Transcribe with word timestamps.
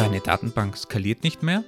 Deine 0.00 0.20
Datenbank 0.20 0.78
skaliert 0.78 1.24
nicht 1.24 1.42
mehr? 1.42 1.62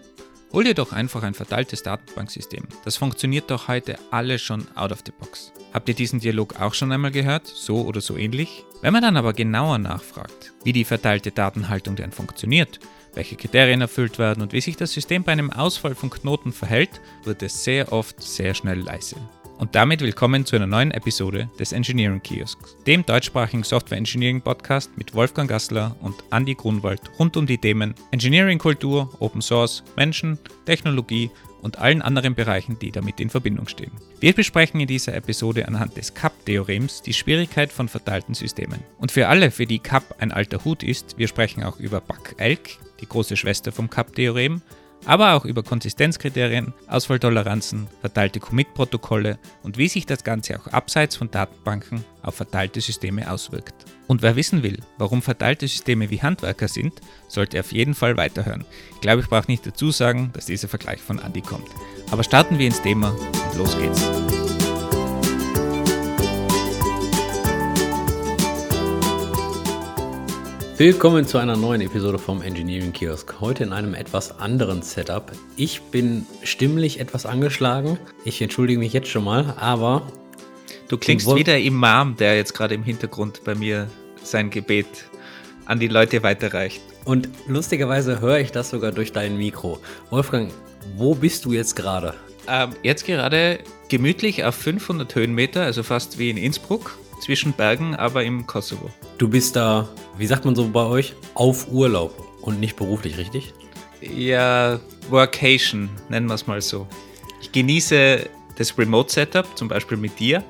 Hol 0.55 0.65
dir 0.65 0.73
doch 0.73 0.93
einfach 0.93 1.23
ein 1.23 1.35
verteiltes 1.35 1.83
Datenbanksystem. 1.83 2.67
Das 2.83 2.97
funktioniert 2.97 3.51
doch 3.51 3.69
heute 3.69 3.99
alle 4.11 4.39
schon 4.39 4.67
out 4.75 4.91
of 4.91 5.03
the 5.05 5.13
box. 5.13 5.53
Habt 5.75 5.91
ihr 5.91 5.95
diesen 5.95 6.19
Dialog 6.19 6.59
auch 6.59 6.73
schon 6.73 6.91
einmal 6.93 7.11
gehört? 7.11 7.47
So 7.47 7.83
oder 7.83 8.01
so 8.01 8.17
ähnlich? 8.17 8.65
Wenn 8.81 8.95
man 8.95 9.03
dann 9.03 9.19
aber 9.19 9.35
genauer 9.35 9.77
nachfragt, 9.77 10.55
wie 10.65 10.73
die 10.73 10.87
verteilte 10.87 11.31
Datenhaltung 11.31 11.95
denn 11.95 12.11
funktioniert, 12.11 12.81
welche 13.13 13.37
Kriterien 13.37 13.83
erfüllt 13.83 14.19
werden 14.19 14.43
und 14.43 14.55
wie 14.55 14.63
sich 14.63 14.79
das 14.79 14.93
System 14.93 15.25
bei 15.25 15.33
einem 15.33 15.53
Ausfall 15.53 15.95
von 15.95 16.09
Knoten 16.09 16.55
verhält, 16.55 17.03
wird 17.25 17.43
es 17.43 17.65
sehr 17.65 17.93
oft 17.93 18.23
sehr 18.23 18.55
schnell 18.55 18.81
leise. 18.81 19.17
Und 19.59 19.75
damit 19.75 20.01
willkommen 20.01 20.45
zu 20.45 20.57
einer 20.57 20.67
neuen 20.67 20.91
Episode 20.91 21.49
des 21.59 21.73
Engineering 21.73 22.21
Kiosks, 22.23 22.77
dem 22.87 23.07
deutschsprachigen 23.07 23.63
Software 23.63 23.99
Engineering 23.99 24.41
Podcast 24.41 24.91
mit 24.97 25.15
Wolfgang 25.15 25.49
Gassler 25.49 25.97
und 26.01 26.17
Andy 26.31 26.55
Grunwald 26.55 27.01
rund 27.19 27.37
um 27.37 27.47
die 27.47 27.59
Themen 27.59 27.95
Engineering 28.11 28.59
Kultur, 28.59 29.11
Open 29.21 29.41
Source, 29.41 29.85
Menschen, 29.97 30.39
Technologie 30.67 31.31
und 31.63 31.79
allen 31.79 32.03
anderen 32.03 32.35
Bereichen, 32.35 32.79
die 32.79 32.91
damit 32.91 33.21
in 33.21 33.31
Verbindung 33.31 33.69
stehen. 33.69 33.93
Wir 34.21 34.33
besprechen 34.33 34.81
in 34.81 34.89
dieser 34.89 35.15
Episode 35.15 35.69
anhand 35.69 35.97
des 35.97 36.13
CAP-Theorems 36.13 37.03
die 37.03 37.13
Schwierigkeit 37.13 37.73
von 37.73 37.89
verteilten 37.89 38.35
Systemen. 38.35 38.81
Und 38.99 39.13
für 39.13 39.29
alle, 39.29 39.51
für 39.51 39.67
die 39.67 39.79
CAP 39.79 40.17
ein 40.19 40.33
alter 40.33 40.65
Hut 40.65 40.83
ist, 40.83 41.19
wir 41.19 41.29
sprechen 41.29 41.63
auch 41.63 41.79
über 41.79 42.01
BAC-ELK, 42.01 42.79
die 43.01 43.09
große 43.09 43.37
Schwester 43.37 43.73
vom 43.73 43.89
CAP-Theorem, 43.89 44.61
aber 45.05 45.35
auch 45.35 45.45
über 45.45 45.63
Konsistenzkriterien, 45.63 46.73
Ausfalltoleranzen, 46.87 47.89
verteilte 48.01 48.41
Commit-Protokolle 48.41 49.39
und 49.63 49.79
wie 49.79 49.89
sich 49.89 50.07
das 50.07 50.25
Ganze 50.25 50.59
auch 50.59 50.67
abseits 50.69 51.17
von 51.17 51.31
Datenbanken 51.31 52.05
auf 52.23 52.35
verteilte 52.35 52.81
Systeme 52.81 53.31
auswirkt. 53.31 53.75
Und 54.07 54.23
wer 54.23 54.37
wissen 54.37 54.63
will, 54.63 54.79
warum 54.99 55.23
verteilte 55.23 55.67
Systeme 55.67 56.11
wie 56.11 56.23
Handwerker 56.23 56.69
sind, 56.69 57.01
sollte 57.29 57.61
auf 57.61 57.73
jeden 57.73 57.95
Fall 57.95 58.17
weiterhören. 58.17 58.65
Ich 58.95 59.01
glaube, 59.01 59.23
ich 59.23 59.29
brauche 59.29 59.51
nicht 59.51 59.67
dazu 59.67 59.91
sagen, 59.91 60.31
dass 60.35 60.47
dieser 60.47 60.69
Vergleich 60.69 61.01
von 61.01 61.19
Andy 61.19 61.41
kommt. 61.41 61.69
Aber 62.11 62.23
starten 62.23 62.59
wir 62.59 62.67
ins 62.67 62.83
Thema 62.83 63.11
und 63.11 63.59
los 63.59 63.77
geht's. 63.79 64.42
Willkommen 70.83 71.25
zu 71.29 71.39
einer 71.39 71.57
neuen 71.57 71.81
Episode 71.81 72.19
vom 72.19 72.43
Engineering 72.43 72.93
Kiosk. 72.93 73.41
Heute 73.41 73.63
in 73.63 73.73
einem 73.73 73.95
etwas 73.95 74.41
anderen 74.41 74.83
Setup. 74.83 75.31
Ich 75.55 75.81
bin 75.81 76.27
stimmlich 76.43 76.99
etwas 76.99 77.25
angeschlagen. 77.25 78.01
Ich 78.25 78.43
entschuldige 78.43 78.81
mich 78.81 78.93
jetzt 78.93 79.07
schon 79.07 79.23
mal, 79.23 79.55
aber. 79.61 80.11
Du 80.89 80.99
klingst 80.99 81.33
wie 81.37 81.45
der 81.45 81.63
Imam, 81.63 82.17
der 82.17 82.35
jetzt 82.35 82.53
gerade 82.55 82.75
im 82.75 82.83
Hintergrund 82.83 83.45
bei 83.45 83.55
mir 83.55 83.87
sein 84.25 84.51
Gebet 84.51 84.89
an 85.67 85.79
die 85.79 85.87
Leute 85.87 86.25
weiterreicht. 86.25 86.83
Und 87.05 87.29
lustigerweise 87.47 88.21
höre 88.21 88.41
ich 88.41 88.51
das 88.51 88.71
sogar 88.71 88.91
durch 88.91 89.13
dein 89.13 89.37
Mikro. 89.37 89.79
Wolfgang, 90.11 90.51
wo 90.97 91.15
bist 91.15 91.45
du 91.45 91.53
jetzt 91.53 91.77
gerade? 91.77 92.15
Ähm, 92.49 92.71
jetzt 92.83 93.07
gerade 93.07 93.61
gemütlich 93.89 94.43
auf 94.43 94.57
500 94.57 95.15
Höhenmeter, 95.15 95.63
also 95.63 95.85
fast 95.85 96.19
wie 96.19 96.31
in 96.31 96.37
Innsbruck 96.37 96.99
zwischen 97.23 97.53
Bergen, 97.53 97.95
aber 97.95 98.25
im 98.25 98.47
Kosovo. 98.47 98.91
Du 99.17 99.29
bist 99.29 99.55
da, 99.55 99.89
wie 100.19 100.27
sagt 100.27 100.45
man 100.45 100.57
so 100.57 100.69
bei 100.69 100.85
euch, 100.85 101.15
auf 101.35 101.71
Urlaub 101.71 102.13
und 102.43 102.59
nicht 102.59 102.77
beruflich, 102.77 103.17
richtig? 103.17 103.55
Ja, 104.01 104.81
Workation, 105.09 105.89
nennen 106.09 106.27
wir 106.27 106.35
es 106.35 106.49
mal 106.49 106.61
so. 106.61 106.87
Ich 107.41 107.53
genieße 107.53 108.29
das 108.59 108.77
Remote-Setup, 108.77 109.57
zum 109.57 109.69
Beispiel 109.69 109.97
mit 109.97 110.19
dir, 110.19 110.43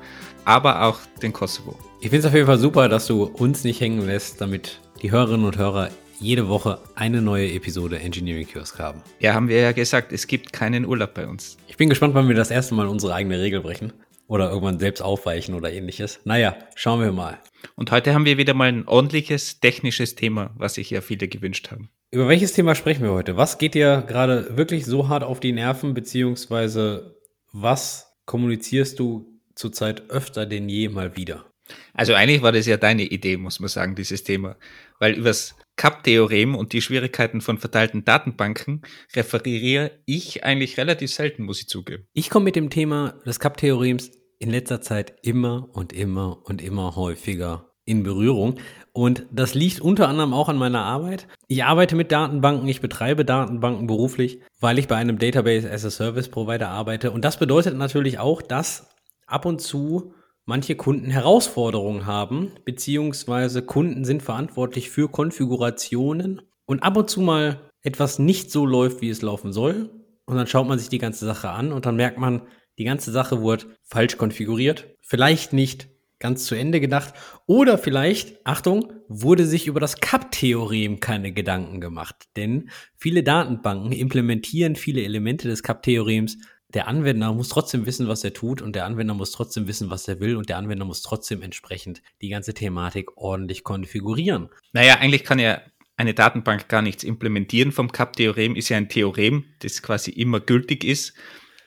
aber 0.45 0.81
auch 0.81 0.99
den 1.21 1.31
Kosovo. 1.31 1.77
Ich 2.01 2.09
finde 2.09 2.19
es 2.19 2.25
auf 2.25 2.33
jeden 2.33 2.47
Fall 2.47 2.57
super, 2.57 2.89
dass 2.89 3.05
du 3.05 3.25
uns 3.25 3.63
nicht 3.63 3.79
hängen 3.79 4.05
lässt, 4.05 4.41
damit 4.41 4.79
die 5.01 5.11
Hörerinnen 5.11 5.45
und 5.45 5.57
Hörer 5.57 5.89
jede 6.19 6.47
Woche 6.47 6.79
eine 6.95 7.21
neue 7.21 7.51
Episode 7.51 7.99
Engineering 7.99 8.47
Kiosk 8.47 8.79
haben. 8.79 9.01
Ja, 9.19 9.33
haben 9.33 9.47
wir 9.47 9.59
ja 9.59 9.73
gesagt, 9.73 10.11
es 10.11 10.25
gibt 10.25 10.53
keinen 10.53 10.85
Urlaub 10.85 11.13
bei 11.13 11.27
uns. 11.27 11.57
Ich 11.67 11.77
bin 11.77 11.89
gespannt, 11.89 12.15
wann 12.15 12.27
wir 12.27 12.35
das 12.35 12.49
erste 12.49 12.73
Mal 12.73 12.87
unsere 12.87 13.13
eigene 13.13 13.39
Regel 13.39 13.61
brechen 13.61 13.93
oder 14.27 14.49
irgendwann 14.49 14.79
selbst 14.79 15.01
aufweichen 15.01 15.55
oder 15.55 15.71
ähnliches. 15.71 16.19
Naja, 16.23 16.55
schauen 16.75 17.01
wir 17.01 17.11
mal. 17.11 17.39
Und 17.75 17.91
heute 17.91 18.13
haben 18.13 18.25
wir 18.25 18.37
wieder 18.37 18.53
mal 18.53 18.69
ein 18.69 18.87
ordentliches 18.87 19.59
technisches 19.59 20.15
Thema, 20.15 20.51
was 20.55 20.75
sich 20.75 20.89
ja 20.89 21.01
viele 21.01 21.27
gewünscht 21.27 21.71
haben. 21.71 21.89
Über 22.11 22.27
welches 22.27 22.53
Thema 22.53 22.75
sprechen 22.75 23.03
wir 23.03 23.11
heute? 23.11 23.37
Was 23.37 23.57
geht 23.57 23.73
dir 23.73 24.03
gerade 24.07 24.57
wirklich 24.57 24.85
so 24.85 25.09
hart 25.09 25.23
auf 25.23 25.39
die 25.39 25.51
Nerven, 25.51 25.93
beziehungsweise 25.93 27.17
was 27.51 28.15
kommunizierst 28.25 28.99
du 28.99 29.39
zurzeit 29.55 30.09
öfter 30.09 30.45
denn 30.45 30.69
je 30.69 30.89
mal 30.89 31.15
wieder? 31.15 31.45
Also 31.93 32.13
eigentlich 32.13 32.41
war 32.41 32.51
das 32.51 32.65
ja 32.65 32.77
deine 32.77 33.03
Idee, 33.03 33.37
muss 33.37 33.59
man 33.59 33.69
sagen, 33.69 33.95
dieses 33.95 34.23
Thema. 34.23 34.57
Weil 34.99 35.13
übers 35.13 35.55
CAP-Theorem 35.75 36.55
und 36.55 36.73
die 36.73 36.81
Schwierigkeiten 36.81 37.41
von 37.41 37.57
verteilten 37.57 38.05
Datenbanken 38.05 38.81
referiere 39.15 39.91
ich 40.05 40.43
eigentlich 40.43 40.77
relativ 40.77 41.11
selten, 41.11 41.43
muss 41.43 41.61
ich 41.61 41.67
zugeben. 41.67 42.07
Ich 42.13 42.29
komme 42.29 42.45
mit 42.45 42.55
dem 42.55 42.69
Thema 42.69 43.15
des 43.25 43.39
CAP-Theorems 43.39 44.11
in 44.39 44.49
letzter 44.49 44.81
Zeit 44.81 45.15
immer 45.23 45.69
und 45.73 45.93
immer 45.93 46.41
und 46.45 46.61
immer 46.61 46.95
häufiger 46.95 47.69
in 47.85 48.03
Berührung. 48.03 48.59
Und 48.93 49.25
das 49.31 49.55
liegt 49.55 49.81
unter 49.81 50.07
anderem 50.07 50.33
auch 50.33 50.49
an 50.49 50.57
meiner 50.57 50.83
Arbeit. 50.83 51.27
Ich 51.47 51.63
arbeite 51.63 51.95
mit 51.95 52.11
Datenbanken, 52.11 52.67
ich 52.67 52.81
betreibe 52.81 53.25
Datenbanken 53.25 53.87
beruflich, 53.87 54.41
weil 54.59 54.79
ich 54.79 54.87
bei 54.87 54.95
einem 54.95 55.17
Database 55.17 55.69
as 55.69 55.83
a 55.83 55.89
Service 55.89 56.29
Provider 56.29 56.69
arbeite. 56.69 57.11
Und 57.11 57.25
das 57.25 57.37
bedeutet 57.37 57.75
natürlich 57.75 58.19
auch, 58.19 58.41
dass 58.41 58.89
ab 59.25 59.45
und 59.45 59.61
zu 59.61 60.13
manche 60.45 60.75
Kunden 60.75 61.09
Herausforderungen 61.09 62.05
haben, 62.05 62.51
beziehungsweise 62.65 63.61
Kunden 63.61 64.05
sind 64.05 64.23
verantwortlich 64.23 64.89
für 64.89 65.09
Konfigurationen 65.09 66.41
und 66.65 66.83
ab 66.83 66.97
und 66.97 67.09
zu 67.09 67.21
mal 67.21 67.69
etwas 67.81 68.19
nicht 68.19 68.51
so 68.51 68.65
läuft, 68.65 69.01
wie 69.01 69.09
es 69.09 69.21
laufen 69.21 69.53
soll. 69.53 69.89
Und 70.25 70.37
dann 70.37 70.47
schaut 70.47 70.67
man 70.67 70.79
sich 70.79 70.89
die 70.89 70.99
ganze 70.99 71.25
Sache 71.25 71.49
an 71.49 71.71
und 71.73 71.85
dann 71.85 71.95
merkt 71.95 72.17
man, 72.17 72.43
die 72.77 72.85
ganze 72.85 73.11
Sache 73.11 73.41
wurde 73.41 73.65
falsch 73.83 74.17
konfiguriert, 74.17 74.95
vielleicht 75.01 75.53
nicht 75.53 75.89
ganz 76.23 76.45
zu 76.45 76.55
Ende 76.55 76.79
gedacht 76.79 77.13
oder 77.45 77.77
vielleicht, 77.77 78.45
Achtung, 78.45 78.93
wurde 79.09 79.45
sich 79.45 79.67
über 79.67 79.81
das 79.81 79.97
CAP-Theorem 79.97 81.01
keine 81.01 81.33
Gedanken 81.33 81.81
gemacht. 81.81 82.15
Denn 82.37 82.69
viele 82.95 83.23
Datenbanken 83.23 83.91
implementieren 83.91 84.77
viele 84.77 85.03
Elemente 85.03 85.49
des 85.49 85.61
CAP-Theorems. 85.61 86.37
Der 86.73 86.87
Anwender 86.87 87.33
muss 87.33 87.49
trotzdem 87.49 87.85
wissen, 87.85 88.07
was 88.07 88.23
er 88.23 88.33
tut 88.33 88.61
und 88.61 88.75
der 88.75 88.85
Anwender 88.85 89.13
muss 89.13 89.31
trotzdem 89.31 89.67
wissen, 89.67 89.91
was 89.91 90.07
er 90.07 90.19
will 90.19 90.35
und 90.35 90.49
der 90.49 90.57
Anwender 90.57 90.85
muss 90.85 91.03
trotzdem 91.03 91.43
entsprechend 91.43 92.01
die 92.21 92.29
ganze 92.29 92.55
Thematik 92.55 93.15
ordentlich 93.15 93.63
konfigurieren. 93.63 94.49
Naja, 94.71 94.95
eigentlich 94.95 95.23
kann 95.23 95.37
ja 95.37 95.61
eine 95.97 96.15
Datenbank 96.15 96.67
gar 96.69 96.81
nichts 96.81 97.03
implementieren 97.03 97.71
vom 97.71 97.91
CAP-Theorem, 97.91 98.55
ist 98.55 98.69
ja 98.69 98.77
ein 98.77 98.89
Theorem, 98.89 99.45
das 99.59 99.83
quasi 99.83 100.09
immer 100.11 100.39
gültig 100.39 100.83
ist. 100.83 101.13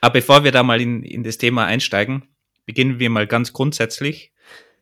Aber 0.01 0.15
bevor 0.15 0.43
wir 0.43 0.51
da 0.51 0.65
mal 0.65 0.81
in, 0.81 1.05
in 1.05 1.23
das 1.23 1.39
Thema 1.39 1.67
einsteigen, 1.67 2.25
beginnen 2.65 2.99
wir 2.99 3.09
mal 3.09 3.29
ganz 3.29 3.53
grundsätzlich. 3.53 4.33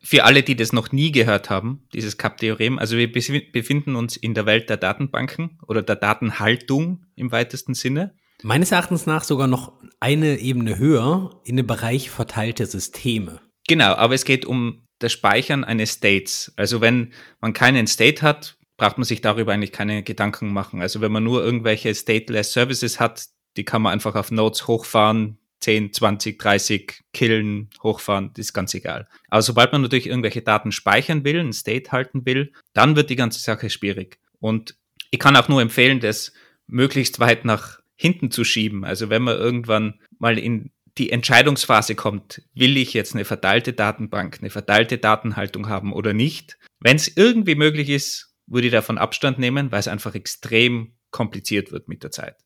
Für 0.01 0.23
alle, 0.23 0.41
die 0.41 0.55
das 0.55 0.73
noch 0.73 0.91
nie 0.91 1.11
gehört 1.11 1.51
haben, 1.51 1.87
dieses 1.93 2.17
CAP-Theorem, 2.17 2.79
also 2.79 2.97
wir 2.97 3.11
befinden 3.11 3.95
uns 3.95 4.17
in 4.17 4.33
der 4.33 4.47
Welt 4.47 4.69
der 4.69 4.77
Datenbanken 4.77 5.59
oder 5.67 5.83
der 5.83 5.95
Datenhaltung 5.95 7.05
im 7.15 7.31
weitesten 7.31 7.75
Sinne. 7.75 8.15
Meines 8.43 8.71
Erachtens 8.71 9.05
nach 9.05 9.23
sogar 9.23 9.47
noch 9.47 9.73
eine 9.99 10.39
Ebene 10.39 10.77
höher 10.77 11.41
in 11.45 11.57
dem 11.57 11.67
Bereich 11.67 12.09
verteilte 12.09 12.65
Systeme. 12.65 13.39
Genau, 13.67 13.93
aber 13.93 14.13
es 14.13 14.25
geht 14.25 14.45
um 14.45 14.85
das 14.99 15.11
Speichern 15.11 15.63
eines 15.63 15.93
States. 15.93 16.53
Also 16.55 16.81
wenn 16.81 17.13
man 17.41 17.53
keinen 17.53 17.87
State 17.87 18.21
hat, 18.21 18.57
braucht 18.77 18.97
man 18.97 19.05
sich 19.05 19.21
darüber 19.21 19.53
eigentlich 19.53 19.71
keine 19.71 20.03
Gedanken 20.03 20.53
machen. 20.53 20.81
Also 20.81 21.01
wenn 21.01 21.11
man 21.11 21.23
nur 21.23 21.43
irgendwelche 21.43 21.93
stateless 21.95 22.53
Services 22.53 22.99
hat, 22.99 23.25
die 23.57 23.63
kann 23.63 23.81
man 23.81 23.93
einfach 23.93 24.15
auf 24.15 24.31
Nodes 24.31 24.67
hochfahren, 24.67 25.37
10, 25.61 25.93
20, 25.93 26.37
30 26.37 27.03
killen, 27.13 27.69
hochfahren, 27.81 28.31
ist 28.37 28.53
ganz 28.53 28.73
egal. 28.73 29.07
Aber 29.29 29.41
sobald 29.41 29.71
man 29.71 29.81
natürlich 29.81 30.07
irgendwelche 30.07 30.41
Daten 30.41 30.71
speichern 30.71 31.23
will, 31.23 31.39
ein 31.39 31.53
State 31.53 31.91
halten 31.91 32.25
will, 32.25 32.51
dann 32.73 32.95
wird 32.95 33.09
die 33.09 33.15
ganze 33.15 33.39
Sache 33.39 33.69
schwierig. 33.69 34.19
Und 34.39 34.77
ich 35.11 35.19
kann 35.19 35.35
auch 35.35 35.47
nur 35.47 35.61
empfehlen, 35.61 35.99
das 35.99 36.33
möglichst 36.67 37.19
weit 37.19 37.45
nach 37.45 37.79
hinten 37.95 38.31
zu 38.31 38.43
schieben. 38.43 38.83
Also 38.83 39.09
wenn 39.09 39.21
man 39.21 39.37
irgendwann 39.37 39.99
mal 40.19 40.37
in 40.37 40.71
die 40.97 41.11
Entscheidungsphase 41.11 41.95
kommt, 41.95 42.41
will 42.53 42.77
ich 42.77 42.93
jetzt 42.93 43.15
eine 43.15 43.25
verteilte 43.25 43.73
Datenbank, 43.73 44.37
eine 44.39 44.49
verteilte 44.49 44.97
Datenhaltung 44.97 45.67
haben 45.67 45.91
oder 45.91 46.13
nicht. 46.13 46.57
Wenn 46.79 46.95
es 46.95 47.15
irgendwie 47.15 47.55
möglich 47.55 47.89
ist, 47.89 48.33
würde 48.47 48.67
ich 48.67 48.73
davon 48.73 48.97
Abstand 48.97 49.39
nehmen, 49.39 49.71
weil 49.71 49.79
es 49.79 49.87
einfach 49.87 50.15
extrem 50.15 50.93
kompliziert 51.11 51.71
wird 51.71 51.87
mit 51.87 52.03
der 52.03 52.11
Zeit. 52.11 52.37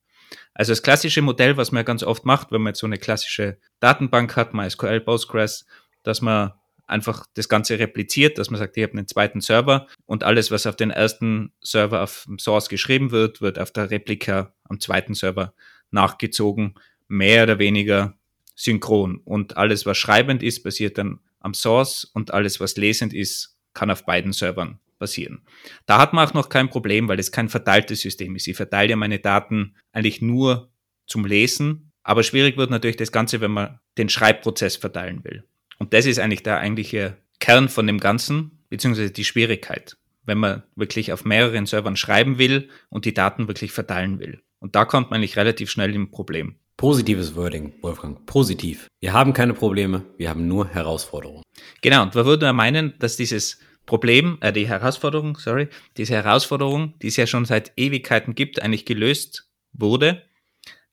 Also 0.53 0.71
das 0.71 0.83
klassische 0.83 1.21
Modell, 1.21 1.57
was 1.57 1.71
man 1.71 1.85
ganz 1.85 2.03
oft 2.03 2.25
macht, 2.25 2.51
wenn 2.51 2.61
man 2.61 2.71
jetzt 2.71 2.79
so 2.79 2.87
eine 2.87 2.97
klassische 2.97 3.59
Datenbank 3.79 4.35
hat, 4.35 4.53
MySQL, 4.53 5.01
Postgres, 5.01 5.65
dass 6.03 6.21
man 6.21 6.53
einfach 6.89 7.25
das 7.33 7.49
Ganze 7.49 7.79
repliziert, 7.79 8.37
dass 8.37 8.49
man 8.49 8.59
sagt, 8.59 8.77
ich 8.77 8.83
habe 8.83 8.93
einen 8.93 9.07
zweiten 9.07 9.41
Server 9.41 9.87
und 10.05 10.23
alles, 10.23 10.51
was 10.51 10.67
auf 10.67 10.75
den 10.75 10.91
ersten 10.91 11.51
Server 11.61 12.03
auf 12.03 12.23
dem 12.27 12.39
Source 12.39 12.69
geschrieben 12.69 13.11
wird, 13.11 13.41
wird 13.41 13.59
auf 13.59 13.71
der 13.71 13.91
Replika 13.91 14.53
am 14.63 14.79
zweiten 14.79 15.13
Server 15.13 15.53
nachgezogen, 15.91 16.75
mehr 17.07 17.43
oder 17.43 17.59
weniger 17.59 18.17
synchron. 18.55 19.17
Und 19.17 19.57
alles, 19.57 19.85
was 19.85 19.97
schreibend 19.97 20.43
ist, 20.43 20.63
basiert 20.63 20.97
dann 20.97 21.19
am 21.39 21.53
Source 21.53 22.05
und 22.05 22.31
alles, 22.31 22.59
was 22.59 22.75
lesend 22.75 23.13
ist, 23.13 23.57
kann 23.73 23.89
auf 23.89 24.05
beiden 24.05 24.33
Servern 24.33 24.79
passieren. 24.97 25.41
Da 25.85 25.99
hat 25.99 26.13
man 26.13 26.27
auch 26.27 26.33
noch 26.33 26.49
kein 26.49 26.69
Problem, 26.69 27.07
weil 27.07 27.19
es 27.19 27.31
kein 27.31 27.49
verteiltes 27.49 28.01
System 28.01 28.35
ist. 28.35 28.47
Ich 28.47 28.57
verteile 28.57 28.91
ja 28.91 28.95
meine 28.95 29.19
Daten 29.19 29.75
eigentlich 29.93 30.21
nur 30.21 30.71
zum 31.07 31.25
Lesen, 31.25 31.91
aber 32.03 32.23
schwierig 32.23 32.57
wird 32.57 32.69
natürlich 32.69 32.97
das 32.97 33.11
Ganze, 33.11 33.41
wenn 33.41 33.51
man 33.51 33.79
den 33.97 34.09
Schreibprozess 34.09 34.75
verteilen 34.75 35.23
will. 35.23 35.45
Und 35.79 35.93
das 35.93 36.05
ist 36.05 36.19
eigentlich 36.19 36.43
der 36.43 36.59
eigentliche 36.59 37.17
Kern 37.39 37.69
von 37.69 37.87
dem 37.87 37.99
Ganzen, 37.99 38.63
beziehungsweise 38.69 39.11
die 39.11 39.25
Schwierigkeit, 39.25 39.97
wenn 40.25 40.37
man 40.37 40.63
wirklich 40.75 41.11
auf 41.11 41.25
mehreren 41.25 41.65
Servern 41.65 41.95
schreiben 41.95 42.37
will 42.37 42.69
und 42.89 43.05
die 43.05 43.13
Daten 43.13 43.47
wirklich 43.47 43.71
verteilen 43.71 44.19
will. 44.19 44.41
Und 44.59 44.75
da 44.75 44.85
kommt 44.85 45.09
man 45.09 45.17
eigentlich 45.17 45.37
relativ 45.37 45.71
schnell 45.71 45.95
im 45.95 46.11
Problem. 46.11 46.55
Positives 46.75 47.35
Wording, 47.35 47.73
Wolfgang. 47.81 48.25
Positiv. 48.25 48.87
Wir 49.01 49.13
haben 49.13 49.33
keine 49.33 49.53
Probleme, 49.53 50.05
wir 50.17 50.29
haben 50.29 50.47
nur 50.47 50.67
Herausforderungen. 50.69 51.43
Genau, 51.81 52.03
und 52.03 52.15
man 52.15 52.25
würde 52.25 52.45
ja 52.45 52.53
meinen, 52.53 52.93
dass 52.99 53.17
dieses 53.17 53.59
Problem, 53.85 54.37
äh, 54.41 54.53
die 54.53 54.67
Herausforderung, 54.67 55.37
sorry, 55.37 55.67
diese 55.97 56.13
Herausforderung, 56.13 56.93
die 57.01 57.07
es 57.07 57.17
ja 57.17 57.25
schon 57.25 57.45
seit 57.45 57.73
Ewigkeiten 57.75 58.35
gibt, 58.35 58.61
eigentlich 58.61 58.85
gelöst 58.85 59.49
wurde. 59.73 60.23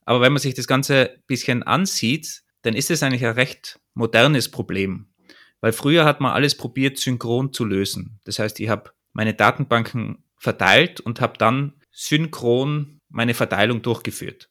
Aber 0.05 0.21
wenn 0.21 0.33
man 0.33 0.41
sich 0.41 0.55
das 0.55 0.67
Ganze 0.67 1.11
ein 1.11 1.23
bisschen 1.27 1.63
ansieht, 1.63 2.43
dann 2.67 2.75
ist 2.75 2.91
es 2.91 3.03
eigentlich 3.03 3.25
ein 3.25 3.35
recht 3.35 3.79
modernes 3.95 4.51
Problem. 4.51 5.07
Weil 5.61 5.73
früher 5.73 6.05
hat 6.05 6.21
man 6.21 6.33
alles 6.33 6.57
probiert, 6.57 6.99
synchron 6.99 7.53
zu 7.53 7.65
lösen. 7.65 8.19
Das 8.25 8.39
heißt, 8.39 8.59
ich 8.61 8.69
habe 8.69 8.91
meine 9.13 9.35
Datenbanken 9.35 10.25
verteilt 10.37 11.01
und 11.01 11.21
habe 11.21 11.39
dann 11.39 11.75
synchron 11.93 13.01
meine 13.09 13.35
Verteilung 13.35 13.83
durchgeführt. 13.83 14.51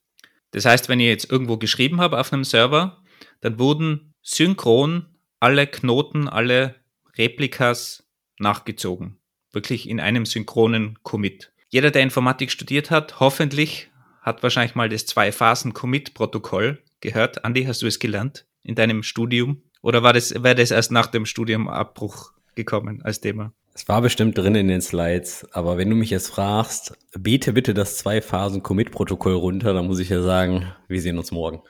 Das 0.51 0.65
heißt, 0.65 0.87
wenn 0.87 0.99
ich 0.99 1.07
jetzt 1.07 1.29
irgendwo 1.29 1.57
geschrieben 1.57 1.99
habe 1.99 2.19
auf 2.19 2.31
einem 2.31 2.45
Server, 2.45 3.03
dann 3.41 3.59
wurden 3.59 4.13
synchron 4.21 5.05
alle 5.39 5.67
Knoten, 5.67 6.29
alle 6.29 6.75
Replikas 7.17 8.07
nachgezogen. 8.39 9.17
Wirklich 9.51 9.89
in 9.89 9.99
einem 9.99 10.25
synchronen 10.25 10.97
Commit. 11.03 11.51
Jeder, 11.69 11.91
der 11.91 12.03
Informatik 12.03 12.51
studiert 12.51 12.91
hat, 12.91 13.19
hoffentlich 13.19 13.89
hat 14.21 14.41
wahrscheinlich 14.41 14.75
mal 14.75 14.89
das 14.89 15.05
Zwei-Phasen-Commit-Protokoll 15.05 16.81
gehört. 17.05 17.45
Andi, 17.45 17.63
hast 17.65 17.81
du 17.81 17.87
es 17.87 17.99
gelernt 17.99 18.45
in 18.63 18.75
deinem 18.75 19.03
Studium? 19.03 19.61
Oder 19.81 20.03
war 20.03 20.13
das, 20.13 20.33
wäre 20.43 20.55
das 20.55 20.71
erst 20.71 20.91
nach 20.91 21.07
dem 21.07 21.25
Studiumabbruch 21.25 22.31
gekommen 22.55 23.01
als 23.03 23.21
Thema? 23.21 23.53
Es 23.73 23.87
war 23.87 24.01
bestimmt 24.01 24.37
drin 24.37 24.55
in 24.55 24.69
den 24.69 24.81
Slides, 24.81 25.45
aber 25.51 25.77
wenn 25.77 25.89
du 25.89 25.95
mich 25.95 26.09
jetzt 26.09 26.29
fragst, 26.29 26.93
bete 27.11 27.51
bitte 27.53 27.73
das 27.73 27.97
Zwei-Phasen-Commit-Protokoll 27.97 29.33
runter, 29.33 29.73
dann 29.73 29.85
muss 29.85 29.99
ich 29.99 30.09
ja 30.09 30.21
sagen, 30.21 30.73
wir 30.87 31.01
sehen 31.01 31.17
uns 31.17 31.31
morgen. 31.31 31.61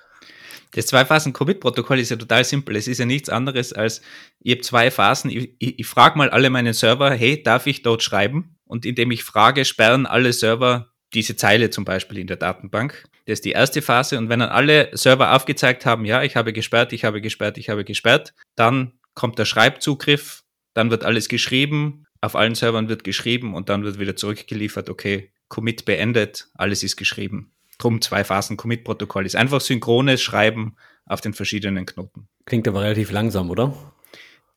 Das 0.74 0.86
Zwei-Phasen-Commit-Protokoll 0.88 2.00
ist 2.00 2.12
ja 2.12 2.16
total 2.16 2.44
simpel. 2.44 2.76
Es 2.76 2.88
ist 2.88 3.00
ja 3.00 3.06
nichts 3.06 3.30
anderes 3.30 3.74
als, 3.74 4.02
ich 4.40 4.52
habe 4.52 4.62
zwei 4.62 4.92
Phasen. 4.92 5.32
Ich, 5.32 5.56
ich, 5.58 5.80
ich 5.80 5.88
frage 5.88 6.18
mal 6.18 6.30
alle 6.30 6.50
meine 6.50 6.74
Server, 6.74 7.12
hey, 7.12 7.42
darf 7.42 7.66
ich 7.66 7.82
dort 7.82 8.04
schreiben? 8.04 8.58
Und 8.66 8.86
indem 8.86 9.12
ich 9.12 9.24
frage, 9.24 9.66
sperren 9.66 10.06
alle 10.06 10.32
Server 10.32 10.92
diese 11.14 11.36
Zeile 11.36 11.70
zum 11.70 11.86
Beispiel 11.86 12.18
in 12.18 12.28
der 12.28 12.38
Datenbank. 12.38 13.06
Das 13.26 13.40
ist 13.40 13.46
die 13.46 13.52
erste 13.52 13.82
Phase. 13.82 14.18
Und 14.18 14.30
wenn 14.30 14.40
dann 14.40 14.50
alle 14.50 14.90
Server 14.94 15.34
aufgezeigt 15.34 15.86
haben, 15.86 16.06
ja, 16.06 16.24
ich 16.24 16.36
habe 16.36 16.54
gesperrt, 16.54 16.94
ich 16.94 17.04
habe 17.04 17.22
gesperrt, 17.22 17.58
ich 17.58 17.70
habe 17.70 17.84
gesperrt, 17.84 18.34
dann 18.56 18.94
kommt 19.14 19.40
der 19.40 19.46
Schreibzugriff, 19.46 20.44
dann 20.74 20.92
wird 20.92 21.04
alles 21.06 21.30
geschrieben, 21.30 22.06
auf 22.22 22.36
allen 22.36 22.56
Servern 22.56 22.90
wird 22.90 23.04
geschrieben 23.04 23.54
und 23.54 23.70
dann 23.70 23.84
wird 23.84 24.00
wieder 24.00 24.16
zurückgeliefert, 24.16 24.90
okay, 24.90 25.32
Commit 25.48 25.86
beendet, 25.86 26.50
alles 26.56 26.84
ist 26.84 26.98
geschrieben. 26.98 27.52
Drum 27.78 28.02
zwei 28.02 28.24
Phasen 28.24 28.58
Commit-Protokoll 28.58 29.26
ist 29.26 29.36
einfach 29.36 29.62
synchrones 29.62 30.22
Schreiben 30.22 30.76
auf 31.06 31.22
den 31.22 31.34
verschiedenen 31.34 31.86
Knoten. 31.86 32.28
Klingt 32.46 32.68
aber 32.68 32.82
relativ 32.82 33.12
langsam, 33.12 33.50
oder? 33.50 33.74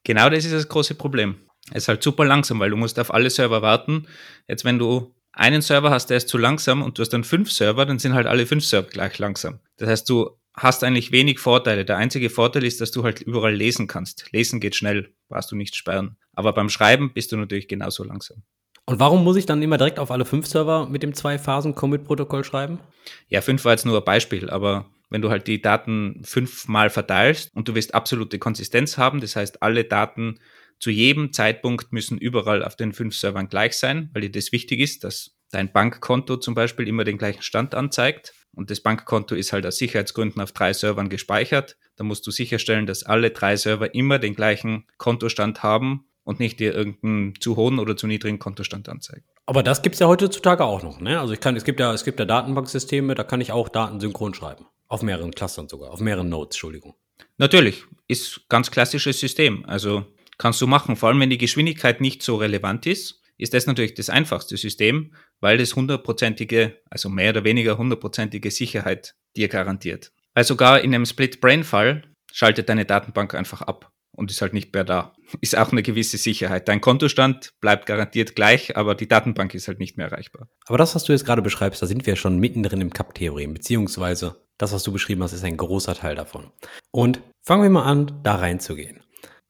Genau 0.05 0.31
das 0.31 0.45
ist 0.45 0.55
das 0.55 0.69
große 0.69 0.95
Problem. 0.95 1.37
Es 1.71 1.85
ist 1.85 1.89
halt 1.89 2.03
super 2.03 2.25
langsam, 2.25 2.61
weil 2.61 2.71
du 2.71 2.77
musst 2.77 2.99
auf 2.99 3.12
alle 3.12 3.29
Server 3.29 3.61
warten. 3.61 4.06
Jetzt, 4.47 4.65
wenn 4.65 4.79
du 4.79 5.15
einen 5.38 5.62
Server 5.62 5.90
hast, 5.90 6.11
der 6.11 6.17
ist 6.17 6.29
zu 6.29 6.37
langsam 6.37 6.82
und 6.82 6.99
du 6.99 7.02
hast 7.02 7.11
dann 7.11 7.25
fünf 7.25 7.52
Server, 7.52 7.87
dann 7.87 7.99
sind 7.99 8.14
halt 8.14 8.26
alle 8.26 8.44
fünf 8.44 8.64
Server 8.64 8.88
gleich 8.88 9.19
langsam. 9.19 9.61
Das 9.76 9.88
heißt, 9.88 10.08
du 10.08 10.31
hast 10.55 10.82
eigentlich 10.82 11.12
wenig 11.12 11.38
Vorteile. 11.38 11.85
Der 11.85 11.96
einzige 11.96 12.29
Vorteil 12.29 12.64
ist, 12.64 12.81
dass 12.81 12.90
du 12.90 13.05
halt 13.05 13.20
überall 13.20 13.55
lesen 13.55 13.87
kannst. 13.87 14.26
Lesen 14.32 14.58
geht 14.58 14.75
schnell, 14.75 15.14
brauchst 15.29 15.52
du 15.52 15.56
nicht 15.56 15.76
sperren. 15.76 16.17
Aber 16.32 16.52
beim 16.52 16.69
Schreiben 16.69 17.12
bist 17.12 17.31
du 17.31 17.37
natürlich 17.37 17.69
genauso 17.69 18.02
langsam. 18.02 18.43
Und 18.87 18.99
warum 19.00 19.23
muss 19.23 19.37
ich 19.37 19.46
dann 19.46 19.62
immer 19.62 19.79
direkt 19.79 19.99
auf 19.99 20.11
alle 20.11 20.25
fünf 20.25 20.46
Server 20.46 20.88
mit 20.88 21.02
dem 21.02 21.14
Zwei-Phasen-Commit-Protokoll 21.14 22.43
schreiben? 22.43 22.81
Ja, 23.29 23.40
fünf 23.40 23.64
war 23.64 23.73
jetzt 23.73 23.87
nur 23.87 23.99
ein 23.99 24.05
Beispiel, 24.05 24.50
aber 24.50 24.87
wenn 25.11 25.23
du 25.23 25.31
halt 25.31 25.46
die 25.46 25.62
Daten 25.62 26.23
fünfmal 26.25 26.90
verteilst 26.90 27.55
und 27.55 27.69
du 27.69 27.75
willst 27.75 27.94
absolute 27.94 28.38
Konsistenz 28.38 28.99
haben, 28.99 29.20
das 29.20 29.37
heißt, 29.37 29.62
alle 29.62 29.85
Daten 29.85 30.40
zu 30.81 30.91
jedem 30.91 31.33
Zeitpunkt 31.33 31.93
müssen 31.93 32.19
überall 32.19 32.65
auf 32.65 32.77
den 32.77 32.93
fünf 32.93 33.17
Servern 33.17 33.49
gleich 33.49 33.75
sein, 33.75 34.11
weil 34.13 34.23
dir 34.23 34.31
das 34.33 34.53
wichtig 34.53 34.81
ist, 34.81 35.05
dass 35.05 35.37
dein 35.51 35.73
Bankkonto 35.73 36.37
zum 36.37 36.55
Beispiel 36.55 36.87
immer 36.89 37.05
den 37.05 37.19
gleichen 37.19 37.43
Stand 37.43 37.75
anzeigt. 37.75 38.35
Und 38.55 38.71
das 38.71 38.81
Bankkonto 38.81 39.35
ist 39.35 39.53
halt 39.53 39.67
aus 39.67 39.79
Sicherheitsgründen 39.79 40.43
auf 40.43 40.53
drei 40.53 40.73
Servern 40.73 41.09
gespeichert. 41.09 41.77
Da 41.97 42.05
musst 42.05 42.27
du 42.27 42.31
sicherstellen, 42.31 42.87
dass 42.87 43.03
alle 43.03 43.31
drei 43.31 43.57
Server 43.57 43.95
immer 43.95 44.19
den 44.19 44.35
gleichen 44.35 44.85
Kontostand 44.99 45.63
haben 45.63 46.07
und 46.25 46.41
nicht 46.41 46.61
dir 46.61 46.75
irgendeinen 46.75 47.35
zu 47.41 47.57
hohen 47.57 47.79
oder 47.79 47.97
zu 47.97 48.07
niedrigen 48.07 48.39
Kontostand 48.39 48.89
anzeigen. 48.89 49.25
Aber 49.47 49.63
das 49.63 49.83
gibt 49.83 49.95
es 49.95 50.01
ja 50.01 50.07
heutzutage 50.09 50.65
auch 50.65 50.83
noch. 50.83 51.01
Ne? 51.01 51.19
Also 51.19 51.33
ich 51.33 51.41
kann, 51.41 51.57
es 51.57 51.65
gibt 51.65 51.81
ja, 51.81 51.93
es 51.95 52.05
gibt 52.05 52.21
ja 52.21 52.27
Datenbanksysteme, 52.27 53.15
da 53.15 53.25
kann 53.25 53.41
ich 53.41 53.53
auch 53.53 53.69
Daten 53.69 53.99
synchron 53.99 54.35
schreiben. 54.35 54.67
Auf 54.89 55.03
mehreren 55.03 55.31
Clustern 55.31 55.69
sogar, 55.69 55.91
auf 55.91 56.01
mehreren 56.01 56.29
Nodes, 56.29 56.57
Entschuldigung. 56.57 56.95
Natürlich, 57.37 57.85
ist 58.09 58.43
ganz 58.49 58.71
klassisches 58.71 59.21
System. 59.21 59.65
Also 59.67 60.07
kannst 60.38 60.61
du 60.61 60.67
machen, 60.67 60.96
vor 60.96 61.11
allem 61.11 61.20
wenn 61.20 61.31
die 61.31 61.38
Geschwindigkeit 61.38 62.00
nicht 62.00 62.23
so 62.23 62.37
relevant 62.37 62.87
ist, 62.87 63.20
ist 63.37 63.55
das 63.55 63.67
natürlich 63.67 63.94
das 63.94 64.11
einfachste 64.11 64.56
System, 64.56 65.14
weil 65.40 65.58
das 65.58 65.76
hundertprozentige, 65.76 66.76
also 66.90 67.08
mehr 67.08 67.31
oder 67.31 67.44
weniger 67.44 67.79
hundertprozentige 67.79 68.50
Sicherheit 68.50 69.14
dir 69.37 69.49
garantiert. 69.49 70.12
Weil 70.35 70.44
sogar 70.44 70.81
in 70.81 70.94
einem 70.94 71.06
Split-Brain-Fall 71.06 72.02
schaltet 72.32 72.69
deine 72.69 72.85
Datenbank 72.85 73.35
einfach 73.35 73.62
ab 73.62 73.93
und 74.12 74.32
ist 74.32 74.43
halt 74.43 74.52
nicht 74.52 74.75
mehr 74.75 74.85
da. 74.85 75.14
Ist 75.40 75.56
auch 75.56 75.70
eine 75.70 75.82
gewisse 75.82 76.19
Sicherheit. 76.19 76.69
Dein 76.69 76.81
Kontostand 76.81 77.52
bleibt 77.61 77.87
garantiert 77.87 78.35
gleich, 78.35 78.76
aber 78.76 78.94
die 78.94 79.06
Datenbank 79.06 79.55
ist 79.55 79.69
halt 79.69 79.79
nicht 79.79 79.96
mehr 79.96 80.06
erreichbar. 80.06 80.49
Aber 80.67 80.79
das, 80.79 80.94
was 80.94 81.05
du 81.05 81.12
jetzt 81.12 81.26
gerade 81.26 81.43
beschreibst, 81.43 81.82
da 81.82 81.87
sind 81.87 82.06
wir 82.06 82.17
schon 82.17 82.38
mittendrin 82.38 82.81
im 82.81 82.93
Cup-Theorem, 82.93 83.55
beziehungsweise 83.55 84.37
das, 84.56 84.73
was 84.73 84.82
du 84.82 84.93
beschrieben 84.93 85.23
hast, 85.23 85.35
ist 85.35 85.44
ein 85.44 85.56
großer 85.56 85.94
Teil 85.94 86.17
davon. 86.17 86.50
Und 86.90 87.20
fangen 87.44 87.62
wir 87.62 87.70
mal 87.70 87.85
an, 87.85 88.20
da 88.25 88.37
reinzugehen. 88.37 89.02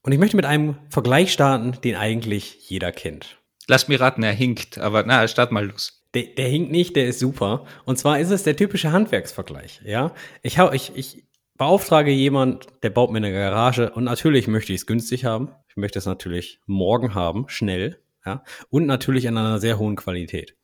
Und 0.02 0.12
ich 0.12 0.18
möchte 0.18 0.36
mit 0.36 0.46
einem 0.46 0.76
Vergleich 0.90 1.32
starten, 1.32 1.78
den 1.82 1.96
eigentlich 1.96 2.68
jeder 2.68 2.92
kennt. 2.92 3.38
Lass 3.66 3.88
mir 3.88 4.00
raten, 4.00 4.22
er 4.22 4.32
hinkt, 4.32 4.78
aber 4.78 5.04
na, 5.06 5.26
start 5.28 5.52
mal 5.52 5.66
los. 5.66 6.06
Der, 6.14 6.22
der 6.22 6.48
hinkt 6.48 6.70
nicht, 6.70 6.96
der 6.96 7.06
ist 7.06 7.18
super. 7.18 7.66
Und 7.84 7.98
zwar 7.98 8.18
ist 8.18 8.30
es 8.30 8.42
der 8.42 8.56
typische 8.56 8.92
Handwerksvergleich. 8.92 9.82
Ja, 9.84 10.14
ich, 10.42 10.58
hau, 10.58 10.72
ich, 10.72 10.92
ich 10.96 11.24
beauftrage 11.58 12.10
jemand, 12.10 12.66
der 12.82 12.90
baut 12.90 13.10
mir 13.10 13.18
eine 13.18 13.32
Garage 13.32 13.90
und 13.90 14.04
natürlich 14.04 14.48
möchte 14.48 14.72
ich 14.72 14.80
es 14.80 14.86
günstig 14.86 15.26
haben. 15.26 15.50
Ich 15.68 15.76
möchte 15.76 15.98
es 15.98 16.06
natürlich 16.06 16.60
morgen 16.66 17.14
haben, 17.14 17.48
schnell, 17.48 18.00
ja, 18.24 18.42
und 18.70 18.86
natürlich 18.86 19.26
in 19.26 19.36
einer 19.36 19.58
sehr 19.58 19.78
hohen 19.78 19.96
Qualität. 19.96 20.56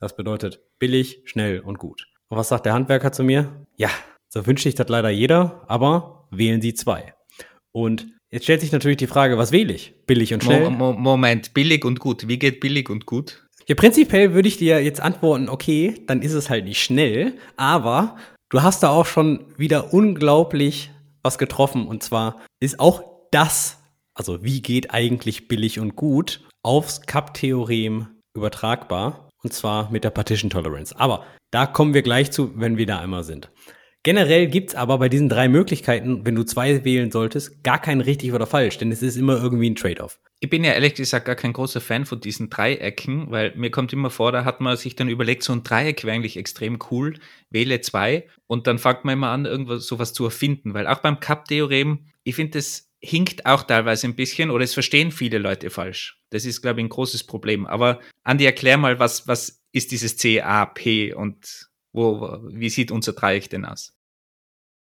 Das 0.00 0.16
bedeutet 0.16 0.60
billig, 0.78 1.22
schnell 1.24 1.60
und 1.60 1.78
gut. 1.78 2.08
Und 2.28 2.38
was 2.38 2.48
sagt 2.48 2.66
der 2.66 2.74
Handwerker 2.74 3.12
zu 3.12 3.22
mir? 3.22 3.66
Ja, 3.76 3.90
so 4.28 4.46
wünscht 4.46 4.64
sich 4.64 4.74
das 4.74 4.88
leider 4.88 5.10
jeder, 5.10 5.64
aber 5.68 6.28
wählen 6.30 6.60
Sie 6.60 6.74
zwei. 6.74 7.14
Und 7.72 8.06
jetzt 8.30 8.44
stellt 8.44 8.60
sich 8.60 8.72
natürlich 8.72 8.98
die 8.98 9.06
Frage, 9.06 9.38
was 9.38 9.52
wähle 9.52 9.72
ich? 9.72 9.94
Billig 10.06 10.34
und 10.34 10.44
schnell? 10.44 10.70
Mo 10.70 10.92
Moment, 10.92 11.54
billig 11.54 11.84
und 11.84 12.00
gut. 12.00 12.28
Wie 12.28 12.38
geht 12.38 12.60
billig 12.60 12.90
und 12.90 13.06
gut? 13.06 13.44
Ja, 13.66 13.74
prinzipiell 13.74 14.32
würde 14.32 14.48
ich 14.48 14.56
dir 14.56 14.82
jetzt 14.82 15.00
antworten, 15.00 15.48
okay, 15.48 16.02
dann 16.06 16.22
ist 16.22 16.32
es 16.32 16.48
halt 16.48 16.64
nicht 16.64 16.82
schnell, 16.82 17.34
aber 17.56 18.16
Du 18.50 18.62
hast 18.62 18.82
da 18.82 18.88
auch 18.88 19.04
schon 19.04 19.44
wieder 19.58 19.92
unglaublich 19.92 20.90
was 21.22 21.36
getroffen. 21.36 21.86
Und 21.86 22.02
zwar 22.02 22.40
ist 22.60 22.80
auch 22.80 23.02
das, 23.30 23.78
also 24.14 24.42
wie 24.42 24.62
geht 24.62 24.94
eigentlich 24.94 25.48
billig 25.48 25.78
und 25.80 25.96
gut, 25.96 26.40
aufs 26.62 27.02
Cup-Theorem 27.02 28.08
übertragbar. 28.34 29.28
Und 29.42 29.52
zwar 29.52 29.90
mit 29.90 30.02
der 30.02 30.10
Partition 30.10 30.50
Tolerance. 30.50 30.98
Aber 30.98 31.26
da 31.50 31.66
kommen 31.66 31.92
wir 31.92 32.02
gleich 32.02 32.32
zu, 32.32 32.58
wenn 32.58 32.78
wir 32.78 32.86
da 32.86 33.00
einmal 33.00 33.22
sind. 33.22 33.50
Generell 34.04 34.46
gibt's 34.46 34.74
aber 34.74 34.98
bei 34.98 35.08
diesen 35.08 35.28
drei 35.28 35.48
Möglichkeiten, 35.48 36.24
wenn 36.24 36.36
du 36.36 36.44
zwei 36.44 36.84
wählen 36.84 37.10
solltest, 37.10 37.64
gar 37.64 37.80
kein 37.80 38.00
richtig 38.00 38.32
oder 38.32 38.46
falsch, 38.46 38.78
denn 38.78 38.92
es 38.92 39.02
ist 39.02 39.16
immer 39.16 39.42
irgendwie 39.42 39.68
ein 39.68 39.74
Trade-off. 39.74 40.20
Ich 40.40 40.48
bin 40.48 40.62
ja 40.62 40.72
ehrlich 40.72 40.94
gesagt 40.94 41.26
gar 41.26 41.34
kein 41.34 41.52
großer 41.52 41.80
Fan 41.80 42.06
von 42.06 42.20
diesen 42.20 42.48
Dreiecken, 42.48 43.30
weil 43.30 43.52
mir 43.56 43.70
kommt 43.70 43.92
immer 43.92 44.10
vor, 44.10 44.30
da 44.30 44.44
hat 44.44 44.60
man 44.60 44.76
sich 44.76 44.94
dann 44.94 45.08
überlegt, 45.08 45.42
so 45.42 45.52
ein 45.52 45.64
Dreieck 45.64 46.04
wäre 46.04 46.14
eigentlich 46.14 46.36
extrem 46.36 46.78
cool, 46.90 47.18
wähle 47.50 47.80
zwei 47.80 48.28
und 48.46 48.68
dann 48.68 48.78
fängt 48.78 49.04
man 49.04 49.14
immer 49.14 49.30
an, 49.30 49.46
irgendwas 49.46 49.86
sowas 49.86 50.12
zu 50.12 50.24
erfinden, 50.24 50.74
weil 50.74 50.86
auch 50.86 51.00
beim 51.00 51.18
Cup-Theorem, 51.18 52.06
ich 52.22 52.36
finde, 52.36 52.58
das 52.58 52.88
hinkt 53.00 53.46
auch 53.46 53.64
teilweise 53.64 54.06
ein 54.06 54.16
bisschen 54.16 54.50
oder 54.50 54.64
es 54.64 54.74
verstehen 54.74 55.10
viele 55.10 55.38
Leute 55.38 55.70
falsch. 55.70 56.20
Das 56.30 56.44
ist, 56.44 56.62
glaube 56.62 56.80
ich, 56.80 56.86
ein 56.86 56.90
großes 56.90 57.24
Problem. 57.24 57.66
Aber 57.66 58.00
Andi, 58.24 58.44
erklär 58.44 58.76
mal, 58.76 58.98
was, 58.98 59.28
was 59.28 59.62
ist 59.72 59.92
dieses 59.92 60.16
CAP 60.16 61.14
und 61.14 61.68
wo, 61.92 62.38
wie 62.48 62.70
sieht 62.70 62.90
unser 62.90 63.12
Dreieck 63.12 63.50
denn 63.50 63.64
aus? 63.64 63.96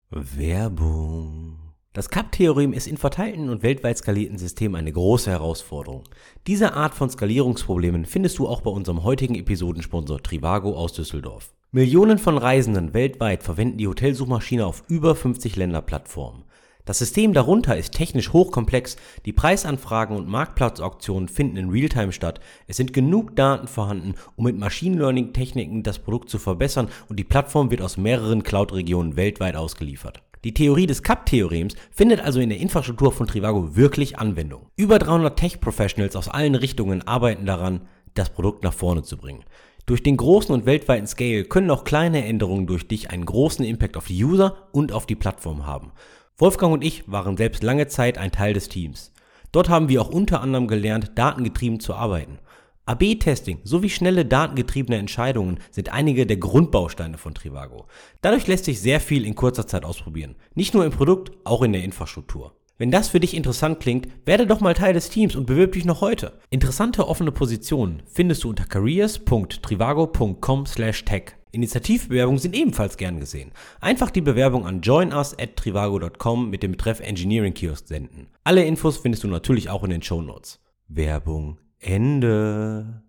Werbung. 0.09 1.59
Das 1.93 2.09
CAP-Theorem 2.09 2.71
ist 2.73 2.87
in 2.87 2.97
verteilten 2.97 3.49
und 3.49 3.63
weltweit 3.63 3.97
skalierten 3.97 4.37
Systemen 4.37 4.75
eine 4.75 4.91
große 4.91 5.31
Herausforderung. 5.31 6.03
Diese 6.45 6.73
Art 6.73 6.93
von 6.93 7.09
Skalierungsproblemen 7.09 8.05
findest 8.05 8.37
du 8.37 8.47
auch 8.47 8.61
bei 8.61 8.69
unserem 8.69 9.03
heutigen 9.03 9.35
Episodensponsor 9.35 10.21
Trivago 10.21 10.75
aus 10.75 10.93
Düsseldorf. 10.93 11.51
Millionen 11.71 12.17
von 12.17 12.37
Reisenden 12.37 12.93
weltweit 12.93 13.43
verwenden 13.43 13.77
die 13.77 13.87
Hotelsuchmaschine 13.87 14.65
auf 14.65 14.83
über 14.87 15.15
50 15.15 15.55
Länderplattformen. 15.55 16.43
Das 16.89 16.97
System 16.97 17.33
darunter 17.35 17.77
ist 17.77 17.93
technisch 17.93 18.33
hochkomplex, 18.33 18.97
die 19.23 19.31
Preisanfragen 19.31 20.17
und 20.17 20.27
Marktplatzauktionen 20.27 21.29
finden 21.29 21.57
in 21.57 21.69
Realtime 21.69 22.11
statt, 22.11 22.39
es 22.65 22.77
sind 22.77 22.93
genug 22.93 23.35
Daten 23.35 23.67
vorhanden, 23.67 24.15
um 24.35 24.45
mit 24.45 24.57
Machine 24.57 24.97
Learning 24.97 25.31
Techniken 25.31 25.83
das 25.83 25.99
Produkt 25.99 26.31
zu 26.31 26.39
verbessern 26.39 26.87
und 27.07 27.19
die 27.19 27.23
Plattform 27.23 27.69
wird 27.69 27.83
aus 27.83 27.97
mehreren 27.97 28.41
Cloud-Regionen 28.41 29.17
weltweit 29.17 29.55
ausgeliefert. 29.55 30.23
Die 30.43 30.55
Theorie 30.55 30.87
des 30.87 31.03
CAP-Theorems 31.03 31.75
findet 31.91 32.21
also 32.21 32.39
in 32.39 32.49
der 32.49 32.57
Infrastruktur 32.57 33.11
von 33.11 33.27
Trivago 33.27 33.75
wirklich 33.75 34.17
Anwendung. 34.17 34.65
Über 34.75 34.97
300 34.97 35.37
Tech-Professionals 35.37 36.15
aus 36.15 36.27
allen 36.27 36.55
Richtungen 36.55 37.07
arbeiten 37.07 37.45
daran, 37.45 37.81
das 38.15 38.31
Produkt 38.31 38.63
nach 38.63 38.73
vorne 38.73 39.03
zu 39.03 39.15
bringen. 39.15 39.43
Durch 39.85 40.01
den 40.01 40.17
großen 40.17 40.53
und 40.53 40.65
weltweiten 40.65 41.07
Scale 41.07 41.45
können 41.45 41.71
auch 41.71 41.83
kleine 41.83 42.25
Änderungen 42.25 42.67
durch 42.67 42.87
dich 42.87 43.11
einen 43.11 43.25
großen 43.25 43.65
Impact 43.65 43.97
auf 43.97 44.07
die 44.07 44.23
User 44.23 44.69
und 44.71 44.91
auf 44.91 45.05
die 45.05 45.15
Plattform 45.15 45.65
haben. 45.65 45.91
Wolfgang 46.39 46.73
und 46.73 46.83
ich 46.85 47.11
waren 47.11 47.35
selbst 47.35 47.63
lange 47.63 47.87
Zeit 47.87 48.17
ein 48.17 48.31
Teil 48.31 48.53
des 48.53 48.69
Teams. 48.69 49.11
Dort 49.51 49.67
haben 49.67 49.89
wir 49.89 50.01
auch 50.01 50.09
unter 50.09 50.39
anderem 50.39 50.67
gelernt, 50.67 51.11
datengetrieben 51.15 51.81
zu 51.81 51.93
arbeiten. 51.93 52.39
AB-Testing 52.85 53.59
sowie 53.65 53.89
schnelle 53.89 54.25
datengetriebene 54.25 54.97
Entscheidungen 54.97 55.59
sind 55.69 55.91
einige 55.91 56.25
der 56.25 56.37
Grundbausteine 56.37 57.17
von 57.17 57.33
Trivago. 57.33 57.87
Dadurch 58.21 58.47
lässt 58.47 58.63
sich 58.65 58.79
sehr 58.79 59.01
viel 59.01 59.25
in 59.25 59.35
kurzer 59.35 59.67
Zeit 59.67 59.83
ausprobieren. 59.83 60.37
Nicht 60.55 60.73
nur 60.73 60.85
im 60.85 60.91
Produkt, 60.91 61.33
auch 61.43 61.61
in 61.61 61.73
der 61.73 61.83
Infrastruktur. 61.83 62.53
Wenn 62.77 62.89
das 62.89 63.09
für 63.09 63.19
dich 63.19 63.35
interessant 63.35 63.81
klingt, 63.81 64.07
werde 64.25 64.47
doch 64.47 64.61
mal 64.61 64.73
Teil 64.73 64.93
des 64.93 65.09
Teams 65.09 65.35
und 65.35 65.45
bewirb 65.45 65.73
dich 65.73 65.83
noch 65.83 65.99
heute. 65.99 66.39
Interessante 66.49 67.05
offene 67.05 67.33
Positionen 67.33 68.01
findest 68.05 68.45
du 68.45 68.49
unter 68.49 68.63
careers.trivago.com/tech. 68.63 71.38
Initiativbewerbungen 71.51 72.39
sind 72.39 72.55
ebenfalls 72.55 72.97
gern 72.97 73.19
gesehen. 73.19 73.51
Einfach 73.81 74.11
die 74.11 74.21
Bewerbung 74.21 74.65
an 74.65 74.81
joinus 74.81 75.37
at 75.37 75.55
trivago.com 75.55 76.49
mit 76.49 76.63
dem 76.63 76.71
Betreff 76.71 76.99
Engineering 76.99 77.53
Kiosk 77.53 77.87
senden. 77.87 78.27
Alle 78.43 78.65
Infos 78.65 78.97
findest 78.97 79.23
du 79.23 79.27
natürlich 79.27 79.69
auch 79.69 79.83
in 79.83 79.89
den 79.89 80.03
Show 80.03 80.21
Notes. 80.21 80.59
Werbung 80.87 81.57
Ende. 81.79 83.03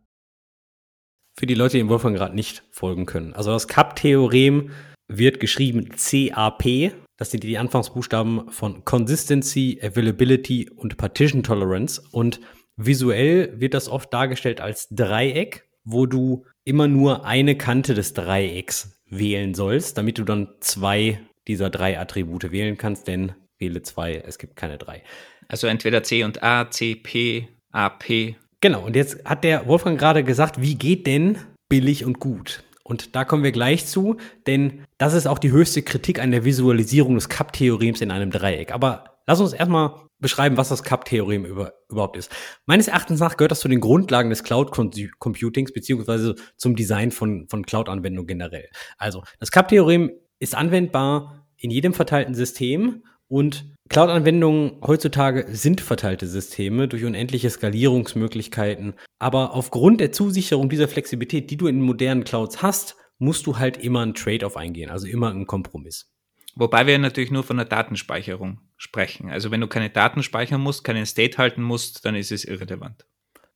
Für 1.37 1.47
die 1.47 1.55
Leute, 1.55 1.73
die 1.73 1.79
dem 1.79 1.89
Wolfgang 1.89 2.17
gerade 2.17 2.35
nicht 2.35 2.63
folgen 2.71 3.07
können. 3.07 3.35
Also 3.35 3.51
das 3.51 3.69
CAP-Theorem 3.69 4.71
wird 5.09 5.41
geschrieben 5.41 5.89
CAP. 5.89 6.93
Das 7.17 7.31
sind 7.31 7.43
die 7.43 7.59
Anfangsbuchstaben 7.59 8.51
von 8.51 8.85
Consistency, 8.85 9.79
Availability 9.83 10.71
und 10.71 10.97
Partition 10.97 11.43
Tolerance. 11.43 12.03
Und 12.13 12.41
visuell 12.77 13.61
wird 13.61 13.75
das 13.75 13.89
oft 13.89 14.13
dargestellt 14.13 14.61
als 14.61 14.89
Dreieck, 14.91 15.69
wo 15.85 16.07
du 16.07 16.47
immer 16.65 16.89
nur 16.89 17.25
eine 17.25 17.57
Kante 17.57 17.95
des 17.95 18.15
Dreiecks 18.15 19.01
wählen 19.07 19.55
sollst, 19.55 19.99
damit 19.99 20.19
du 20.19 20.25
dann 20.25 20.49
zwei 20.61 21.21
dieser 21.49 21.71
drei 21.71 21.99
Attribute 21.99 22.53
wählen 22.53 22.77
kannst, 22.77 23.09
denn 23.09 23.33
wähle 23.59 23.83
zwei, 23.83 24.17
es 24.17 24.39
gibt 24.39 24.57
keine 24.57 24.79
drei. 24.79 25.03
Also 25.49 25.67
entweder 25.67 26.03
C 26.03 26.23
und 26.23 26.43
A, 26.43 26.71
C, 26.71 26.95
P, 26.95 27.49
A, 27.73 27.89
P 27.89 28.37
Genau, 28.61 28.85
und 28.85 28.95
jetzt 28.95 29.25
hat 29.25 29.43
der 29.43 29.67
Wolfgang 29.67 29.99
gerade 29.99 30.23
gesagt, 30.23 30.61
wie 30.61 30.75
geht 30.75 31.07
denn 31.07 31.39
billig 31.71 32.05
und 32.05 32.21
gut? 32.21 32.63
Und 32.83 33.17
da 33.17 33.25
kommen 33.25 33.43
wir 33.43 33.53
gleich 33.53 33.87
zu, 33.87 34.19
denn 34.47 34.85
das 34.99 35.15
ist 35.15 35.27
auch 35.27 35.39
die 35.39 35.51
höchste 35.51 35.83
Kritik 35.83 36.21
an 36.21 36.31
der 36.31 36.45
Visualisierung 36.45 37.15
des 37.15 37.31
Cup-Theorems 37.31 38.03
in 38.03 38.11
einem 38.11 38.31
Dreieck. 38.31 38.73
Aber 38.73 39.17
lass 39.27 39.41
uns 39.41 39.55
erstmal 39.55 39.93
beschreiben, 40.21 40.57
was 40.57 40.69
das 40.69 40.83
Cup-Theorem 40.83 41.45
über, 41.45 41.75
überhaupt 41.89 42.17
ist. 42.17 42.31
Meines 42.67 42.89
Erachtens 42.89 43.21
nach 43.21 43.37
gehört 43.37 43.51
das 43.51 43.61
zu 43.61 43.69
den 43.69 43.81
Grundlagen 43.81 44.31
des 44.31 44.45
Cloud-Computings 44.45 45.73
beziehungsweise 45.73 46.35
zum 46.57 46.77
Design 46.77 47.11
von, 47.11 47.49
von 47.49 47.65
Cloud-Anwendungen 47.65 48.27
generell. 48.27 48.69
Also, 48.99 49.23
das 49.39 49.51
Cup-Theorem 49.51 50.11
ist 50.39 50.55
anwendbar 50.55 51.47
in 51.57 51.71
jedem 51.71 51.93
verteilten 51.93 52.35
System 52.35 53.03
und 53.29 53.75
Cloud-Anwendungen 53.89 54.81
heutzutage 54.87 55.47
sind 55.51 55.81
verteilte 55.81 56.27
Systeme 56.27 56.87
durch 56.87 57.05
unendliche 57.05 57.51
Skalierungsmöglichkeiten. 57.51 58.95
Aber 59.19 59.55
aufgrund 59.55 60.01
der 60.01 60.13
Zusicherung 60.13 60.69
dieser 60.69 60.87
Flexibilität, 60.87 61.51
die 61.51 61.57
du 61.57 61.67
in 61.67 61.81
modernen 61.81 62.25
Clouds 62.25 62.63
hast, 62.63 62.97
musst 63.19 63.47
du 63.47 63.59
halt 63.59 63.79
immer 63.79 64.01
einen 64.01 64.15
Trade-off 64.15 64.57
eingehen, 64.57 64.91
also 64.91 65.07
immer 65.07 65.31
einen 65.31 65.47
Kompromiss. 65.47 66.11
Wobei 66.55 66.87
wir 66.87 66.99
natürlich 66.99 67.31
nur 67.31 67.43
von 67.43 67.57
der 67.57 67.67
Datenspeicherung 67.67 68.61
sprechen. 68.81 69.31
Also 69.31 69.51
wenn 69.51 69.61
du 69.61 69.67
keine 69.67 69.91
Daten 69.91 70.23
speichern 70.23 70.61
musst, 70.61 70.85
keinen 70.85 71.05
State 71.05 71.37
halten 71.37 71.63
musst, 71.63 72.07
dann 72.07 72.15
ist 72.15 72.33
es 72.33 72.47
irrelevant. 72.47 73.05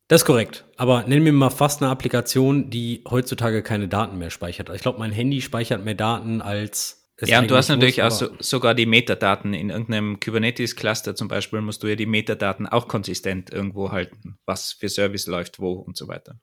Das 0.07 0.21
ist 0.21 0.27
korrekt. 0.27 0.67
Aber 0.77 1.05
nennen 1.05 1.25
wir 1.25 1.33
mal 1.33 1.49
fast 1.49 1.81
eine 1.81 1.91
Applikation, 1.91 2.69
die 2.69 3.03
heutzutage 3.09 3.63
keine 3.63 3.89
Daten 3.89 4.19
mehr 4.19 4.29
speichert. 4.29 4.69
Ich 4.75 4.83
glaube, 4.83 4.99
mein 4.99 5.13
Handy 5.13 5.41
speichert 5.41 5.83
mehr 5.83 5.95
Daten 5.95 6.43
als 6.43 7.01
ja, 7.23 7.39
und 7.39 7.51
du 7.51 7.57
hast 7.57 7.69
natürlich 7.69 7.99
muss, 7.99 8.23
auch 8.23 8.29
so, 8.29 8.37
sogar 8.41 8.75
die 8.75 8.87
Metadaten 8.87 9.55
in 9.55 9.71
irgendeinem 9.71 10.19
Kubernetes-Cluster 10.19 11.15
zum 11.15 11.29
Beispiel, 11.29 11.61
musst 11.61 11.83
du 11.83 11.87
ja 11.87 11.95
die 11.95 12.07
Metadaten 12.07 12.67
auch 12.67 12.89
konsistent 12.89 13.51
irgendwo 13.51 13.93
halten, 13.93 14.37
was 14.47 14.73
für 14.73 14.89
Service 14.89 15.27
läuft 15.27 15.61
wo 15.61 15.75
und 15.75 15.97
so 15.97 16.09
weiter. 16.09 16.41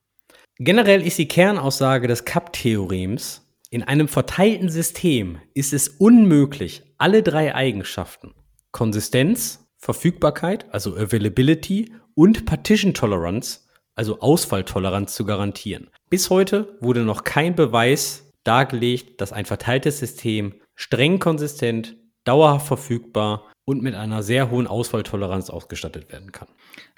Generell 0.57 1.05
ist 1.05 1.17
die 1.17 1.27
Kernaussage 1.27 2.07
des 2.07 2.23
CAP-Theorems, 2.23 3.45
in 3.69 3.83
einem 3.83 4.07
verteilten 4.07 4.69
System 4.69 5.39
ist 5.53 5.73
es 5.73 5.89
unmöglich, 5.89 6.83
alle 6.97 7.21
drei 7.21 7.53
Eigenschaften, 7.53 8.33
Konsistenz, 8.71 9.67
Verfügbarkeit, 9.77 10.71
also 10.73 10.95
Availability 10.95 11.91
und 12.13 12.45
Partition 12.45 12.93
Tolerance, 12.93 13.61
also 13.95 14.19
Ausfalltoleranz 14.19 15.15
zu 15.15 15.25
garantieren. 15.25 15.89
Bis 16.09 16.29
heute 16.29 16.77
wurde 16.81 17.01
noch 17.01 17.23
kein 17.23 17.55
Beweis 17.55 18.31
dargelegt, 18.43 19.21
dass 19.21 19.33
ein 19.33 19.45
verteiltes 19.45 19.99
System 19.99 20.55
streng 20.75 21.19
konsistent, 21.19 21.97
dauerhaft 22.23 22.67
verfügbar 22.67 23.51
und 23.65 23.81
mit 23.81 23.95
einer 23.95 24.23
sehr 24.23 24.49
hohen 24.49 24.67
Ausfalltoleranz 24.67 25.49
ausgestattet 25.49 26.11
werden 26.11 26.31
kann. 26.31 26.47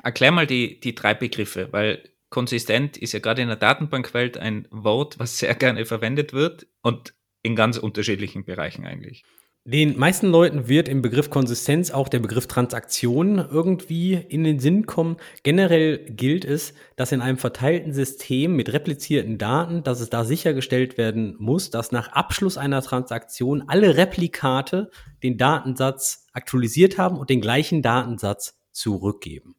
Erklär 0.01 0.31
mal 0.31 0.47
die, 0.47 0.79
die 0.79 0.95
drei 0.95 1.13
Begriffe, 1.13 1.69
weil 1.71 2.03
konsistent 2.29 2.97
ist 2.97 3.13
ja 3.13 3.19
gerade 3.19 3.41
in 3.41 3.47
der 3.47 3.57
Datenbankwelt 3.57 4.37
ein 4.37 4.67
Wort, 4.71 5.19
was 5.19 5.37
sehr 5.39 5.55
gerne 5.55 5.85
verwendet 5.85 6.33
wird 6.33 6.67
und 6.81 7.13
in 7.41 7.55
ganz 7.55 7.77
unterschiedlichen 7.77 8.45
Bereichen 8.45 8.85
eigentlich. 8.85 9.23
Den 9.65 9.97
meisten 9.97 10.27
Leuten 10.27 10.67
wird 10.67 10.89
im 10.89 11.01
Begriff 11.01 11.29
Konsistenz 11.29 11.89
auch 11.89 12.09
der 12.09 12.19
Begriff 12.19 12.47
Transaktion 12.47 13.37
irgendwie 13.37 14.13
in 14.13 14.43
den 14.43 14.59
Sinn 14.59 14.85
kommen. 14.85 15.15
Generell 15.43 15.99
gilt 15.99 16.43
es, 16.43 16.73
dass 16.97 17.13
in 17.13 17.21
einem 17.21 17.37
verteilten 17.37 17.93
System 17.93 18.57
mit 18.57 18.73
replizierten 18.73 19.37
Daten, 19.37 19.81
dass 19.81 20.01
es 20.01 20.09
da 20.09 20.25
sichergestellt 20.25 20.97
werden 20.97 21.37
muss, 21.39 21.69
dass 21.69 21.93
nach 21.93 22.11
Abschluss 22.11 22.57
einer 22.57 22.81
Transaktion 22.81 23.63
alle 23.67 23.95
Replikate 23.95 24.91
den 25.23 25.37
Datensatz 25.37 26.27
aktualisiert 26.33 26.97
haben 26.97 27.17
und 27.17 27.29
den 27.29 27.39
gleichen 27.39 27.81
Datensatz 27.81 28.59
zurückgeben. 28.73 29.55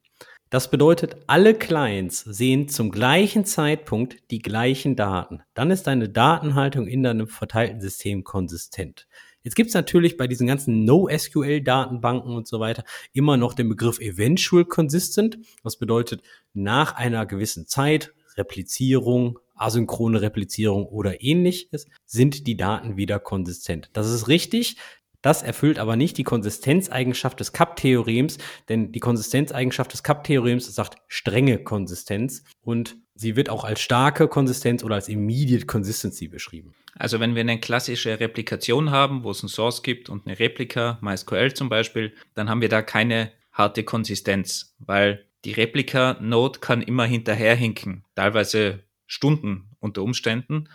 Das 0.50 0.70
bedeutet, 0.70 1.16
alle 1.28 1.54
Clients 1.54 2.20
sehen 2.20 2.68
zum 2.68 2.90
gleichen 2.90 3.46
Zeitpunkt 3.46 4.18
die 4.30 4.40
gleichen 4.40 4.96
Daten. 4.96 5.42
Dann 5.54 5.70
ist 5.70 5.86
deine 5.86 6.10
Datenhaltung 6.10 6.88
in 6.88 7.02
deinem 7.02 7.26
verteilten 7.26 7.80
System 7.80 8.22
konsistent. 8.22 9.06
Jetzt 9.44 9.56
gibt 9.56 9.68
es 9.68 9.74
natürlich 9.74 10.16
bei 10.16 10.26
diesen 10.26 10.46
ganzen 10.46 10.84
NoSQL-Datenbanken 10.84 12.34
und 12.34 12.48
so 12.48 12.60
weiter 12.60 12.82
immer 13.12 13.36
noch 13.36 13.52
den 13.52 13.68
Begriff 13.68 14.00
Eventual 14.00 14.64
Consistent. 14.64 15.38
Was 15.62 15.76
bedeutet, 15.76 16.22
nach 16.54 16.94
einer 16.94 17.26
gewissen 17.26 17.66
Zeit, 17.66 18.14
Replizierung, 18.36 19.38
asynchrone 19.54 20.22
Replizierung 20.22 20.86
oder 20.86 21.22
ähnliches, 21.22 21.86
sind 22.06 22.46
die 22.46 22.56
Daten 22.56 22.96
wieder 22.96 23.18
konsistent. 23.18 23.90
Das 23.92 24.10
ist 24.10 24.28
richtig. 24.28 24.78
Das 25.24 25.42
erfüllt 25.42 25.78
aber 25.78 25.96
nicht 25.96 26.18
die 26.18 26.22
Konsistenzeigenschaft 26.22 27.40
des 27.40 27.54
Cup-Theorems, 27.54 28.36
denn 28.68 28.92
die 28.92 29.00
Konsistenzeigenschaft 29.00 29.94
des 29.94 30.02
Cup-Theorems 30.02 30.66
sagt 30.74 30.98
strenge 31.08 31.64
Konsistenz 31.64 32.44
und 32.60 32.96
sie 33.14 33.34
wird 33.34 33.48
auch 33.48 33.64
als 33.64 33.80
starke 33.80 34.28
Konsistenz 34.28 34.84
oder 34.84 34.96
als 34.96 35.08
immediate 35.08 35.64
Consistency 35.64 36.28
beschrieben. 36.28 36.74
Also 36.94 37.20
wenn 37.20 37.34
wir 37.34 37.40
eine 37.40 37.58
klassische 37.58 38.20
Replikation 38.20 38.90
haben, 38.90 39.24
wo 39.24 39.30
es 39.30 39.42
ein 39.42 39.48
Source 39.48 39.82
gibt 39.82 40.10
und 40.10 40.26
eine 40.26 40.38
Replika, 40.38 40.98
MySQL 41.00 41.54
zum 41.54 41.70
Beispiel, 41.70 42.12
dann 42.34 42.50
haben 42.50 42.60
wir 42.60 42.68
da 42.68 42.82
keine 42.82 43.32
harte 43.50 43.82
Konsistenz, 43.82 44.76
weil 44.78 45.24
die 45.46 45.52
Replika-Node 45.52 46.58
kann 46.60 46.82
immer 46.82 47.06
hinterherhinken, 47.06 48.04
teilweise 48.14 48.80
Stunden 49.06 49.70
unter 49.80 50.02
Umständen. 50.02 50.68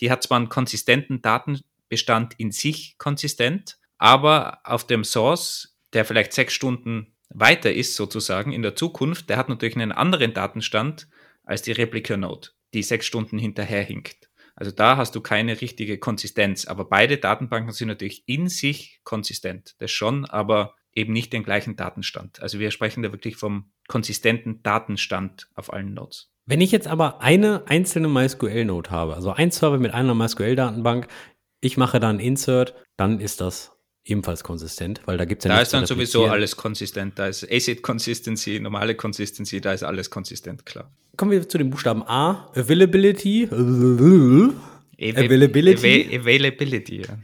Die 0.00 0.10
hat 0.10 0.22
zwar 0.22 0.36
einen 0.36 0.50
konsistenten 0.50 1.22
Datenbestand 1.22 2.34
in 2.36 2.52
sich 2.52 2.98
konsistent, 2.98 3.78
aber 4.04 4.58
auf 4.64 4.86
dem 4.86 5.02
Source, 5.02 5.78
der 5.94 6.04
vielleicht 6.04 6.34
sechs 6.34 6.52
Stunden 6.52 7.16
weiter 7.30 7.72
ist 7.72 7.96
sozusagen 7.96 8.52
in 8.52 8.60
der 8.60 8.76
Zukunft, 8.76 9.30
der 9.30 9.38
hat 9.38 9.48
natürlich 9.48 9.76
einen 9.76 9.92
anderen 9.92 10.34
Datenstand 10.34 11.08
als 11.42 11.62
die 11.62 11.72
Replica-Node, 11.72 12.50
die 12.74 12.82
sechs 12.82 13.06
Stunden 13.06 13.38
hinterherhinkt. 13.38 14.28
Also 14.56 14.72
da 14.72 14.98
hast 14.98 15.14
du 15.14 15.22
keine 15.22 15.58
richtige 15.62 15.96
Konsistenz, 15.96 16.66
aber 16.66 16.84
beide 16.84 17.16
Datenbanken 17.16 17.72
sind 17.72 17.88
natürlich 17.88 18.28
in 18.28 18.50
sich 18.50 19.00
konsistent, 19.04 19.74
das 19.78 19.90
schon, 19.90 20.26
aber 20.26 20.74
eben 20.92 21.14
nicht 21.14 21.32
den 21.32 21.42
gleichen 21.42 21.74
Datenstand. 21.74 22.42
Also 22.42 22.58
wir 22.58 22.72
sprechen 22.72 23.02
da 23.02 23.10
wirklich 23.10 23.36
vom 23.36 23.72
konsistenten 23.88 24.62
Datenstand 24.62 25.48
auf 25.54 25.72
allen 25.72 25.94
Nodes. 25.94 26.30
Wenn 26.44 26.60
ich 26.60 26.72
jetzt 26.72 26.88
aber 26.88 27.22
eine 27.22 27.62
einzelne 27.68 28.08
MySQL-Node 28.08 28.90
habe, 28.90 29.14
also 29.14 29.30
ein 29.30 29.50
Server 29.50 29.78
mit 29.78 29.94
einer 29.94 30.14
MySQL-Datenbank, 30.14 31.08
ich 31.62 31.78
mache 31.78 32.00
dann 32.00 32.20
Insert, 32.20 32.74
dann 32.98 33.18
ist 33.18 33.40
das 33.40 33.73
ebenfalls 34.04 34.44
konsistent, 34.44 35.00
weil 35.06 35.16
da 35.16 35.24
gibt 35.24 35.42
es 35.42 35.48
ja 35.48 35.56
Da 35.56 35.62
ist 35.62 35.72
dann 35.72 35.86
sowieso 35.86 36.26
alles 36.26 36.56
konsistent. 36.56 37.18
Da 37.18 37.26
ist 37.28 37.50
Acid 37.50 37.82
Consistency, 37.82 38.60
normale 38.60 38.94
Consistency, 38.94 39.60
da 39.60 39.72
ist 39.72 39.82
alles 39.82 40.10
konsistent, 40.10 40.66
klar. 40.66 40.90
Kommen 41.16 41.30
wir 41.30 41.48
zu 41.48 41.58
den 41.58 41.70
Buchstaben 41.70 42.02
A. 42.02 42.50
Availability. 42.54 43.48
Availability. 45.00 46.18
Availability, 46.18 47.02
ja. 47.02 47.18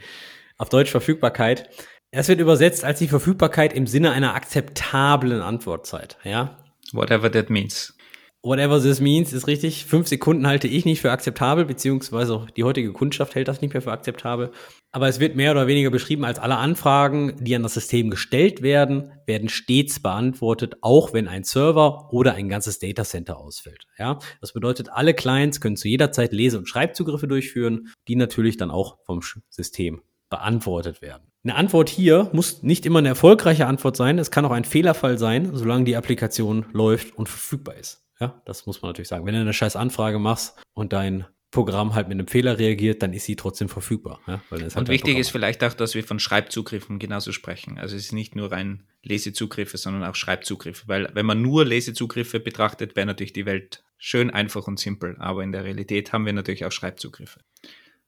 Auf 0.58 0.68
Deutsch 0.68 0.90
Verfügbarkeit. 0.90 1.68
Es 2.12 2.28
wird 2.28 2.40
übersetzt 2.40 2.84
als 2.84 2.98
die 2.98 3.08
Verfügbarkeit 3.08 3.72
im 3.72 3.86
Sinne 3.86 4.10
einer 4.12 4.34
akzeptablen 4.34 5.40
Antwortzeit, 5.40 6.16
ja? 6.24 6.58
Whatever 6.92 7.30
that 7.30 7.50
means. 7.50 7.94
Whatever 8.42 8.80
this 8.80 9.00
means 9.00 9.34
ist 9.34 9.46
richtig. 9.46 9.84
Fünf 9.84 10.08
Sekunden 10.08 10.46
halte 10.46 10.66
ich 10.66 10.86
nicht 10.86 11.02
für 11.02 11.10
akzeptabel, 11.10 11.66
beziehungsweise 11.66 12.34
auch 12.34 12.50
die 12.50 12.64
heutige 12.64 12.90
Kundschaft 12.94 13.34
hält 13.34 13.48
das 13.48 13.60
nicht 13.60 13.74
mehr 13.74 13.82
für 13.82 13.92
akzeptabel. 13.92 14.50
Aber 14.92 15.08
es 15.08 15.20
wird 15.20 15.36
mehr 15.36 15.50
oder 15.50 15.66
weniger 15.66 15.90
beschrieben 15.90 16.24
als 16.24 16.38
alle 16.38 16.56
Anfragen, 16.56 17.36
die 17.38 17.54
an 17.54 17.62
das 17.62 17.74
System 17.74 18.08
gestellt 18.08 18.62
werden, 18.62 19.12
werden 19.26 19.50
stets 19.50 20.00
beantwortet, 20.00 20.76
auch 20.80 21.12
wenn 21.12 21.28
ein 21.28 21.44
Server 21.44 22.08
oder 22.12 22.32
ein 22.32 22.48
ganzes 22.48 22.78
Datacenter 22.78 23.36
ausfällt. 23.36 23.84
Ja, 23.98 24.18
das 24.40 24.54
bedeutet, 24.54 24.88
alle 24.90 25.12
Clients 25.12 25.60
können 25.60 25.76
zu 25.76 25.88
jeder 25.88 26.10
Zeit 26.10 26.32
Lese- 26.32 26.56
und 26.56 26.66
Schreibzugriffe 26.66 27.28
durchführen, 27.28 27.88
die 28.08 28.16
natürlich 28.16 28.56
dann 28.56 28.70
auch 28.70 29.04
vom 29.04 29.20
System 29.50 30.00
beantwortet 30.30 31.02
werden. 31.02 31.24
Eine 31.44 31.56
Antwort 31.56 31.90
hier 31.90 32.30
muss 32.32 32.62
nicht 32.62 32.86
immer 32.86 33.00
eine 33.00 33.08
erfolgreiche 33.08 33.66
Antwort 33.66 33.96
sein. 33.96 34.18
Es 34.18 34.30
kann 34.30 34.46
auch 34.46 34.50
ein 34.50 34.64
Fehlerfall 34.64 35.18
sein, 35.18 35.50
solange 35.54 35.84
die 35.84 35.96
Applikation 35.96 36.64
läuft 36.72 37.16
und 37.18 37.28
verfügbar 37.28 37.76
ist. 37.76 38.02
Ja, 38.20 38.40
das 38.44 38.66
muss 38.66 38.82
man 38.82 38.90
natürlich 38.90 39.08
sagen. 39.08 39.26
Wenn 39.26 39.34
du 39.34 39.40
eine 39.40 39.52
scheiß 39.52 39.76
Anfrage 39.76 40.18
machst 40.18 40.58
und 40.74 40.92
dein 40.92 41.26
Programm 41.50 41.94
halt 41.94 42.08
mit 42.08 42.16
einem 42.16 42.28
Fehler 42.28 42.58
reagiert, 42.58 43.02
dann 43.02 43.12
ist 43.12 43.24
sie 43.24 43.34
trotzdem 43.34 43.68
verfügbar. 43.68 44.20
Ja? 44.26 44.34
Ist 44.56 44.76
halt 44.76 44.76
und 44.76 44.88
wichtig 44.88 45.18
ist 45.18 45.30
vielleicht 45.30 45.64
auch, 45.64 45.74
dass 45.74 45.94
wir 45.94 46.04
von 46.04 46.20
Schreibzugriffen 46.20 46.98
genauso 46.98 47.32
sprechen. 47.32 47.78
Also 47.78 47.96
es 47.96 48.06
ist 48.06 48.12
nicht 48.12 48.36
nur 48.36 48.52
rein 48.52 48.84
Lesezugriffe, 49.02 49.76
sondern 49.76 50.04
auch 50.04 50.14
Schreibzugriffe. 50.14 50.86
Weil 50.86 51.10
wenn 51.14 51.26
man 51.26 51.42
nur 51.42 51.64
Lesezugriffe 51.64 52.38
betrachtet, 52.38 52.94
wäre 52.94 53.06
natürlich 53.06 53.32
die 53.32 53.46
Welt 53.46 53.82
schön 53.98 54.30
einfach 54.30 54.68
und 54.68 54.78
simpel. 54.78 55.16
Aber 55.18 55.42
in 55.42 55.50
der 55.50 55.64
Realität 55.64 56.12
haben 56.12 56.24
wir 56.24 56.32
natürlich 56.32 56.64
auch 56.64 56.72
Schreibzugriffe. 56.72 57.40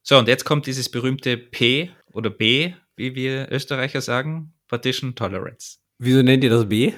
So, 0.02 0.18
und 0.18 0.28
jetzt 0.28 0.44
kommt 0.44 0.66
dieses 0.66 0.88
berühmte 0.88 1.36
P 1.36 1.90
oder 2.12 2.30
B, 2.30 2.74
wie 2.96 3.14
wir 3.14 3.50
Österreicher 3.50 4.00
sagen, 4.02 4.52
Partition 4.68 5.16
Tolerance. 5.16 5.78
Wieso 5.98 6.22
nennt 6.22 6.44
ihr 6.44 6.50
das 6.50 6.68
B? 6.68 6.92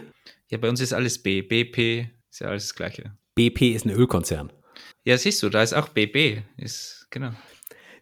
Ja, 0.51 0.59
bei 0.59 0.69
uns 0.69 0.81
ist 0.81 0.93
alles 0.93 1.23
B. 1.23 1.43
BP 1.43 2.11
ist 2.35 2.41
ja 2.41 2.49
alles 2.49 2.65
das 2.65 2.75
Gleiche. 2.75 3.17
BP 3.37 3.75
ist 3.75 3.87
ein 3.87 3.93
Ölkonzern. 3.93 4.53
Ja, 5.05 5.17
siehst 5.17 5.41
du, 5.45 5.51
da 5.51 5.63
ist 5.63 5.73
auch 5.73 5.89
BB. 5.91 6.43
Ist, 6.57 7.07
genau. 7.11 7.31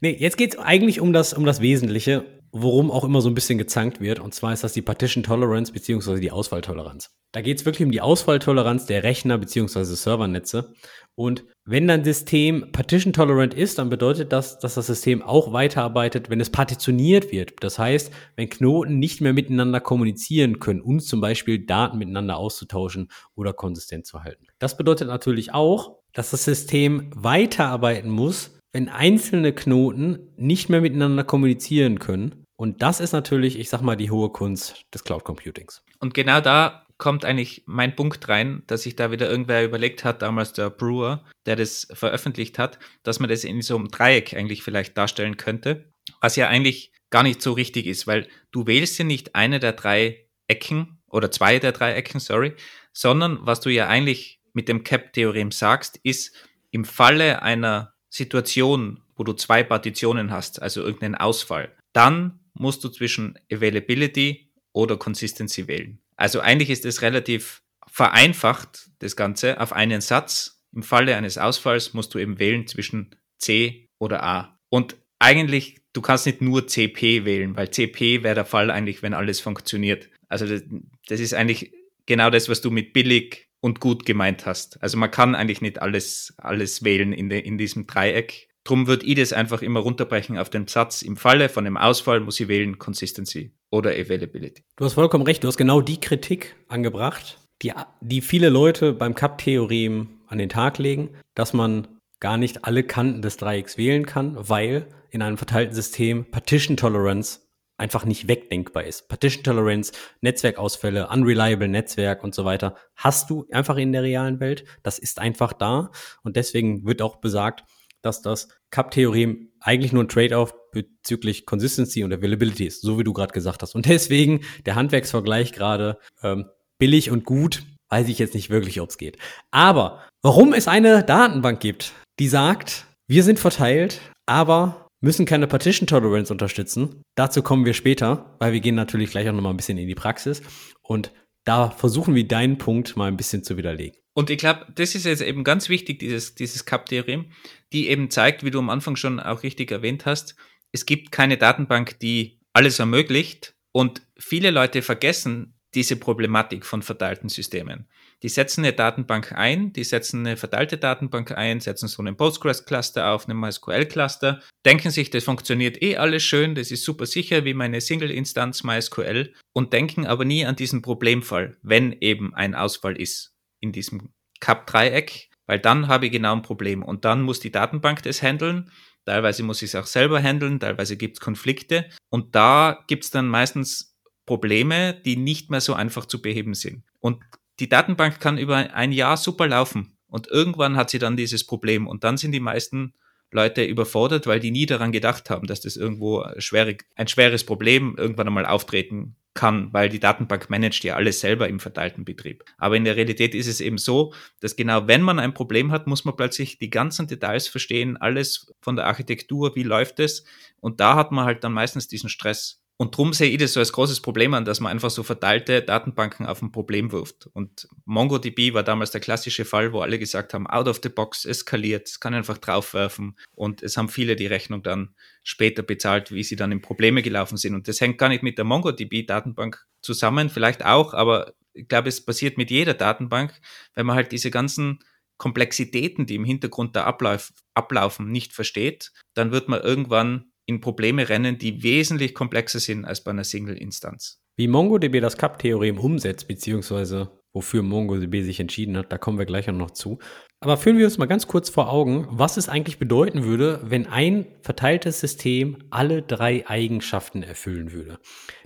Nee, 0.00 0.16
jetzt 0.18 0.38
geht 0.38 0.54
es 0.54 0.58
eigentlich 0.58 1.00
um 1.00 1.12
das, 1.12 1.34
um 1.34 1.44
das 1.44 1.60
Wesentliche, 1.60 2.41
worum 2.52 2.90
auch 2.90 3.04
immer 3.04 3.22
so 3.22 3.30
ein 3.30 3.34
bisschen 3.34 3.58
gezankt 3.58 4.00
wird. 4.00 4.20
Und 4.20 4.34
zwar 4.34 4.52
ist 4.52 4.62
das 4.62 4.74
die 4.74 4.82
Partition 4.82 5.24
Tolerance 5.24 5.72
beziehungsweise 5.72 6.20
die 6.20 6.30
Ausfalltoleranz. 6.30 7.10
Da 7.32 7.40
geht 7.40 7.58
es 7.58 7.64
wirklich 7.64 7.86
um 7.86 7.90
die 7.90 8.02
Ausfalltoleranz 8.02 8.84
der 8.84 9.02
Rechner 9.02 9.38
beziehungsweise 9.38 9.96
Servernetze. 9.96 10.74
Und 11.14 11.44
wenn 11.64 11.88
dein 11.88 12.04
System 12.04 12.70
partition 12.72 13.14
tolerant 13.14 13.54
ist, 13.54 13.78
dann 13.78 13.88
bedeutet 13.88 14.32
das, 14.32 14.58
dass 14.58 14.74
das 14.74 14.86
System 14.86 15.22
auch 15.22 15.52
weiterarbeitet, 15.54 16.28
wenn 16.28 16.40
es 16.40 16.50
partitioniert 16.50 17.32
wird. 17.32 17.54
Das 17.60 17.78
heißt, 17.78 18.12
wenn 18.36 18.50
Knoten 18.50 18.98
nicht 18.98 19.22
mehr 19.22 19.32
miteinander 19.32 19.80
kommunizieren 19.80 20.58
können, 20.58 20.82
um 20.82 21.00
zum 21.00 21.22
Beispiel 21.22 21.64
Daten 21.64 21.96
miteinander 21.96 22.36
auszutauschen 22.36 23.08
oder 23.34 23.54
konsistent 23.54 24.06
zu 24.06 24.22
halten. 24.22 24.46
Das 24.58 24.76
bedeutet 24.76 25.08
natürlich 25.08 25.54
auch, 25.54 26.00
dass 26.12 26.30
das 26.30 26.44
System 26.44 27.10
weiterarbeiten 27.14 28.10
muss, 28.10 28.58
wenn 28.72 28.88
einzelne 28.88 29.52
Knoten 29.52 30.32
nicht 30.36 30.68
mehr 30.68 30.80
miteinander 30.80 31.24
kommunizieren 31.24 31.98
können. 31.98 32.41
Und 32.56 32.82
das 32.82 33.00
ist 33.00 33.12
natürlich, 33.12 33.58
ich 33.58 33.68
sag 33.68 33.82
mal, 33.82 33.96
die 33.96 34.10
hohe 34.10 34.30
Kunst 34.30 34.84
des 34.94 35.04
Cloud 35.04 35.24
Computings. 35.24 35.82
Und 35.98 36.14
genau 36.14 36.40
da 36.40 36.86
kommt 36.98 37.24
eigentlich 37.24 37.64
mein 37.66 37.96
Punkt 37.96 38.28
rein, 38.28 38.62
dass 38.68 38.82
sich 38.82 38.94
da 38.94 39.10
wieder 39.10 39.28
irgendwer 39.28 39.64
überlegt 39.64 40.04
hat, 40.04 40.22
damals 40.22 40.52
der 40.52 40.70
Brewer, 40.70 41.24
der 41.46 41.56
das 41.56 41.88
veröffentlicht 41.92 42.58
hat, 42.58 42.78
dass 43.02 43.18
man 43.18 43.28
das 43.28 43.42
in 43.42 43.60
so 43.62 43.76
einem 43.76 43.88
Dreieck 43.88 44.34
eigentlich 44.34 44.62
vielleicht 44.62 44.96
darstellen 44.96 45.36
könnte, 45.36 45.92
was 46.20 46.36
ja 46.36 46.46
eigentlich 46.46 46.92
gar 47.10 47.24
nicht 47.24 47.42
so 47.42 47.52
richtig 47.52 47.86
ist, 47.86 48.06
weil 48.06 48.28
du 48.52 48.66
wählst 48.66 48.98
ja 48.98 49.04
nicht 49.04 49.34
eine 49.34 49.58
der 49.58 49.72
drei 49.72 50.28
Ecken 50.46 51.00
oder 51.08 51.30
zwei 51.30 51.58
der 51.58 51.72
drei 51.72 51.94
Ecken, 51.94 52.20
sorry, 52.20 52.54
sondern 52.92 53.38
was 53.42 53.60
du 53.60 53.70
ja 53.70 53.88
eigentlich 53.88 54.40
mit 54.52 54.68
dem 54.68 54.84
Cap-Theorem 54.84 55.50
sagst, 55.50 55.98
ist 56.04 56.34
im 56.70 56.84
Falle 56.84 57.42
einer 57.42 57.94
Situation, 58.10 59.02
wo 59.16 59.24
du 59.24 59.32
zwei 59.32 59.62
Partitionen 59.62 60.30
hast, 60.30 60.60
also 60.60 60.82
irgendeinen 60.82 61.14
Ausfall, 61.14 61.74
dann 61.92 62.40
musst 62.54 62.84
du 62.84 62.88
zwischen 62.88 63.38
Availability 63.50 64.50
oder 64.72 64.96
Consistency 64.96 65.68
wählen. 65.68 65.98
Also 66.16 66.40
eigentlich 66.40 66.70
ist 66.70 66.84
es 66.84 67.02
relativ 67.02 67.62
vereinfacht, 67.86 68.90
das 69.00 69.16
Ganze, 69.16 69.60
auf 69.60 69.72
einen 69.72 70.00
Satz. 70.00 70.62
Im 70.74 70.82
Falle 70.82 71.16
eines 71.16 71.36
Ausfalls 71.36 71.92
musst 71.92 72.14
du 72.14 72.18
eben 72.18 72.38
wählen 72.38 72.66
zwischen 72.66 73.14
C 73.38 73.88
oder 73.98 74.22
A. 74.22 74.58
Und 74.68 74.96
eigentlich, 75.18 75.82
du 75.92 76.00
kannst 76.00 76.26
nicht 76.26 76.40
nur 76.40 76.66
CP 76.66 77.24
wählen, 77.24 77.56
weil 77.56 77.70
CP 77.70 78.22
wäre 78.22 78.34
der 78.34 78.44
Fall 78.44 78.70
eigentlich, 78.70 79.02
wenn 79.02 79.14
alles 79.14 79.40
funktioniert. 79.40 80.08
Also 80.28 80.46
das, 80.46 80.62
das 81.06 81.20
ist 81.20 81.34
eigentlich 81.34 81.72
genau 82.06 82.30
das, 82.30 82.48
was 82.48 82.60
du 82.60 82.70
mit 82.70 82.92
billig 82.92 83.48
und 83.60 83.80
gut 83.80 84.06
gemeint 84.06 84.46
hast. 84.46 84.82
Also 84.82 84.98
man 84.98 85.10
kann 85.10 85.34
eigentlich 85.34 85.60
nicht 85.60 85.80
alles, 85.80 86.34
alles 86.38 86.82
wählen 86.82 87.12
in, 87.12 87.28
de, 87.28 87.40
in 87.40 87.58
diesem 87.58 87.86
Dreieck. 87.86 88.48
Drum 88.64 88.86
würde 88.86 89.06
ich 89.06 89.16
das 89.16 89.32
einfach 89.32 89.62
immer 89.62 89.80
runterbrechen 89.80 90.38
auf 90.38 90.48
den 90.48 90.68
Satz. 90.68 91.02
Im 91.02 91.16
Falle 91.16 91.48
von 91.48 91.66
einem 91.66 91.76
Ausfall 91.76 92.20
muss 92.20 92.38
ich 92.38 92.48
wählen 92.48 92.78
Consistency 92.78 93.52
oder 93.70 93.90
Availability. 93.90 94.62
Du 94.76 94.84
hast 94.84 94.94
vollkommen 94.94 95.24
recht. 95.24 95.42
Du 95.42 95.48
hast 95.48 95.56
genau 95.56 95.80
die 95.80 96.00
Kritik 96.00 96.54
angebracht, 96.68 97.38
die, 97.62 97.72
die 98.00 98.20
viele 98.20 98.50
Leute 98.50 98.92
beim 98.92 99.14
Cup-Theorem 99.14 100.20
an 100.28 100.38
den 100.38 100.48
Tag 100.48 100.78
legen, 100.78 101.10
dass 101.34 101.52
man 101.52 101.88
gar 102.20 102.36
nicht 102.36 102.64
alle 102.64 102.84
Kanten 102.84 103.20
des 103.20 103.36
Dreiecks 103.36 103.76
wählen 103.76 104.06
kann, 104.06 104.36
weil 104.36 104.86
in 105.10 105.22
einem 105.22 105.36
verteilten 105.36 105.74
System 105.74 106.30
Partition 106.30 106.76
Tolerance 106.76 107.40
einfach 107.76 108.04
nicht 108.04 108.28
wegdenkbar 108.28 108.84
ist. 108.84 109.08
Partition 109.08 109.42
Tolerance, 109.42 109.92
Netzwerkausfälle, 110.20 111.08
unreliable 111.08 111.66
Netzwerk 111.66 112.22
und 112.22 112.32
so 112.32 112.44
weiter 112.44 112.76
hast 112.94 113.28
du 113.28 113.46
einfach 113.50 113.76
in 113.76 113.92
der 113.92 114.04
realen 114.04 114.38
Welt. 114.38 114.64
Das 114.84 115.00
ist 115.00 115.18
einfach 115.18 115.52
da 115.52 115.90
und 116.22 116.36
deswegen 116.36 116.86
wird 116.86 117.02
auch 117.02 117.16
besagt, 117.16 117.64
dass 118.02 118.22
das 118.22 118.48
Cup-Theorem 118.70 119.48
eigentlich 119.60 119.92
nur 119.92 120.04
ein 120.04 120.08
Trade-off 120.08 120.54
bezüglich 120.72 121.46
Consistency 121.46 122.04
und 122.04 122.12
Availability 122.12 122.66
ist, 122.66 122.82
so 122.82 122.98
wie 122.98 123.04
du 123.04 123.12
gerade 123.12 123.32
gesagt 123.32 123.62
hast. 123.62 123.74
Und 123.74 123.86
deswegen 123.86 124.40
der 124.66 124.74
Handwerksvergleich 124.74 125.52
gerade 125.52 125.98
ähm, 126.22 126.46
billig 126.78 127.10
und 127.10 127.24
gut, 127.24 127.62
weiß 127.90 128.08
ich 128.08 128.18
jetzt 128.18 128.34
nicht 128.34 128.50
wirklich, 128.50 128.80
ob 128.80 128.90
es 128.90 128.98
geht. 128.98 129.18
Aber 129.50 130.02
warum 130.22 130.52
es 130.52 130.68
eine 130.68 131.04
Datenbank 131.04 131.60
gibt, 131.60 131.92
die 132.18 132.28
sagt, 132.28 132.86
wir 133.06 133.22
sind 133.22 133.38
verteilt, 133.38 134.00
aber 134.26 134.88
müssen 135.00 135.26
keine 135.26 135.46
Partition 135.46 135.86
Tolerance 135.86 136.32
unterstützen. 136.32 137.02
Dazu 137.16 137.42
kommen 137.42 137.64
wir 137.64 137.74
später, 137.74 138.36
weil 138.38 138.52
wir 138.52 138.60
gehen 138.60 138.74
natürlich 138.74 139.10
gleich 139.10 139.28
auch 139.28 139.34
nochmal 139.34 139.52
ein 139.52 139.56
bisschen 139.56 139.78
in 139.78 139.88
die 139.88 139.94
Praxis. 139.94 140.42
Und 140.80 141.12
da 141.44 141.70
versuchen 141.70 142.14
wir 142.14 142.26
deinen 142.26 142.56
Punkt 142.56 142.96
mal 142.96 143.08
ein 143.08 143.16
bisschen 143.16 143.42
zu 143.42 143.56
widerlegen. 143.56 144.01
Und 144.14 144.30
ich 144.30 144.38
glaube, 144.38 144.66
das 144.74 144.94
ist 144.94 145.06
jetzt 145.06 145.22
eben 145.22 145.42
ganz 145.44 145.68
wichtig, 145.68 145.98
dieses, 145.98 146.34
dieses 146.34 146.64
Cup-Theorem, 146.64 147.32
die 147.72 147.88
eben 147.88 148.10
zeigt, 148.10 148.44
wie 148.44 148.50
du 148.50 148.58
am 148.58 148.70
Anfang 148.70 148.96
schon 148.96 149.20
auch 149.20 149.42
richtig 149.42 149.70
erwähnt 149.70 150.04
hast, 150.04 150.36
es 150.72 150.86
gibt 150.86 151.12
keine 151.12 151.36
Datenbank, 151.36 151.98
die 152.00 152.40
alles 152.52 152.78
ermöglicht. 152.78 153.54
Und 153.72 154.02
viele 154.18 154.50
Leute 154.50 154.82
vergessen 154.82 155.54
diese 155.74 155.96
Problematik 155.96 156.66
von 156.66 156.82
verteilten 156.82 157.30
Systemen. 157.30 157.88
Die 158.22 158.28
setzen 158.28 158.62
eine 158.62 158.74
Datenbank 158.74 159.32
ein, 159.32 159.72
die 159.72 159.84
setzen 159.84 160.26
eine 160.26 160.36
verteilte 160.36 160.76
Datenbank 160.76 161.32
ein, 161.32 161.60
setzen 161.60 161.88
so 161.88 162.02
einen 162.02 162.16
Postgres-Cluster 162.16 163.10
auf, 163.10 163.26
einen 163.26 163.40
MySQL-Cluster, 163.40 164.40
denken 164.66 164.90
sich, 164.90 165.08
das 165.08 165.24
funktioniert 165.24 165.82
eh 165.82 165.96
alles 165.96 166.22
schön, 166.22 166.54
das 166.54 166.70
ist 166.70 166.84
super 166.84 167.06
sicher 167.06 167.46
wie 167.46 167.54
meine 167.54 167.80
Single-Instanz 167.80 168.64
MySQL 168.64 169.32
und 169.54 169.72
denken 169.72 170.06
aber 170.06 170.26
nie 170.26 170.44
an 170.44 170.56
diesen 170.56 170.82
Problemfall, 170.82 171.56
wenn 171.62 171.92
eben 172.00 172.34
ein 172.34 172.54
Ausfall 172.54 173.00
ist 173.00 173.31
in 173.62 173.72
diesem 173.72 174.10
Cup-Dreieck, 174.40 175.30
weil 175.46 175.58
dann 175.58 175.88
habe 175.88 176.06
ich 176.06 176.12
genau 176.12 176.34
ein 176.34 176.42
Problem 176.42 176.82
und 176.82 177.06
dann 177.06 177.22
muss 177.22 177.40
die 177.40 177.52
Datenbank 177.52 178.02
das 178.02 178.22
handeln. 178.22 178.70
Teilweise 179.06 179.42
muss 179.42 179.62
ich 179.62 179.70
es 179.70 179.74
auch 179.74 179.86
selber 179.86 180.20
handeln, 180.20 180.60
teilweise 180.60 180.96
gibt 180.96 181.16
es 181.16 181.20
Konflikte 181.20 181.88
und 182.10 182.34
da 182.34 182.84
gibt 182.86 183.04
es 183.04 183.10
dann 183.10 183.28
meistens 183.28 183.96
Probleme, 184.26 184.94
die 184.94 185.16
nicht 185.16 185.50
mehr 185.50 185.60
so 185.60 185.74
einfach 185.74 186.06
zu 186.06 186.20
beheben 186.22 186.54
sind. 186.54 186.84
Und 187.00 187.22
die 187.58 187.68
Datenbank 187.68 188.20
kann 188.20 188.38
über 188.38 188.56
ein 188.56 188.92
Jahr 188.92 189.16
super 189.16 189.48
laufen 189.48 189.98
und 190.06 190.28
irgendwann 190.28 190.76
hat 190.76 190.90
sie 190.90 190.98
dann 190.98 191.16
dieses 191.16 191.46
Problem 191.46 191.86
und 191.86 192.04
dann 192.04 192.16
sind 192.16 192.32
die 192.32 192.40
meisten 192.40 192.94
Leute 193.32 193.64
überfordert, 193.64 194.26
weil 194.26 194.40
die 194.40 194.50
nie 194.50 194.66
daran 194.66 194.92
gedacht 194.92 195.30
haben, 195.30 195.46
dass 195.46 195.60
das 195.60 195.76
irgendwo 195.76 196.24
schwere, 196.38 196.76
ein 196.96 197.08
schweres 197.08 197.44
Problem 197.44 197.96
irgendwann 197.98 198.28
einmal 198.28 198.46
auftreten 198.46 199.16
kann, 199.34 199.72
weil 199.72 199.88
die 199.88 200.00
Datenbank 200.00 200.50
managt 200.50 200.84
ja 200.84 200.94
alles 200.94 201.20
selber 201.20 201.48
im 201.48 201.58
verteilten 201.58 202.04
Betrieb. 202.04 202.44
Aber 202.58 202.76
in 202.76 202.84
der 202.84 202.96
Realität 202.96 203.34
ist 203.34 203.46
es 203.46 203.60
eben 203.60 203.78
so, 203.78 204.12
dass 204.40 204.56
genau 204.56 204.86
wenn 204.86 205.00
man 205.02 205.18
ein 205.18 205.32
Problem 205.32 205.72
hat, 205.72 205.86
muss 205.86 206.04
man 206.04 206.16
plötzlich 206.16 206.58
die 206.58 206.70
ganzen 206.70 207.06
Details 207.06 207.48
verstehen, 207.48 207.96
alles 207.96 208.52
von 208.60 208.76
der 208.76 208.86
Architektur, 208.86 209.56
wie 209.56 209.62
läuft 209.62 210.00
es. 210.00 210.24
Und 210.60 210.80
da 210.80 210.96
hat 210.96 211.12
man 211.12 211.24
halt 211.24 211.44
dann 211.44 211.52
meistens 211.52 211.88
diesen 211.88 212.10
Stress. 212.10 212.61
Und 212.78 212.94
darum 212.94 213.12
sehe 213.12 213.30
ich 213.30 213.38
das 213.38 213.52
so 213.52 213.60
als 213.60 213.72
großes 213.72 214.00
Problem 214.00 214.34
an, 214.34 214.44
dass 214.44 214.58
man 214.58 214.72
einfach 214.72 214.90
so 214.90 215.02
verteilte 215.02 215.62
Datenbanken 215.62 216.26
auf 216.26 216.42
ein 216.42 216.52
Problem 216.52 216.90
wirft. 216.90 217.28
Und 217.32 217.68
MongoDB 217.84 218.54
war 218.54 218.62
damals 218.62 218.90
der 218.90 219.00
klassische 219.00 219.44
Fall, 219.44 219.72
wo 219.72 219.80
alle 219.80 219.98
gesagt 219.98 220.34
haben, 220.34 220.48
out 220.48 220.66
of 220.66 220.80
the 220.82 220.88
box, 220.88 221.24
eskaliert, 221.24 221.88
es 221.88 222.00
kann 222.00 222.14
einfach 222.14 222.38
draufwerfen. 222.38 223.16
Und 223.34 223.62
es 223.62 223.76
haben 223.76 223.88
viele 223.88 224.16
die 224.16 224.26
Rechnung 224.26 224.62
dann 224.62 224.94
später 225.22 225.62
bezahlt, 225.62 226.10
wie 226.10 226.24
sie 226.24 226.36
dann 226.36 226.50
in 226.50 226.60
Probleme 226.60 227.02
gelaufen 227.02 227.36
sind. 227.36 227.54
Und 227.54 227.68
das 227.68 227.80
hängt 227.80 227.98
gar 227.98 228.08
nicht 228.08 228.22
mit 228.22 228.38
der 228.38 228.44
MongoDB-Datenbank 228.44 229.64
zusammen, 229.80 230.28
vielleicht 230.28 230.64
auch, 230.64 230.94
aber 230.94 231.34
ich 231.54 231.68
glaube, 231.68 231.88
es 231.88 232.04
passiert 232.04 232.38
mit 232.38 232.50
jeder 232.50 232.74
Datenbank, 232.74 233.38
wenn 233.74 233.86
man 233.86 233.96
halt 233.96 234.12
diese 234.12 234.30
ganzen 234.30 234.78
Komplexitäten, 235.18 236.06
die 236.06 236.16
im 236.16 236.24
Hintergrund 236.24 236.74
da 236.74 236.84
ablauf, 236.84 237.32
ablaufen, 237.54 238.10
nicht 238.10 238.32
versteht, 238.32 238.92
dann 239.14 239.30
wird 239.30 239.48
man 239.48 239.60
irgendwann 239.60 240.31
in 240.54 240.60
Probleme 240.60 241.08
rennen, 241.08 241.38
die 241.38 241.62
wesentlich 241.62 242.14
komplexer 242.14 242.60
sind 242.60 242.84
als 242.84 243.02
bei 243.02 243.10
einer 243.10 243.24
Single-Instanz. 243.24 244.20
Wie 244.36 244.48
MongoDB 244.48 245.00
das 245.00 245.16
CAP-Theorem 245.16 245.78
umsetzt, 245.78 246.28
beziehungsweise 246.28 247.10
wofür 247.32 247.62
MongoDB 247.62 248.22
sich 248.22 248.40
entschieden 248.40 248.76
hat, 248.76 248.92
da 248.92 248.98
kommen 248.98 249.18
wir 249.18 249.26
gleich 249.26 249.46
noch 249.46 249.70
zu. 249.70 249.98
Aber 250.40 250.56
führen 250.56 250.78
wir 250.78 250.84
uns 250.84 250.98
mal 250.98 251.06
ganz 251.06 251.26
kurz 251.26 251.48
vor 251.48 251.70
Augen, 251.70 252.06
was 252.10 252.36
es 252.36 252.48
eigentlich 252.48 252.78
bedeuten 252.78 253.24
würde, 253.24 253.60
wenn 253.64 253.86
ein 253.86 254.26
verteiltes 254.42 255.00
System 255.00 255.58
alle 255.70 256.02
drei 256.02 256.46
Eigenschaften 256.46 257.22
erfüllen 257.22 257.72
würde. 257.72 257.98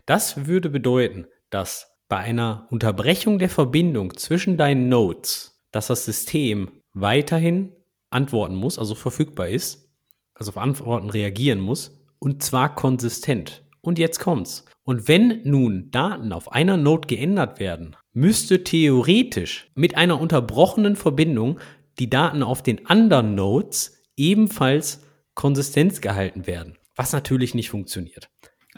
Das 0.05 0.47
würde 0.47 0.71
bedeuten, 0.71 1.27
dass 1.51 1.97
bei 2.09 2.19
einer 2.19 2.69
Unterbrechung 2.71 3.39
der 3.39 3.49
Verbindung 3.49 4.17
zwischen 4.17 4.57
deinen 4.57 4.89
Nodes, 4.89 5.65
dass 5.73 5.89
das 5.89 6.05
System 6.05 6.71
weiterhin 6.93 7.73
antworten 8.11 8.55
muss, 8.55 8.79
also 8.79 8.95
verfügbar 8.95 9.49
ist, 9.49 9.91
also 10.35 10.51
auf 10.51 10.59
Antworten 10.59 11.11
reagieren 11.11 11.61
muss 11.61 11.96
und 12.19 12.43
zwar 12.43 12.75
konsistent. 12.75 13.63
Und 13.81 13.99
jetzt 13.99 14.19
kommt's. 14.19 14.65
Und 14.83 15.09
wenn 15.09 15.43
nun 15.45 15.91
Daten 15.91 16.33
auf 16.33 16.53
einer 16.53 16.77
Node 16.77 17.09
geändert 17.09 17.61
werden, 17.61 17.97
müsste 18.13 18.65
theoretisch 18.65 19.71
mit 19.75 19.97
einer 19.97 20.21
unterbrochenen 20.21 20.97
Verbindung 20.97 21.59
die 21.99 22.11
Daten 22.11 22.43
auf 22.43 22.63
den 22.63 22.87
anderen 22.87 23.35
Nodes 23.35 24.03
ebenfalls 24.17 25.03
konsistent 25.35 26.01
gehalten 26.03 26.47
werden, 26.47 26.79
was 26.95 27.13
natürlich 27.13 27.55
nicht 27.55 27.71
funktioniert. 27.71 28.29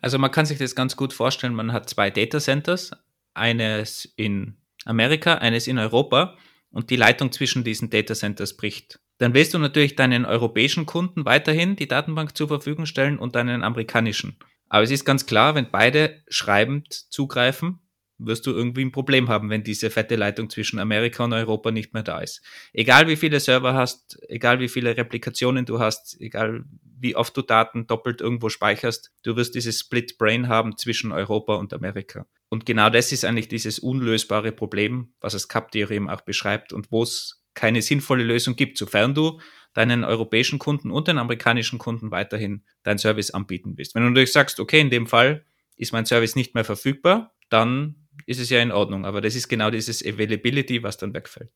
Also 0.00 0.18
man 0.18 0.30
kann 0.30 0.46
sich 0.46 0.58
das 0.58 0.74
ganz 0.74 0.96
gut 0.96 1.12
vorstellen, 1.12 1.54
man 1.54 1.72
hat 1.72 1.88
zwei 1.88 2.10
Data 2.10 2.40
Centers, 2.40 2.92
eines 3.34 4.04
in 4.16 4.56
Amerika, 4.84 5.34
eines 5.34 5.66
in 5.66 5.78
Europa 5.78 6.36
und 6.70 6.90
die 6.90 6.96
Leitung 6.96 7.32
zwischen 7.32 7.64
diesen 7.64 7.90
Data 7.90 8.14
Centers 8.14 8.56
bricht 8.56 9.00
dann 9.18 9.34
willst 9.34 9.54
du 9.54 9.58
natürlich 9.58 9.96
deinen 9.96 10.24
europäischen 10.24 10.86
Kunden 10.86 11.24
weiterhin 11.24 11.76
die 11.76 11.88
Datenbank 11.88 12.36
zur 12.36 12.48
Verfügung 12.48 12.86
stellen 12.86 13.18
und 13.18 13.34
deinen 13.34 13.62
amerikanischen. 13.62 14.36
Aber 14.68 14.82
es 14.82 14.90
ist 14.90 15.04
ganz 15.04 15.26
klar, 15.26 15.54
wenn 15.54 15.70
beide 15.70 16.22
schreibend 16.28 16.92
zugreifen, 16.92 17.80
wirst 18.18 18.46
du 18.46 18.50
irgendwie 18.50 18.84
ein 18.84 18.92
Problem 18.92 19.28
haben, 19.28 19.48
wenn 19.48 19.62
diese 19.62 19.90
fette 19.90 20.16
Leitung 20.16 20.50
zwischen 20.50 20.78
Amerika 20.78 21.24
und 21.24 21.32
Europa 21.32 21.70
nicht 21.70 21.94
mehr 21.94 22.02
da 22.02 22.20
ist. 22.20 22.42
Egal 22.72 23.06
wie 23.06 23.16
viele 23.16 23.38
Server 23.38 23.74
hast, 23.74 24.18
egal 24.28 24.58
wie 24.60 24.68
viele 24.68 24.96
Replikationen 24.96 25.64
du 25.64 25.78
hast, 25.78 26.20
egal 26.20 26.64
wie 27.00 27.14
oft 27.14 27.36
du 27.36 27.42
Daten 27.42 27.86
doppelt 27.86 28.20
irgendwo 28.20 28.48
speicherst, 28.48 29.12
du 29.22 29.36
wirst 29.36 29.54
dieses 29.54 29.78
Split 29.78 30.18
Brain 30.18 30.48
haben 30.48 30.76
zwischen 30.76 31.12
Europa 31.12 31.54
und 31.54 31.72
Amerika. 31.72 32.26
Und 32.48 32.66
genau 32.66 32.90
das 32.90 33.12
ist 33.12 33.24
eigentlich 33.24 33.48
dieses 33.48 33.78
unlösbare 33.78 34.52
Problem, 34.52 35.12
was 35.20 35.34
das 35.34 35.48
CAP-Theorem 35.48 36.08
auch 36.08 36.22
beschreibt 36.22 36.72
und 36.72 36.90
wo 36.90 37.04
es 37.04 37.37
keine 37.58 37.82
sinnvolle 37.82 38.22
Lösung 38.22 38.54
gibt, 38.54 38.78
sofern 38.78 39.14
du 39.14 39.40
deinen 39.74 40.04
europäischen 40.04 40.60
Kunden 40.60 40.92
und 40.92 41.08
den 41.08 41.18
amerikanischen 41.18 41.80
Kunden 41.80 42.12
weiterhin 42.12 42.64
deinen 42.84 42.98
Service 42.98 43.32
anbieten 43.32 43.74
willst. 43.76 43.96
Wenn 43.96 44.04
du 44.04 44.10
natürlich 44.10 44.32
sagst, 44.32 44.60
okay, 44.60 44.80
in 44.80 44.90
dem 44.90 45.08
Fall 45.08 45.44
ist 45.76 45.92
mein 45.92 46.06
Service 46.06 46.36
nicht 46.36 46.54
mehr 46.54 46.64
verfügbar, 46.64 47.34
dann 47.50 48.06
ist 48.26 48.40
es 48.40 48.48
ja 48.48 48.60
in 48.60 48.70
Ordnung. 48.70 49.04
Aber 49.04 49.20
das 49.20 49.34
ist 49.34 49.48
genau 49.48 49.70
dieses 49.70 50.04
Availability, 50.04 50.84
was 50.84 50.98
dann 50.98 51.14
wegfällt. 51.14 51.50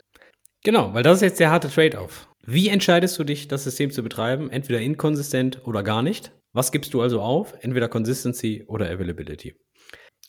Genau, 0.65 0.93
weil 0.93 1.05
das 1.05 1.19
ist 1.19 1.23
jetzt 1.23 1.41
der 1.41 1.51
harte 1.51 1.71
Trade-off. 1.71 2.29
Wie 2.45 2.69
entscheidest 2.69 3.17
du 3.19 3.25
dich, 3.25 3.47
das 3.47 3.62
System 3.62 3.93
zu 3.93 4.03
betreiben? 4.03 4.51
Entweder 4.51 4.81
inkonsistent 4.81 5.65
oder 5.65 5.85
gar 5.85 6.03
nicht. 6.03 6.33
Was 6.53 6.73
gibst 6.73 6.95
du 6.95 7.01
also 7.01 7.21
auf? 7.21 7.55
Entweder 7.61 7.88
Consistency 7.88 8.65
oder 8.67 8.91
Availability. 8.91 9.55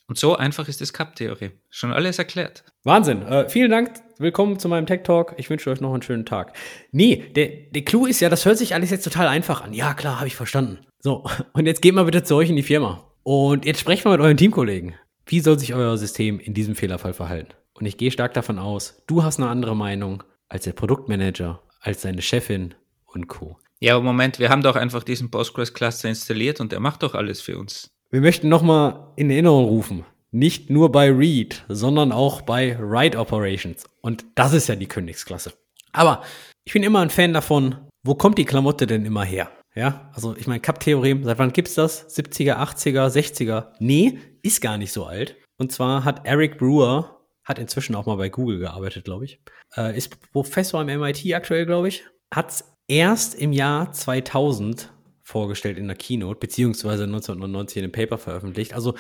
Und 0.08 0.18
so 0.18 0.36
einfach 0.36 0.68
ist 0.68 0.82
das 0.82 0.94
Cup-Theorie. 0.94 1.52
Schon 1.70 1.94
alles 1.94 2.20
erklärt. 2.20 2.64
Wahnsinn. 2.84 3.24
Äh, 3.24 3.50
vielen 3.50 3.72
Dank. 3.72 3.94
Willkommen 4.24 4.58
zu 4.58 4.70
meinem 4.70 4.86
Tech 4.86 5.02
Talk. 5.04 5.36
Ich 5.36 5.50
wünsche 5.50 5.70
euch 5.70 5.82
noch 5.82 5.92
einen 5.92 6.02
schönen 6.02 6.26
Tag. 6.26 6.56
Nee, 6.94 7.26
der, 7.36 7.50
der 7.72 7.82
Clou 7.82 8.06
ist 8.06 8.22
ja, 8.22 8.30
das 8.30 8.46
hört 8.46 8.58
sich 8.58 8.74
alles 8.74 8.90
jetzt 8.90 9.04
total 9.04 9.28
einfach 9.28 9.60
an. 9.60 9.74
Ja, 9.74 9.94
klar, 9.94 10.20
habe 10.20 10.28
ich 10.28 10.38
verstanden. 10.38 10.80
So, 11.00 11.26
und 11.54 11.66
jetzt 11.66 11.82
geht 11.82 11.94
mal 11.94 12.06
bitte 12.06 12.24
zu 12.24 12.38
euch 12.38 12.50
in 12.50 12.56
die 12.56 12.64
Firma. 12.64 13.04
Und 13.24 13.66
jetzt 13.66 13.82
sprecht 13.82 14.06
mal 14.06 14.12
mit 14.12 14.22
euren 14.22 14.38
Teamkollegen. 14.38 14.96
Wie 15.26 15.42
soll 15.42 15.60
sich 15.60 15.74
euer 15.74 15.98
System 15.98 16.40
in 16.40 16.54
diesem 16.54 16.76
Fehlerfall 16.76 17.12
verhalten? 17.12 17.54
Und 17.74 17.86
ich 17.86 17.98
gehe 17.98 18.12
stark 18.12 18.34
davon 18.34 18.60
aus, 18.60 19.04
du 19.08 19.24
hast 19.24 19.42
eine 19.42 19.50
andere 19.50 19.76
Meinung 19.76 20.24
als 20.48 20.64
der 20.64 20.72
Produktmanager, 20.72 21.62
als 21.82 22.04
deine 22.04 22.22
Chefin 22.22 22.76
und 23.06 23.28
Co. 23.28 23.58
Ja, 23.82 23.96
aber 23.96 24.06
Moment, 24.06 24.40
wir 24.40 24.48
haben 24.48 24.64
doch 24.64 24.78
einfach 24.78 25.04
diesen 25.04 25.32
Postgres-Cluster 25.32 26.08
installiert 26.08 26.62
und 26.62 26.72
der 26.72 26.80
macht 26.80 27.04
doch 27.04 27.14
alles 27.14 27.42
für 27.42 27.58
uns. 27.58 27.90
Wir 28.10 28.22
möchten 28.22 28.48
nochmal 28.48 29.12
in 29.18 29.30
Erinnerung 29.30 29.66
rufen, 29.66 30.06
nicht 30.34 30.70
nur 30.70 30.92
bei 30.92 31.12
Read, 31.12 31.64
sondern 31.70 32.12
auch 32.12 32.42
bei 32.42 32.78
Write 32.80 33.18
Operations. 33.18 33.86
Und 34.02 34.26
das 34.36 34.54
ist 34.54 34.68
ja 34.68 34.76
die 34.76 34.88
Königsklasse. 34.88 35.54
Aber 35.92 36.24
ich 36.66 36.74
bin 36.74 36.84
immer 36.84 37.02
ein 37.02 37.10
Fan 37.10 37.34
davon, 37.34 37.76
wo 38.04 38.16
kommt 38.16 38.38
die 38.38 38.46
Klamotte 38.46 38.88
denn 38.88 39.06
immer 39.06 39.24
her? 39.24 39.52
Ja, 39.76 40.12
also 40.14 40.36
ich 40.36 40.48
meine, 40.48 40.60
Cup-Theorem, 40.60 41.24
seit 41.24 41.40
wann 41.40 41.54
gibt's 41.54 41.76
das? 41.76 42.08
70er, 42.16 42.58
80er, 42.58 43.08
60er? 43.08 43.74
Nee, 43.80 44.20
ist 44.42 44.62
gar 44.62 44.78
nicht 44.78 44.92
so 44.92 45.06
alt. 45.06 45.36
Und 45.58 45.72
zwar 45.72 46.04
hat 46.04 46.26
Eric 46.26 46.58
Brewer, 46.58 47.22
hat 47.44 47.60
inzwischen 47.60 47.96
auch 47.96 48.06
mal 48.06 48.18
bei 48.18 48.30
Google 48.30 48.60
gearbeitet, 48.60 49.06
glaube 49.06 49.26
ich, 49.26 49.40
äh, 49.76 49.96
ist 49.96 50.32
Professor 50.32 50.80
am 50.80 50.88
MIT 50.88 51.34
aktuell, 51.34 51.66
glaube 51.66 51.88
ich, 51.88 52.04
hat's 52.34 52.76
erst 52.88 53.36
im 53.36 53.54
Jahr 53.54 53.92
2000 53.92 54.92
vorgestellt 55.24 55.78
in 55.78 55.88
der 55.88 55.96
Keynote, 55.96 56.40
beziehungsweise 56.40 57.04
1999 57.04 57.78
in 57.78 57.84
einem 57.84 57.92
Paper 57.92 58.18
veröffentlicht. 58.18 58.74
Also 58.74 58.96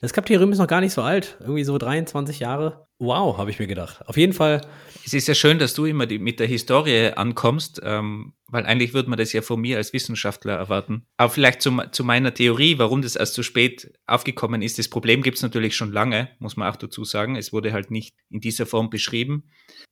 das 0.00 0.12
Kapterium 0.12 0.52
ist 0.52 0.58
noch 0.58 0.66
gar 0.66 0.80
nicht 0.80 0.92
so 0.92 1.02
alt, 1.02 1.36
irgendwie 1.40 1.64
so 1.64 1.76
23 1.76 2.38
Jahre. 2.40 2.86
Wow, 2.98 3.38
habe 3.38 3.50
ich 3.50 3.58
mir 3.58 3.66
gedacht. 3.66 4.00
Auf 4.06 4.16
jeden 4.16 4.32
Fall. 4.32 4.60
Es 5.04 5.14
ist 5.14 5.28
ja 5.28 5.34
schön, 5.34 5.58
dass 5.58 5.74
du 5.74 5.84
immer 5.84 6.06
die, 6.06 6.18
mit 6.18 6.40
der 6.40 6.46
Historie 6.46 7.12
ankommst, 7.14 7.80
ähm, 7.84 8.32
weil 8.48 8.66
eigentlich 8.66 8.94
würde 8.94 9.10
man 9.10 9.18
das 9.18 9.32
ja 9.32 9.42
von 9.42 9.60
mir 9.60 9.76
als 9.76 9.92
Wissenschaftler 9.92 10.54
erwarten. 10.54 11.06
Aber 11.16 11.30
vielleicht 11.30 11.62
zu, 11.62 11.76
zu 11.92 12.02
meiner 12.02 12.32
Theorie, 12.34 12.78
warum 12.78 13.02
das 13.02 13.16
erst 13.16 13.34
zu 13.34 13.42
spät 13.42 13.92
aufgekommen 14.06 14.62
ist. 14.62 14.78
Das 14.78 14.88
Problem 14.88 15.22
gibt 15.22 15.36
es 15.36 15.42
natürlich 15.42 15.76
schon 15.76 15.92
lange, 15.92 16.30
muss 16.38 16.56
man 16.56 16.70
auch 16.70 16.76
dazu 16.76 17.04
sagen. 17.04 17.36
Es 17.36 17.52
wurde 17.52 17.72
halt 17.72 17.90
nicht 17.90 18.16
in 18.30 18.40
dieser 18.40 18.66
Form 18.66 18.90
beschrieben. 18.90 19.44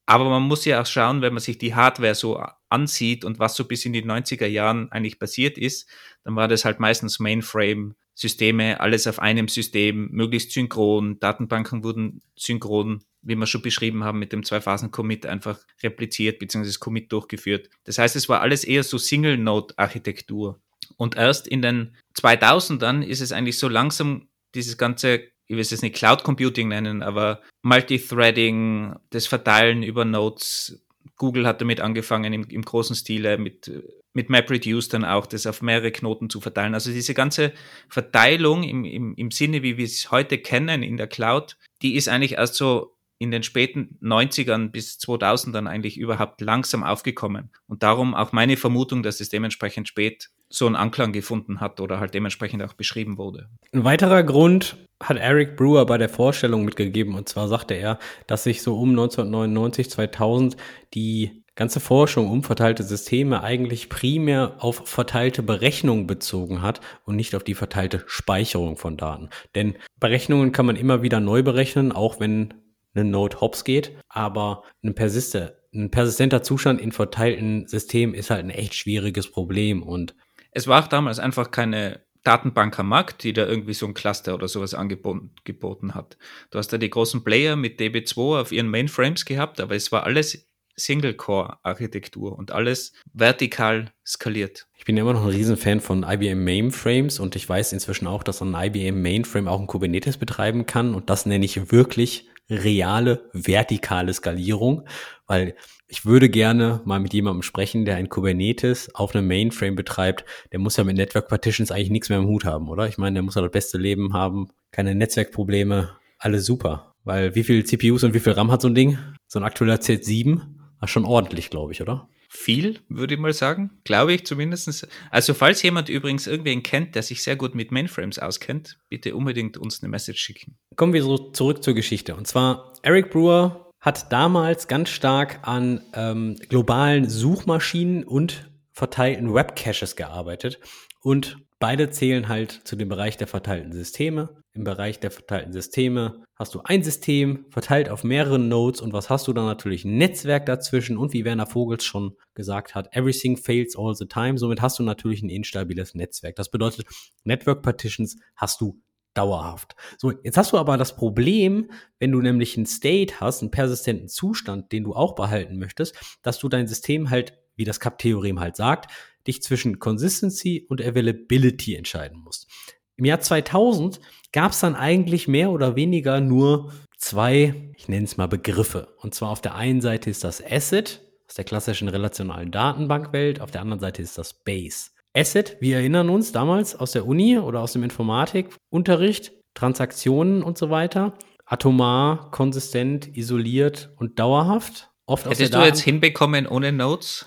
Aber 0.07 0.29
man 0.31 0.42
muss 0.42 0.64
ja 0.64 0.81
auch 0.81 0.87
schauen, 0.87 1.21
wenn 1.21 1.35
man 1.35 1.42
sich 1.42 1.59
die 1.59 1.75
Hardware 1.75 2.14
so 2.14 2.42
ansieht 2.69 3.25
und 3.25 3.38
was 3.38 3.57
so 3.57 3.64
bis 3.64 3.85
in 3.85 3.92
die 3.92 4.05
90er 4.05 4.47
Jahren 4.47 4.90
eigentlich 4.90 5.19
passiert 5.19 5.59
ist, 5.59 5.88
dann 6.25 6.37
war 6.37 6.49
das 6.49 6.64
halt 6.64 6.81
meistens 6.81 7.21
Mainframe 7.21 7.95
Systeme, 8.19 8.81
alles 8.81 9.07
auf 9.07 9.19
einem 9.19 9.47
System, 9.47 10.09
möglichst 10.11 10.53
synchron. 10.53 11.21
Datenbanken 11.21 11.85
wurden 11.85 12.23
synchron, 12.35 13.05
wie 13.27 13.35
wir 13.35 13.47
schon 13.47 13.62
beschrieben 13.62 14.05
haben, 14.05 14.19
mit 14.19 14.33
dem 14.33 14.45
Zwei-Phasen-Commit 14.45 15.27
einfach 15.27 15.59
repliziert 15.83 16.39
bzw. 16.39 16.73
Commit 16.79 17.12
durchgeführt. 17.12 17.69
Das 17.85 17.99
heißt, 17.99 18.17
es 18.17 18.29
war 18.29 18.41
alles 18.41 18.65
eher 18.65 18.85
so 18.85 18.99
Single-Node-Architektur. 18.99 20.61
Und 20.97 21.17
erst 21.17 21.49
in 21.49 21.61
den 21.61 21.97
2000ern 22.19 23.03
ist 23.05 23.21
es 23.21 23.33
eigentlich 23.33 23.59
so 23.59 23.69
langsam 23.69 24.29
dieses 24.55 24.79
ganze, 24.79 25.25
ich 25.47 25.57
will 25.57 25.61
es 25.61 25.71
jetzt 25.71 25.83
nicht 25.83 25.97
Cloud 25.97 26.23
Computing 26.23 26.69
nennen, 26.69 27.03
aber 27.03 27.43
Multithreading, 27.62 28.95
das 29.11 29.27
Verteilen 29.27 29.83
über 29.83 30.05
Nodes. 30.05 30.83
Google 31.17 31.47
hat 31.47 31.61
damit 31.61 31.81
angefangen 31.81 32.33
im, 32.33 32.45
im 32.49 32.62
großen 32.62 32.95
Stile 32.95 33.39
mit 33.39 33.71
mit 34.17 34.31
MapReduce 34.31 34.89
dann 34.89 35.05
auch 35.05 35.27
das 35.27 35.47
auf 35.47 35.61
mehrere 35.61 35.93
Knoten 35.93 36.31
zu 36.31 36.41
verteilen. 36.41 36.73
Also 36.73 36.91
diese 36.91 37.12
ganze 37.12 37.53
Verteilung 37.91 38.62
im, 38.62 38.87
im, 38.87 39.15
im 39.15 39.31
Sinne, 39.31 39.62
wie 39.62 39.77
wir 39.77 39.85
es 39.85 40.11
heute 40.11 40.39
kennen 40.39 40.83
in 40.83 40.97
der 40.97 41.07
Cloud, 41.07 41.59
die 41.83 41.97
ist 41.97 42.09
eigentlich 42.09 42.33
erst 42.33 42.55
so 42.55 42.95
in 43.18 43.31
den 43.31 43.42
späten 43.42 43.98
90ern 44.02 44.70
bis 44.70 44.98
2000 44.98 45.55
dann 45.55 45.66
eigentlich 45.66 45.98
überhaupt 45.98 46.40
langsam 46.40 46.85
aufgekommen. 46.85 47.50
Und 47.66 47.83
darum 47.83 48.14
auch 48.14 48.33
meine 48.33 48.57
Vermutung, 48.57 49.02
dass 49.02 49.20
es 49.20 49.29
dementsprechend 49.29 49.88
spät 49.88 50.31
so 50.48 50.66
einen 50.66 50.76
Anklang 50.76 51.12
gefunden 51.12 51.61
hat 51.61 51.81
oder 51.81 51.98
halt 51.98 52.14
dementsprechend 52.14 52.62
auch 52.62 52.74
beschrieben 52.74 53.18
wurde. 53.18 53.48
Ein 53.72 53.85
weiterer 53.85 54.22
Grund 54.22 54.76
hat 55.02 55.16
Eric 55.16 55.57
Brewer 55.57 55.87
bei 55.87 55.98
der 55.98 56.09
Vorstellung 56.09 56.64
mitgegeben 56.64 57.14
und 57.14 57.29
zwar 57.29 57.48
sagte 57.48 57.74
er, 57.74 57.98
dass 58.26 58.44
sich 58.44 58.62
so 58.62 58.79
um 58.79 58.90
1999, 58.90 59.90
2000 59.90 60.57
die 60.94 61.42
ganze 61.57 61.81
Forschung 61.81 62.31
um 62.31 62.42
verteilte 62.42 62.83
Systeme 62.83 63.42
eigentlich 63.42 63.88
primär 63.88 64.57
auf 64.59 64.87
verteilte 64.87 65.42
Berechnungen 65.42 66.07
bezogen 66.07 66.62
hat 66.62 66.81
und 67.05 67.16
nicht 67.16 67.35
auf 67.35 67.44
die 67.44 67.55
verteilte 67.55 68.05
Speicherung 68.07 68.76
von 68.76 68.96
Daten. 68.96 69.31
Denn 69.55 69.74
Berechnungen 69.98 70.52
kann 70.52 70.66
man 70.66 70.76
immer 70.76 71.02
wieder 71.02 71.18
neu 71.18 71.42
berechnen, 71.42 71.92
auch 71.92 72.20
wenn 72.20 72.55
eine 72.96 73.09
Node 73.09 73.40
hops 73.40 73.64
geht, 73.64 73.96
aber 74.09 74.62
ein, 74.82 74.94
persiste, 74.94 75.62
ein 75.74 75.90
persistenter 75.90 76.42
Zustand 76.42 76.80
in 76.80 76.92
verteilten 76.92 77.66
Systemen 77.68 78.14
ist 78.14 78.30
halt 78.30 78.44
ein 78.44 78.50
echt 78.50 78.74
schwieriges 78.74 79.30
Problem 79.30 79.82
und 79.82 80.14
es 80.52 80.66
war 80.66 80.82
auch 80.82 80.88
damals 80.88 81.18
einfach 81.18 81.50
keine 81.50 82.06
Datenbank 82.26 82.78
am 82.78 82.88
Markt, 82.88 83.22
die 83.22 83.32
da 83.32 83.46
irgendwie 83.46 83.74
so 83.74 83.87
ein 83.87 83.94
Cluster 83.94 84.35
oder 84.35 84.48
sowas 84.48 84.74
angeboten 84.74 85.94
hat. 85.94 86.16
Du 86.50 86.59
hast 86.59 86.72
da 86.72 86.78
die 86.78 86.90
großen 86.90 87.22
Player 87.22 87.54
mit 87.54 87.78
DB2 87.78 88.40
auf 88.40 88.52
ihren 88.52 88.68
Mainframes 88.68 89.24
gehabt, 89.24 89.61
aber 89.61 89.76
es 89.76 89.92
war 89.92 90.04
alles 90.04 90.48
Single-Core-Architektur 90.76 92.37
und 92.37 92.52
alles 92.52 92.92
vertikal 93.12 93.92
skaliert. 94.04 94.66
Ich 94.76 94.85
bin 94.85 94.96
immer 94.96 95.12
noch 95.12 95.22
ein 95.22 95.30
Riesenfan 95.30 95.80
von 95.80 96.02
IBM 96.02 96.44
Mainframes 96.44 97.18
und 97.18 97.37
ich 97.37 97.48
weiß 97.48 97.72
inzwischen 97.72 98.06
auch, 98.06 98.22
dass 98.22 98.42
ein 98.42 98.54
IBM 98.54 99.00
Mainframe 99.00 99.48
auch 99.48 99.61
ein 99.61 99.66
Kubernetes 99.66 100.18
betreiben 100.18 100.66
kann 100.66 100.94
und 100.94 101.11
das 101.11 101.26
nenne 101.26 101.44
ich 101.44 101.70
wirklich 101.70 102.28
reale 102.48 103.28
vertikale 103.32 104.12
Skalierung, 104.12 104.87
weil 105.26 105.54
ich 105.88 106.04
würde 106.04 106.28
gerne 106.28 106.80
mal 106.85 106.98
mit 106.98 107.14
jemandem 107.14 107.42
sprechen, 107.42 107.85
der 107.85 107.96
ein 107.96 108.09
Kubernetes 108.09 108.94
auf 108.94 109.14
einem 109.14 109.28
Mainframe 109.28 109.76
betreibt. 109.76 110.24
Der 110.50 110.59
muss 110.59 110.76
ja 110.76 110.85
mit 110.85 110.96
Network 110.96 111.28
Partitions 111.28 111.70
eigentlich 111.70 111.90
nichts 111.90 112.09
mehr 112.09 112.18
im 112.18 112.26
Hut 112.26 112.44
haben, 112.44 112.68
oder? 112.68 112.88
Ich 112.88 112.98
meine, 112.98 113.14
der 113.14 113.22
muss 113.22 113.37
ja 113.37 113.42
das 113.42 113.52
beste 113.52 113.78
Leben 113.78 114.12
haben, 114.12 114.48
keine 114.72 114.94
Netzwerkprobleme, 114.94 115.90
alles 116.18 116.44
super. 116.44 116.94
Weil 117.04 117.37
wie 117.37 117.44
viel 117.44 117.64
CPUs 117.64 118.02
und 118.02 118.14
wie 118.14 118.20
viel 118.20 118.32
RAM 118.32 118.50
hat 118.50 118.62
so 118.62 118.68
ein 118.68 118.74
Ding? 118.74 118.98
So 119.28 119.38
ein 119.38 119.44
aktueller 119.44 119.76
Z7? 119.76 120.40
War 120.80 120.88
schon 120.88 121.04
ordentlich, 121.04 121.50
glaube 121.50 121.72
ich, 121.72 121.80
oder? 121.80 122.09
Viel, 122.37 122.81
würde 122.88 123.14
ich 123.14 123.20
mal 123.20 123.33
sagen. 123.33 123.70
Glaube 123.85 124.12
ich 124.12 124.27
zumindest. 124.27 124.87
Also, 125.11 125.35
falls 125.35 125.62
jemand 125.62 125.88
übrigens 125.88 126.27
irgendwen 126.27 126.62
kennt, 126.62 126.94
der 126.94 127.03
sich 127.03 127.22
sehr 127.22 127.35
gut 127.35 127.55
mit 127.55 127.72
Mainframes 127.72 128.18
auskennt, 128.18 128.79
bitte 128.88 129.16
unbedingt 129.16 129.57
uns 129.57 129.83
eine 129.83 129.90
Message 129.90 130.20
schicken. 130.20 130.59
Kommen 130.77 130.92
wir 130.92 131.03
so 131.03 131.16
zurück 131.16 131.64
zur 131.64 131.75
Geschichte. 131.75 132.14
Und 132.14 132.27
zwar, 132.27 132.75
Eric 132.83 133.11
Brewer 133.11 133.72
hat 133.81 134.12
damals 134.12 134.68
ganz 134.68 134.90
stark 134.90 135.40
an 135.49 135.83
ähm, 135.94 136.37
globalen 136.49 137.09
Suchmaschinen 137.09 138.05
und 138.05 138.51
verteilten 138.72 139.33
Webcaches 139.33 139.96
gearbeitet. 139.96 140.61
Und 141.01 141.38
beide 141.59 141.90
zählen 141.90 142.29
halt 142.29 142.51
zu 142.64 142.77
dem 142.77 142.88
Bereich 142.88 143.16
der 143.16 143.27
verteilten 143.27 143.72
Systeme. 143.72 144.42
Im 144.57 144.64
Bereich 144.64 144.99
der 144.99 145.11
verteilten 145.11 145.53
Systeme 145.53 146.25
hast 146.35 146.55
du 146.55 146.62
ein 146.64 146.83
System 146.83 147.45
verteilt 147.51 147.90
auf 147.90 148.05
mehreren 148.05 148.49
Nodes 148.49 148.81
und 148.81 148.95
was 148.95 149.11
hast 149.11 149.29
du 149.29 149.35
dann 149.35 149.45
natürlich? 149.45 149.85
Netzwerk 149.85 150.47
dazwischen 150.47 150.97
und 150.97 151.12
wie 151.12 151.27
Werner 151.27 151.47
Vogels 151.47 151.85
schon 151.85 152.16
gesagt 152.33 152.75
hat, 152.75 152.88
everything 152.97 153.37
fails 153.37 153.77
all 153.77 153.95
the 153.95 154.07
time. 154.07 154.38
Somit 154.38 154.62
hast 154.62 154.79
du 154.79 154.83
natürlich 154.83 155.23
ein 155.23 155.29
instabiles 155.29 155.95
Netzwerk. 155.95 156.37
Das 156.37 156.51
bedeutet, 156.51 156.87
Network 157.25 157.62
Partitions 157.62 158.16
hast 158.35 158.62
du 158.62 158.81
dauerhaft. 159.12 159.77
So, 159.99 160.11
jetzt 160.25 160.38
hast 160.38 160.53
du 160.53 160.57
aber 160.57 160.79
das 160.79 160.97
Problem, 160.97 161.71
wenn 161.99 162.12
du 162.12 162.23
nämlich 162.23 162.57
einen 162.57 162.64
State 162.64 163.21
hast, 163.21 163.42
einen 163.42 163.51
persistenten 163.51 164.09
Zustand, 164.09 164.73
den 164.73 164.85
du 164.85 164.95
auch 164.95 165.14
behalten 165.14 165.59
möchtest, 165.59 165.95
dass 166.23 166.38
du 166.38 166.49
dein 166.49 166.66
System 166.66 167.11
halt, 167.11 167.35
wie 167.57 167.64
das 167.64 167.79
Cup-Theorem 167.79 168.40
halt 168.40 168.57
sagt, 168.57 168.90
dich 169.27 169.42
zwischen 169.42 169.79
Consistency 169.79 170.66
und 170.69 170.81
Availability 170.81 171.75
entscheiden 171.75 172.21
musst. 172.21 172.49
Im 172.96 173.04
Jahr 173.04 173.20
2000 173.20 174.00
gab 174.32 174.52
es 174.52 174.61
dann 174.61 174.74
eigentlich 174.74 175.28
mehr 175.28 175.50
oder 175.50 175.76
weniger 175.76 176.20
nur 176.20 176.72
zwei, 176.96 177.72
ich 177.76 177.88
nenne 177.88 178.04
es 178.04 178.16
mal 178.16 178.26
Begriffe. 178.26 178.88
Und 179.00 179.14
zwar 179.14 179.30
auf 179.30 179.42
der 179.42 179.54
einen 179.54 179.80
Seite 179.80 180.09
ist 180.09 180.24
das 180.24 180.42
Asset 180.42 181.02
aus 181.28 181.35
der 181.35 181.44
klassischen 181.44 181.88
relationalen 181.88 182.50
Datenbankwelt, 182.50 183.40
auf 183.40 183.50
der 183.50 183.61
anderen 183.61 183.80
Seite 183.80 184.00
ist 184.00 184.16
das 184.16 184.32
Base. 184.32 184.90
Asset, 185.14 185.56
wir 185.61 185.76
erinnern 185.76 186.09
uns 186.09 186.32
damals 186.32 186.74
aus 186.74 186.92
der 186.92 187.06
Uni 187.06 187.38
oder 187.38 187.61
aus 187.61 187.72
dem 187.72 187.82
Informatikunterricht, 187.82 189.32
Transaktionen 189.54 190.42
und 190.42 190.59
so 190.59 190.70
weiter, 190.70 191.14
atomar, 191.44 192.30
konsistent, 192.30 193.16
isoliert 193.16 193.90
und 193.96 194.18
dauerhaft. 194.18 194.90
Oft 195.06 195.26
Hättest 195.26 195.54
du 195.54 195.64
jetzt 195.64 195.80
hinbekommen 195.80 196.46
ohne 196.46 196.72
Notes? 196.72 197.26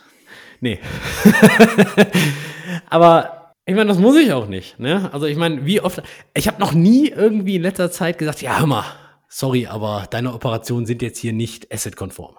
Nee. 0.62 0.80
Aber 2.90 3.39
ich 3.66 3.76
meine, 3.76 3.90
das 3.90 4.00
muss 4.00 4.18
ich 4.18 4.32
auch 4.34 4.48
nicht. 4.48 4.80
Ne? 4.80 5.12
Also 5.14 5.26
ich 5.26 5.38
meine, 5.38 5.66
wie 5.66 5.82
oft. 5.82 6.02
Ich 6.34 6.48
habe 6.48 6.60
noch 6.60 6.74
nie 6.74 7.10
irgendwie 7.10 7.56
in 7.56 7.62
letzter 7.62 7.92
Zeit 7.92 8.18
gesagt, 8.18 8.42
ja, 8.42 8.60
hör 8.60 8.68
mal, 8.68 8.86
sorry, 9.28 9.68
aber 9.68 10.08
deine 10.10 10.34
Operationen 10.34 10.86
sind 10.86 11.02
jetzt 11.02 11.20
hier 11.20 11.34
nicht 11.34 11.72
asset-konform. 11.72 12.36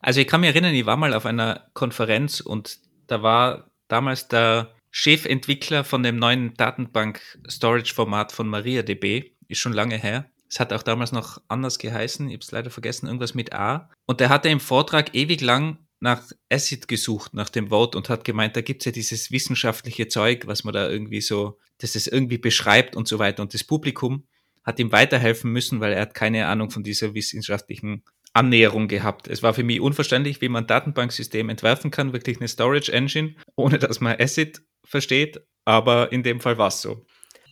Also 0.00 0.20
ich 0.20 0.26
kann 0.26 0.40
mich 0.40 0.50
erinnern, 0.50 0.74
ich 0.74 0.86
war 0.86 0.96
mal 0.96 1.14
auf 1.14 1.26
einer 1.26 1.68
Konferenz 1.72 2.40
und 2.40 2.78
da 3.06 3.22
war 3.22 3.70
damals 3.88 4.28
der 4.28 4.72
Chefentwickler 4.90 5.84
von 5.84 6.02
dem 6.02 6.16
neuen 6.16 6.54
Datenbank-Storage-Format 6.54 8.32
von 8.32 8.48
MariaDB. 8.48 9.32
Ist 9.48 9.60
schon 9.60 9.72
lange 9.72 9.96
her. 9.96 10.26
Es 10.48 10.60
hat 10.60 10.72
auch 10.72 10.82
damals 10.82 11.12
noch 11.12 11.40
anders 11.48 11.78
geheißen. 11.78 12.28
Ich 12.28 12.34
habe 12.34 12.42
es 12.42 12.52
leider 12.52 12.70
vergessen. 12.70 13.06
Irgendwas 13.06 13.34
mit 13.34 13.52
A. 13.52 13.90
Und 14.06 14.20
der 14.20 14.28
hatte 14.28 14.48
im 14.48 14.60
Vortrag 14.60 15.14
ewig 15.14 15.40
lang 15.40 15.78
nach 16.00 16.22
Acid 16.50 16.88
gesucht, 16.88 17.34
nach 17.34 17.48
dem 17.48 17.70
Wort 17.70 17.96
und 17.96 18.08
hat 18.08 18.24
gemeint, 18.24 18.56
da 18.56 18.60
gibt's 18.60 18.84
ja 18.84 18.92
dieses 18.92 19.30
wissenschaftliche 19.30 20.08
Zeug, 20.08 20.46
was 20.46 20.64
man 20.64 20.74
da 20.74 20.88
irgendwie 20.88 21.20
so, 21.20 21.58
dass 21.78 21.94
es 21.94 22.06
irgendwie 22.06 22.38
beschreibt 22.38 22.96
und 22.96 23.08
so 23.08 23.18
weiter. 23.18 23.42
Und 23.42 23.54
das 23.54 23.64
Publikum 23.64 24.26
hat 24.62 24.78
ihm 24.78 24.92
weiterhelfen 24.92 25.50
müssen, 25.52 25.80
weil 25.80 25.92
er 25.92 26.02
hat 26.02 26.14
keine 26.14 26.46
Ahnung 26.48 26.70
von 26.70 26.82
dieser 26.82 27.14
wissenschaftlichen 27.14 28.02
Annäherung 28.32 28.88
gehabt. 28.88 29.28
Es 29.28 29.42
war 29.42 29.54
für 29.54 29.62
mich 29.62 29.80
unverständlich, 29.80 30.40
wie 30.40 30.48
man 30.48 30.64
ein 30.64 30.66
Datenbanksystem 30.66 31.48
entwerfen 31.48 31.90
kann, 31.90 32.12
wirklich 32.12 32.38
eine 32.38 32.48
Storage 32.48 32.92
Engine, 32.92 33.34
ohne 33.54 33.78
dass 33.78 34.00
man 34.00 34.20
Acid 34.20 34.62
versteht, 34.84 35.40
aber 35.64 36.12
in 36.12 36.22
dem 36.22 36.40
Fall 36.40 36.58
war 36.58 36.68
es 36.68 36.82
so. 36.82 37.06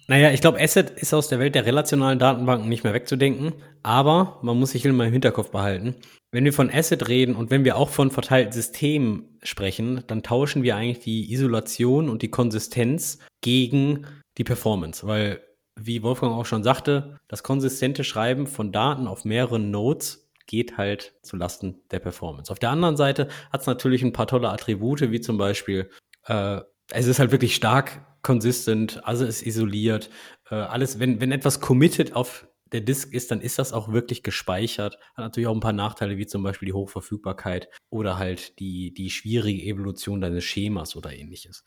Naja, 0.06 0.32
ich 0.32 0.42
glaube, 0.42 0.60
Asset 0.60 0.90
ist 0.90 1.14
aus 1.14 1.28
der 1.28 1.38
Welt 1.38 1.54
der 1.54 1.64
relationalen 1.64 2.18
Datenbanken 2.18 2.68
nicht 2.68 2.84
mehr 2.84 2.92
wegzudenken, 2.92 3.54
aber 3.82 4.38
man 4.42 4.58
muss 4.58 4.72
sich 4.72 4.84
immer 4.84 5.06
im 5.06 5.12
Hinterkopf 5.12 5.50
behalten. 5.50 5.96
Wenn 6.30 6.44
wir 6.44 6.52
von 6.52 6.70
Asset 6.70 7.08
reden 7.08 7.34
und 7.34 7.50
wenn 7.50 7.64
wir 7.64 7.76
auch 7.76 7.88
von 7.88 8.10
verteilten 8.10 8.52
Systemen 8.52 9.38
sprechen, 9.42 10.02
dann 10.06 10.22
tauschen 10.22 10.62
wir 10.62 10.76
eigentlich 10.76 11.04
die 11.04 11.32
Isolation 11.32 12.10
und 12.10 12.20
die 12.20 12.30
Konsistenz 12.30 13.18
gegen 13.40 14.06
die 14.36 14.44
Performance, 14.44 15.06
weil, 15.06 15.40
wie 15.80 16.02
Wolfgang 16.02 16.32
auch 16.32 16.46
schon 16.46 16.64
sagte, 16.64 17.16
das 17.28 17.42
konsistente 17.42 18.04
Schreiben 18.04 18.46
von 18.46 18.72
Daten 18.72 19.06
auf 19.06 19.24
mehreren 19.24 19.70
Nodes 19.70 20.28
geht 20.46 20.76
halt 20.76 21.14
zu 21.22 21.36
Lasten 21.36 21.80
der 21.90 22.00
Performance. 22.00 22.52
Auf 22.52 22.58
der 22.58 22.70
anderen 22.70 22.98
Seite 22.98 23.28
hat 23.50 23.62
es 23.62 23.66
natürlich 23.66 24.02
ein 24.02 24.12
paar 24.12 24.26
tolle 24.26 24.50
Attribute, 24.50 25.10
wie 25.10 25.20
zum 25.20 25.38
Beispiel 25.38 25.88
äh, 26.26 26.60
es 26.90 27.06
ist 27.06 27.18
halt 27.18 27.32
wirklich 27.32 27.54
stark 27.54 28.04
consistent, 28.24 29.00
also 29.04 29.24
ist 29.24 29.46
isoliert. 29.46 30.10
Äh, 30.50 30.56
alles, 30.56 30.98
wenn, 30.98 31.20
wenn 31.20 31.30
etwas 31.30 31.60
committed 31.60 32.16
auf 32.16 32.48
der 32.74 32.80
Disk 32.80 33.14
ist, 33.14 33.30
dann 33.30 33.40
ist 33.40 33.58
das 33.60 33.72
auch 33.72 33.92
wirklich 33.92 34.24
gespeichert. 34.24 34.98
Hat 35.14 35.24
natürlich 35.24 35.46
auch 35.46 35.54
ein 35.54 35.60
paar 35.60 35.72
Nachteile, 35.72 36.18
wie 36.18 36.26
zum 36.26 36.42
Beispiel 36.42 36.66
die 36.66 36.72
Hochverfügbarkeit 36.72 37.68
oder 37.88 38.18
halt 38.18 38.58
die, 38.58 38.92
die 38.92 39.10
schwierige 39.10 39.62
Evolution 39.62 40.20
deines 40.20 40.42
Schemas 40.44 40.96
oder 40.96 41.12
ähnliches. 41.12 41.64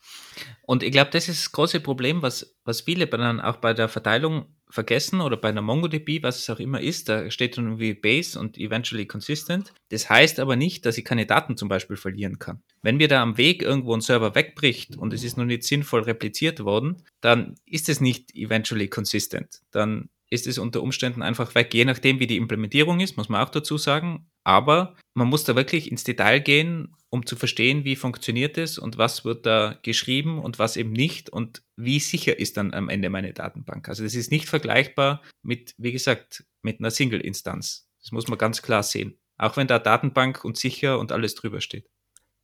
Und 0.63 0.83
ich 0.83 0.91
glaube, 0.91 1.09
das 1.11 1.29
ist 1.29 1.45
das 1.45 1.51
große 1.53 1.79
Problem, 1.79 2.21
was, 2.21 2.57
was 2.65 2.81
viele 2.81 3.07
dann 3.07 3.39
auch 3.39 3.55
bei 3.55 3.73
der 3.73 3.87
Verteilung 3.87 4.53
vergessen 4.69 5.21
oder 5.21 5.37
bei 5.37 5.47
einer 5.47 5.61
MongoDB, 5.61 6.23
was 6.23 6.39
es 6.39 6.49
auch 6.49 6.59
immer 6.59 6.81
ist, 6.81 7.07
da 7.07 7.31
steht 7.31 7.57
dann 7.57 7.67
irgendwie 7.67 7.93
Base 7.93 8.37
und 8.37 8.57
eventually 8.57 9.05
consistent. 9.05 9.73
Das 9.89 10.09
heißt 10.09 10.41
aber 10.41 10.57
nicht, 10.57 10.85
dass 10.85 10.97
ich 10.97 11.05
keine 11.05 11.25
Daten 11.25 11.55
zum 11.55 11.69
Beispiel 11.69 11.95
verlieren 11.95 12.37
kann. 12.37 12.61
Wenn 12.81 12.97
mir 12.97 13.07
da 13.07 13.21
am 13.21 13.37
Weg 13.37 13.61
irgendwo 13.61 13.93
ein 13.93 14.01
Server 14.01 14.35
wegbricht 14.35 14.97
und 14.97 15.13
es 15.13 15.23
ist 15.23 15.37
noch 15.37 15.45
nicht 15.45 15.63
sinnvoll 15.63 16.01
repliziert 16.01 16.65
worden, 16.65 17.01
dann 17.21 17.55
ist 17.65 17.87
es 17.87 18.01
nicht 18.01 18.35
eventually 18.35 18.89
consistent. 18.89 19.61
Dann 19.71 20.09
ist 20.29 20.47
es 20.47 20.57
unter 20.57 20.81
Umständen 20.81 21.21
einfach 21.21 21.55
weg, 21.55 21.73
je 21.73 21.85
nachdem, 21.85 22.19
wie 22.19 22.27
die 22.27 22.37
Implementierung 22.37 22.99
ist, 22.99 23.17
muss 23.17 23.29
man 23.29 23.41
auch 23.41 23.49
dazu 23.49 23.77
sagen. 23.77 24.29
Aber 24.43 24.95
man 25.13 25.27
muss 25.27 25.43
da 25.43 25.55
wirklich 25.55 25.91
ins 25.91 26.03
Detail 26.03 26.39
gehen, 26.39 26.95
um 27.09 27.25
zu 27.25 27.35
verstehen, 27.35 27.85
wie 27.85 27.95
funktioniert 27.95 28.57
es 28.57 28.77
und 28.77 28.97
was 28.97 29.23
wird 29.23 29.45
da 29.45 29.79
geschrieben 29.81 30.39
und 30.39 30.59
was 30.59 30.75
eben 30.75 30.91
nicht 30.91 31.29
und 31.29 31.63
wie 31.77 31.99
sicher 31.99 32.37
ist 32.39 32.57
dann 32.57 32.73
am 32.73 32.89
Ende 32.89 33.09
meine 33.09 33.33
Datenbank. 33.33 33.87
Also 33.87 34.03
das 34.03 34.15
ist 34.15 34.31
nicht 34.31 34.47
vergleichbar 34.47 35.21
mit, 35.43 35.73
wie 35.77 35.91
gesagt, 35.91 36.45
mit 36.61 36.79
einer 36.79 36.91
Single-Instanz. 36.91 37.89
Das 38.01 38.11
muss 38.11 38.27
man 38.27 38.37
ganz 38.37 38.61
klar 38.61 38.83
sehen. 38.83 39.17
Auch 39.37 39.55
wenn 39.55 39.67
da 39.67 39.79
Datenbank 39.79 40.43
und 40.43 40.57
sicher 40.57 40.99
und 40.99 41.11
alles 41.11 41.35
drüber 41.35 41.61
steht. 41.61 41.87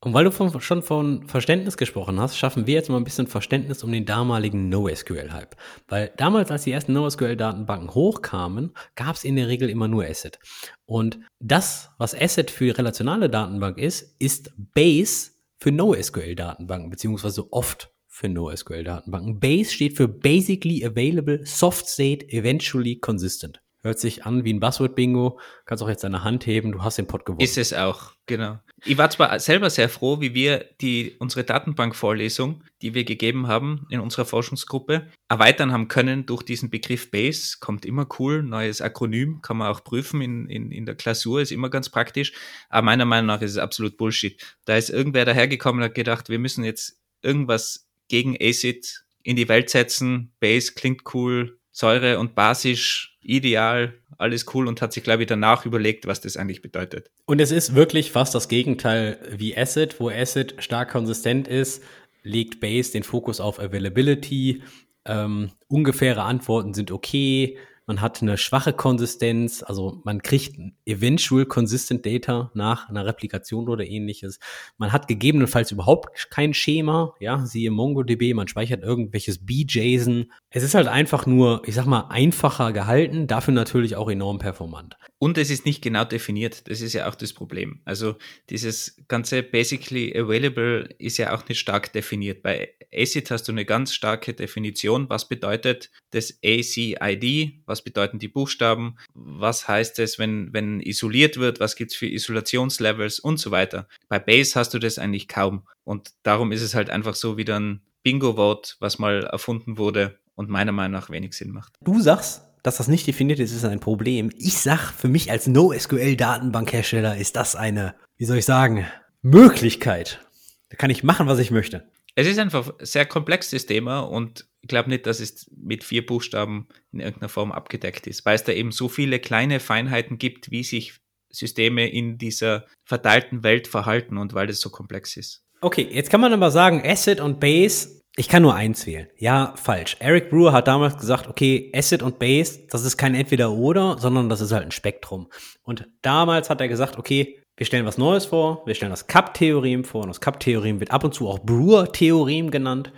Und 0.03 0.13
weil 0.13 0.25
du 0.25 0.31
von, 0.31 0.59
schon 0.59 0.83
von 0.83 1.25
Verständnis 1.29 1.77
gesprochen 1.77 2.19
hast, 2.19 2.37
schaffen 2.37 2.67
wir 2.67 2.73
jetzt 2.73 2.89
mal 2.89 2.97
ein 2.97 3.05
bisschen 3.05 3.27
Verständnis 3.27 3.83
um 3.83 3.91
den 3.91 4.05
damaligen 4.05 4.67
NoSQL-Hype. 4.67 5.55
Weil 5.87 6.11
damals, 6.17 6.51
als 6.51 6.63
die 6.63 6.73
ersten 6.73 6.91
NoSQL-Datenbanken 6.91 7.93
hochkamen, 7.95 8.73
gab 8.95 9.15
es 9.15 9.23
in 9.23 9.37
der 9.37 9.47
Regel 9.47 9.69
immer 9.69 9.87
nur 9.87 10.03
Asset. 10.03 10.39
Und 10.85 11.19
das, 11.39 11.89
was 11.97 12.13
Asset 12.19 12.51
für 12.51 12.77
relationale 12.77 13.29
Datenbank 13.29 13.77
ist, 13.77 14.15
ist 14.19 14.51
Base 14.57 15.31
für 15.57 15.71
NoSQL-Datenbanken, 15.71 16.89
beziehungsweise 16.89 17.53
oft 17.53 17.93
für 18.09 18.27
NoSQL-Datenbanken. 18.27 19.39
Base 19.39 19.71
steht 19.71 19.95
für 19.95 20.09
Basically 20.09 20.85
Available 20.85 21.45
Soft 21.45 21.87
State 21.87 22.27
Eventually 22.27 22.97
Consistent. 22.99 23.62
Hört 23.85 23.99
sich 23.99 24.25
an 24.25 24.45
wie 24.45 24.53
ein 24.53 24.61
Buzzword-Bingo. 24.61 25.39
Kannst 25.65 25.83
auch 25.83 25.89
jetzt 25.89 26.05
deine 26.05 26.23
Hand 26.23 26.47
heben, 26.47 26.71
du 26.71 26.83
hast 26.83 26.97
den 26.97 27.05
Pod 27.05 27.25
gewonnen. 27.25 27.41
Ist 27.43 27.57
es 27.57 27.73
auch, 27.73 28.13
genau. 28.25 28.59
Ich 28.85 28.97
war 28.97 29.09
zwar 29.09 29.37
selber 29.41 29.69
sehr 29.69 29.89
froh, 29.89 30.21
wie 30.21 30.33
wir 30.33 30.65
die, 30.79 31.17
unsere 31.19 31.43
Datenbank-Vorlesung, 31.43 32.63
die 32.81 32.93
wir 32.93 33.03
gegeben 33.03 33.47
haben 33.47 33.85
in 33.89 33.99
unserer 33.99 34.23
Forschungsgruppe, 34.23 35.07
erweitern 35.27 35.73
haben 35.73 35.89
können 35.89 36.25
durch 36.25 36.43
diesen 36.43 36.69
Begriff 36.69 37.11
Base. 37.11 37.57
Kommt 37.59 37.85
immer 37.85 38.07
cool, 38.19 38.41
neues 38.41 38.81
Akronym, 38.81 39.41
kann 39.41 39.57
man 39.57 39.67
auch 39.67 39.83
prüfen 39.83 40.21
in, 40.21 40.47
in, 40.47 40.71
in 40.71 40.85
der 40.85 40.95
Klausur, 40.95 41.41
ist 41.41 41.51
immer 41.51 41.69
ganz 41.69 41.89
praktisch. 41.89 42.31
Aber 42.69 42.85
meiner 42.85 43.05
Meinung 43.05 43.27
nach 43.27 43.41
ist 43.41 43.51
es 43.51 43.57
absolut 43.57 43.97
Bullshit. 43.97 44.41
Da 44.63 44.77
ist 44.77 44.91
irgendwer 44.91 45.25
dahergekommen 45.25 45.81
und 45.81 45.89
hat 45.89 45.95
gedacht, 45.95 46.29
wir 46.29 46.39
müssen 46.39 46.63
jetzt 46.63 47.01
irgendwas 47.21 47.89
gegen 48.07 48.37
ACID 48.39 49.03
in 49.23 49.35
die 49.35 49.49
Welt 49.49 49.69
setzen. 49.69 50.31
Base 50.39 50.73
klingt 50.73 51.01
cool, 51.13 51.59
Säure 51.71 52.19
und 52.19 52.35
basisch, 52.35 53.12
ideal, 53.23 53.93
alles 54.17 54.45
cool 54.53 54.67
und 54.67 54.81
hat 54.81 54.93
sich, 54.93 55.03
glaube 55.03 55.23
ich, 55.23 55.27
danach 55.27 55.65
überlegt, 55.65 56.07
was 56.07 56.21
das 56.21 56.37
eigentlich 56.37 56.61
bedeutet. 56.61 57.09
Und 57.25 57.41
es 57.41 57.51
ist 57.51 57.75
wirklich 57.75 58.11
fast 58.11 58.35
das 58.35 58.47
Gegenteil 58.47 59.17
wie 59.37 59.57
Acid, 59.57 59.99
wo 59.99 60.09
Acid 60.09 60.55
stark 60.59 60.91
konsistent 60.91 61.47
ist, 61.47 61.83
legt 62.23 62.59
Base 62.59 62.91
den 62.91 63.03
Fokus 63.03 63.39
auf 63.39 63.59
Availability, 63.59 64.61
ähm, 65.05 65.51
ungefähre 65.67 66.23
Antworten 66.23 66.73
sind 66.73 66.91
okay, 66.91 67.57
man 67.85 68.01
hat 68.01 68.21
eine 68.21 68.37
schwache 68.37 68.73
Konsistenz, 68.73 69.63
also 69.63 70.01
man 70.03 70.21
kriegt 70.21 70.57
eventual 70.85 71.45
consistent 71.45 72.05
Data 72.05 72.51
nach 72.53 72.89
einer 72.89 73.05
Replikation 73.05 73.69
oder 73.69 73.85
ähnliches. 73.85 74.39
Man 74.77 74.91
hat 74.91 75.07
gegebenenfalls 75.07 75.71
überhaupt 75.71 76.29
kein 76.29 76.53
Schema, 76.53 77.13
ja, 77.19 77.45
siehe 77.45 77.71
MongoDB, 77.71 78.33
man 78.33 78.47
speichert 78.47 78.83
irgendwelches 78.83 79.45
BJSON. 79.45 80.31
Es 80.49 80.63
ist 80.63 80.75
halt 80.75 80.87
einfach 80.87 81.25
nur, 81.25 81.61
ich 81.65 81.75
sag 81.75 81.85
mal, 81.85 82.07
einfacher 82.09 82.71
gehalten, 82.71 83.27
dafür 83.27 83.53
natürlich 83.53 83.95
auch 83.95 84.09
enorm 84.09 84.39
performant. 84.39 84.97
Und 85.23 85.37
es 85.37 85.49
ist 85.49 85.65
nicht 85.65 85.81
genau 85.81 86.03
definiert, 86.03 86.67
das 86.69 86.81
ist 86.81 86.91
ja 86.91 87.07
auch 87.07 87.15
das 87.15 87.31
Problem. 87.31 87.79
Also 87.85 88.17
dieses 88.49 88.97
ganze 89.07 89.41
basically 89.41 90.13
available 90.13 90.89
ist 90.97 91.17
ja 91.17 91.33
auch 91.33 91.47
nicht 91.47 91.59
stark 91.59 91.93
definiert. 91.93 92.43
Bei 92.43 92.73
ACID 92.93 93.31
hast 93.31 93.47
du 93.47 93.53
eine 93.53 93.63
ganz 93.63 93.93
starke 93.93 94.33
Definition, 94.33 95.09
was 95.09 95.29
bedeutet 95.29 95.91
das 96.11 96.39
ACID, 96.43 97.53
was 97.65 97.85
bedeuten 97.85 98.19
die 98.19 98.27
Buchstaben, 98.27 98.97
was 99.13 99.65
heißt 99.65 99.97
es, 99.99 100.19
wenn, 100.19 100.51
wenn 100.51 100.81
isoliert 100.81 101.37
wird, 101.37 101.61
was 101.61 101.77
gibt 101.77 101.91
es 101.91 101.97
für 101.97 102.07
Isolationslevels 102.07 103.21
und 103.21 103.37
so 103.37 103.49
weiter. 103.49 103.87
Bei 104.09 104.19
Base 104.19 104.59
hast 104.59 104.73
du 104.73 104.79
das 104.79 104.99
eigentlich 104.99 105.29
kaum. 105.29 105.65
Und 105.85 106.11
darum 106.23 106.51
ist 106.51 106.61
es 106.61 106.75
halt 106.75 106.89
einfach 106.89 107.15
so 107.15 107.37
wieder 107.37 107.57
ein 107.57 107.79
Bingo-Vote, 108.03 108.73
was 108.81 108.99
mal 108.99 109.23
erfunden 109.23 109.77
wurde 109.77 110.19
und 110.35 110.49
meiner 110.49 110.73
Meinung 110.73 110.99
nach 110.99 111.09
wenig 111.09 111.31
Sinn 111.31 111.51
macht. 111.51 111.77
Du 111.79 112.01
sagst, 112.01 112.41
dass 112.63 112.77
das 112.77 112.87
nicht 112.87 113.05
definiert 113.05 113.39
ist, 113.39 113.53
ist 113.53 113.65
ein 113.65 113.79
Problem. 113.79 114.31
Ich 114.37 114.57
sag, 114.57 114.91
für 114.91 115.09
mich 115.09 115.29
als 115.29 115.47
NoSQL-Datenbankhersteller 115.47 117.17
ist 117.17 117.35
das 117.35 117.55
eine, 117.55 117.95
wie 118.17 118.25
soll 118.25 118.37
ich 118.37 118.45
sagen, 118.45 118.87
Möglichkeit. 119.21 120.25
Da 120.69 120.77
kann 120.77 120.89
ich 120.89 121.03
machen, 121.03 121.27
was 121.27 121.39
ich 121.39 121.51
möchte. 121.51 121.87
Es 122.15 122.27
ist 122.27 122.39
einfach 122.39 122.79
ein 122.79 122.85
sehr 122.85 123.05
komplexes 123.05 123.65
Thema 123.65 123.99
und 123.99 124.47
ich 124.61 124.67
glaube 124.69 124.89
nicht, 124.89 125.05
dass 125.05 125.19
es 125.19 125.49
mit 125.55 125.83
vier 125.83 126.05
Buchstaben 126.05 126.67
in 126.91 126.99
irgendeiner 126.99 127.29
Form 127.29 127.51
abgedeckt 127.51 128.07
ist, 128.07 128.25
weil 128.25 128.35
es 128.35 128.43
da 128.43 128.53
eben 128.53 128.71
so 128.71 128.87
viele 128.87 129.19
kleine 129.19 129.59
Feinheiten 129.59 130.17
gibt, 130.17 130.51
wie 130.51 130.63
sich 130.63 130.99
Systeme 131.29 131.89
in 131.89 132.17
dieser 132.17 132.65
verteilten 132.85 133.43
Welt 133.43 133.67
verhalten 133.67 134.17
und 134.17 134.33
weil 134.33 134.49
es 134.49 134.61
so 134.61 134.69
komplex 134.69 135.17
ist. 135.17 135.43
Okay, 135.61 135.87
jetzt 135.91 136.09
kann 136.09 136.21
man 136.21 136.33
aber 136.33 136.51
sagen, 136.51 136.81
Acid 136.85 137.19
und 137.19 137.39
Base, 137.39 138.02
ich 138.15 138.27
kann 138.27 138.43
nur 138.43 138.53
eins 138.53 138.85
wählen. 138.85 139.07
Ja, 139.17 139.53
falsch. 139.55 139.97
Eric 139.99 140.29
Brewer 140.29 140.53
hat 140.53 140.67
damals 140.67 140.97
gesagt, 140.97 141.27
okay, 141.27 141.71
Acid 141.75 142.03
und 142.03 142.19
Base, 142.19 142.59
das 142.69 142.85
ist 142.85 142.97
kein 142.97 143.15
Entweder-Oder, 143.15 143.97
sondern 143.97 144.29
das 144.29 144.41
ist 144.41 144.51
halt 144.51 144.63
ein 144.63 144.71
Spektrum. 144.71 145.29
Und 145.63 145.87
damals 146.03 146.49
hat 146.49 146.61
er 146.61 146.67
gesagt, 146.67 146.99
okay, 146.99 147.39
wir 147.57 147.65
stellen 147.65 147.85
was 147.85 147.97
Neues 147.97 148.25
vor, 148.25 148.63
wir 148.65 148.75
stellen 148.75 148.91
das 148.91 149.07
Cup-Theorem 149.07 149.83
vor 149.83 150.01
und 150.03 150.09
das 150.09 150.21
Cup-Theorem 150.21 150.79
wird 150.79 150.91
ab 150.91 151.03
und 151.03 151.13
zu 151.13 151.27
auch 151.27 151.39
Brewer-Theorem 151.39 152.51
genannt, 152.51 152.93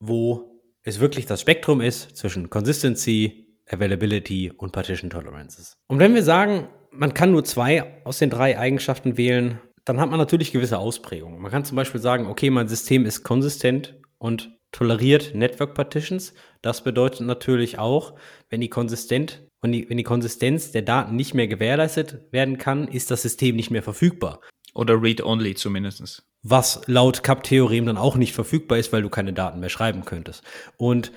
wo 0.00 0.62
es 0.82 1.00
wirklich 1.00 1.26
das 1.26 1.42
Spektrum 1.42 1.80
ist 1.80 2.16
zwischen 2.16 2.48
Consistency, 2.48 3.46
Availability 3.68 4.52
und 4.56 4.72
Partition 4.72 5.10
Tolerances. 5.10 5.76
Und 5.88 5.98
wenn 5.98 6.14
wir 6.14 6.22
sagen, 6.22 6.68
man 6.90 7.12
kann 7.12 7.32
nur 7.32 7.44
zwei 7.44 8.00
aus 8.04 8.18
den 8.18 8.30
drei 8.30 8.58
Eigenschaften 8.58 9.16
wählen, 9.18 9.60
dann 9.84 10.00
hat 10.00 10.08
man 10.08 10.18
natürlich 10.18 10.52
gewisse 10.52 10.78
Ausprägungen. 10.78 11.40
Man 11.40 11.50
kann 11.50 11.64
zum 11.64 11.76
Beispiel 11.76 12.00
sagen, 12.00 12.26
okay, 12.26 12.50
mein 12.50 12.68
System 12.68 13.04
ist 13.04 13.22
konsistent 13.22 13.94
und 14.18 14.58
toleriert 14.72 15.34
Network 15.34 15.74
Partitions. 15.74 16.34
Das 16.62 16.84
bedeutet 16.84 17.22
natürlich 17.26 17.78
auch, 17.78 18.14
wenn 18.50 18.60
die 18.60 18.68
konsistent 18.68 19.46
und 19.62 19.72
die, 19.72 19.88
wenn 19.88 19.96
die 19.96 20.02
Konsistenz 20.02 20.70
der 20.70 20.82
Daten 20.82 21.16
nicht 21.16 21.34
mehr 21.34 21.48
gewährleistet 21.48 22.20
werden 22.30 22.58
kann, 22.58 22.88
ist 22.88 23.10
das 23.10 23.22
System 23.22 23.56
nicht 23.56 23.70
mehr 23.70 23.82
verfügbar. 23.82 24.40
Oder 24.74 25.00
read-only 25.00 25.54
zumindest. 25.54 26.26
Was 26.42 26.82
laut 26.86 27.22
CAP-Theorem 27.22 27.86
dann 27.86 27.96
auch 27.96 28.16
nicht 28.16 28.34
verfügbar 28.34 28.78
ist, 28.78 28.92
weil 28.92 29.02
du 29.02 29.08
keine 29.08 29.32
Daten 29.32 29.60
mehr 29.60 29.70
schreiben 29.70 30.04
könntest. 30.04 30.44
Und 30.76 31.12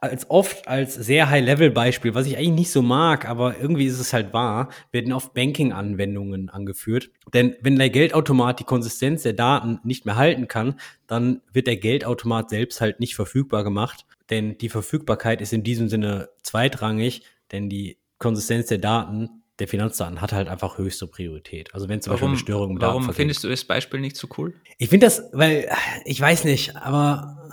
als 0.00 0.30
oft 0.30 0.66
als 0.68 0.94
sehr 0.94 1.28
High-Level-Beispiel, 1.28 2.14
was 2.14 2.26
ich 2.26 2.38
eigentlich 2.38 2.50
nicht 2.50 2.70
so 2.70 2.80
mag, 2.80 3.28
aber 3.28 3.58
irgendwie 3.60 3.86
ist 3.86 4.00
es 4.00 4.12
halt 4.12 4.32
wahr, 4.32 4.70
werden 4.90 5.12
oft 5.12 5.34
Banking-Anwendungen 5.34 6.48
angeführt. 6.48 7.10
Denn 7.34 7.56
wenn 7.60 7.76
der 7.76 7.90
Geldautomat 7.90 8.60
die 8.60 8.64
Konsistenz 8.64 9.22
der 9.22 9.34
Daten 9.34 9.80
nicht 9.84 10.06
mehr 10.06 10.16
halten 10.16 10.48
kann, 10.48 10.80
dann 11.06 11.42
wird 11.52 11.66
der 11.66 11.76
Geldautomat 11.76 12.48
selbst 12.48 12.80
halt 12.80 13.00
nicht 13.00 13.14
verfügbar 13.16 13.64
gemacht. 13.64 14.06
Denn 14.30 14.56
die 14.58 14.70
Verfügbarkeit 14.70 15.40
ist 15.40 15.52
in 15.52 15.62
diesem 15.62 15.88
Sinne 15.88 16.30
zweitrangig, 16.42 17.22
denn 17.52 17.68
die 17.68 17.98
Konsistenz 18.18 18.68
der 18.68 18.78
Daten, 18.78 19.42
der 19.58 19.68
Finanzdaten, 19.68 20.22
hat 20.22 20.32
halt 20.32 20.48
einfach 20.48 20.78
höchste 20.78 21.06
Priorität. 21.06 21.74
Also 21.74 21.88
wenn 21.88 22.00
zum 22.00 22.12
warum, 22.12 22.32
Beispiel 22.32 22.54
eine 22.54 22.58
Störung 22.58 22.70
im 22.76 22.80
Warum 22.80 23.12
findest 23.12 23.44
du 23.44 23.48
das 23.48 23.64
Beispiel 23.64 24.00
nicht 24.00 24.16
so 24.16 24.26
cool? 24.38 24.54
Ich 24.78 24.88
finde 24.88 25.06
das, 25.06 25.22
weil, 25.32 25.68
ich 26.06 26.20
weiß 26.20 26.44
nicht, 26.44 26.76
aber 26.76 27.50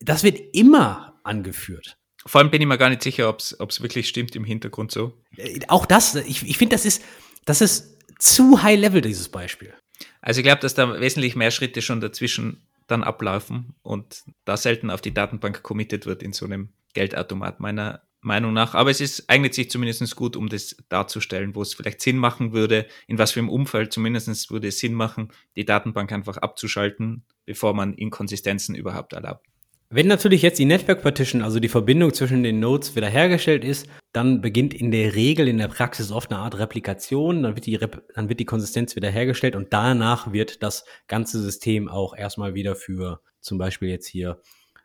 das 0.00 0.24
wird 0.24 0.38
immer 0.52 1.19
angeführt. 1.30 1.96
Vor 2.26 2.40
allem 2.40 2.50
bin 2.50 2.60
ich 2.60 2.68
mir 2.68 2.76
gar 2.76 2.90
nicht 2.90 3.02
sicher, 3.02 3.28
ob 3.28 3.40
es 3.40 3.80
wirklich 3.80 4.08
stimmt 4.08 4.36
im 4.36 4.44
Hintergrund 4.44 4.90
so. 4.90 5.14
Äh, 5.36 5.60
auch 5.68 5.86
das, 5.86 6.16
ich, 6.16 6.46
ich 6.46 6.58
finde, 6.58 6.74
das 6.74 6.84
ist, 6.84 7.02
das 7.46 7.62
ist 7.62 7.96
zu 8.18 8.62
high 8.62 8.78
level, 8.78 9.00
dieses 9.00 9.30
Beispiel. 9.30 9.72
Also 10.20 10.40
ich 10.40 10.44
glaube, 10.44 10.60
dass 10.60 10.74
da 10.74 11.00
wesentlich 11.00 11.36
mehr 11.36 11.50
Schritte 11.50 11.80
schon 11.80 12.02
dazwischen 12.02 12.66
dann 12.86 13.02
ablaufen 13.02 13.74
und 13.82 14.24
da 14.44 14.56
selten 14.56 14.90
auf 14.90 15.00
die 15.00 15.14
Datenbank 15.14 15.62
committed 15.62 16.04
wird 16.04 16.22
in 16.22 16.32
so 16.32 16.44
einem 16.44 16.70
Geldautomat, 16.92 17.60
meiner 17.60 18.02
Meinung 18.20 18.52
nach. 18.52 18.74
Aber 18.74 18.90
es 18.90 19.00
ist, 19.00 19.30
eignet 19.30 19.54
sich 19.54 19.70
zumindest 19.70 20.14
gut, 20.16 20.36
um 20.36 20.48
das 20.48 20.76
darzustellen, 20.88 21.54
wo 21.54 21.62
es 21.62 21.72
vielleicht 21.72 22.02
Sinn 22.02 22.18
machen 22.18 22.52
würde, 22.52 22.86
in 23.06 23.16
was 23.16 23.32
für 23.32 23.40
einem 23.40 23.48
Umfeld 23.48 23.92
zumindest 23.92 24.50
würde 24.50 24.68
es 24.68 24.80
Sinn 24.80 24.92
machen, 24.92 25.30
die 25.56 25.64
Datenbank 25.64 26.12
einfach 26.12 26.36
abzuschalten, 26.36 27.24
bevor 27.46 27.72
man 27.72 27.94
Inkonsistenzen 27.94 28.74
überhaupt 28.74 29.12
erlaubt. 29.12 29.46
Wenn 29.92 30.06
natürlich 30.06 30.42
jetzt 30.42 30.60
die 30.60 30.66
Network 30.66 31.02
Partition, 31.02 31.42
also 31.42 31.58
die 31.58 31.68
Verbindung 31.68 32.14
zwischen 32.14 32.44
den 32.44 32.60
Nodes 32.60 32.94
wiederhergestellt 32.94 33.64
ist, 33.64 33.88
dann 34.12 34.40
beginnt 34.40 34.72
in 34.72 34.92
der 34.92 35.16
Regel 35.16 35.48
in 35.48 35.58
der 35.58 35.66
Praxis 35.66 36.12
oft 36.12 36.30
eine 36.30 36.40
Art 36.40 36.56
Replikation, 36.56 37.42
dann 37.42 37.56
wird 37.56 37.66
die, 37.66 37.74
Rep 37.74 38.04
dann 38.14 38.28
wird 38.28 38.38
die 38.38 38.44
Konsistenz 38.44 38.94
wiederhergestellt 38.94 39.56
und 39.56 39.72
danach 39.72 40.32
wird 40.32 40.62
das 40.62 40.84
ganze 41.08 41.42
System 41.42 41.88
auch 41.88 42.16
erstmal 42.16 42.54
wieder 42.54 42.76
für 42.76 43.20
zum 43.40 43.58
Beispiel 43.58 43.88
jetzt 43.88 44.06
hier 44.06 44.40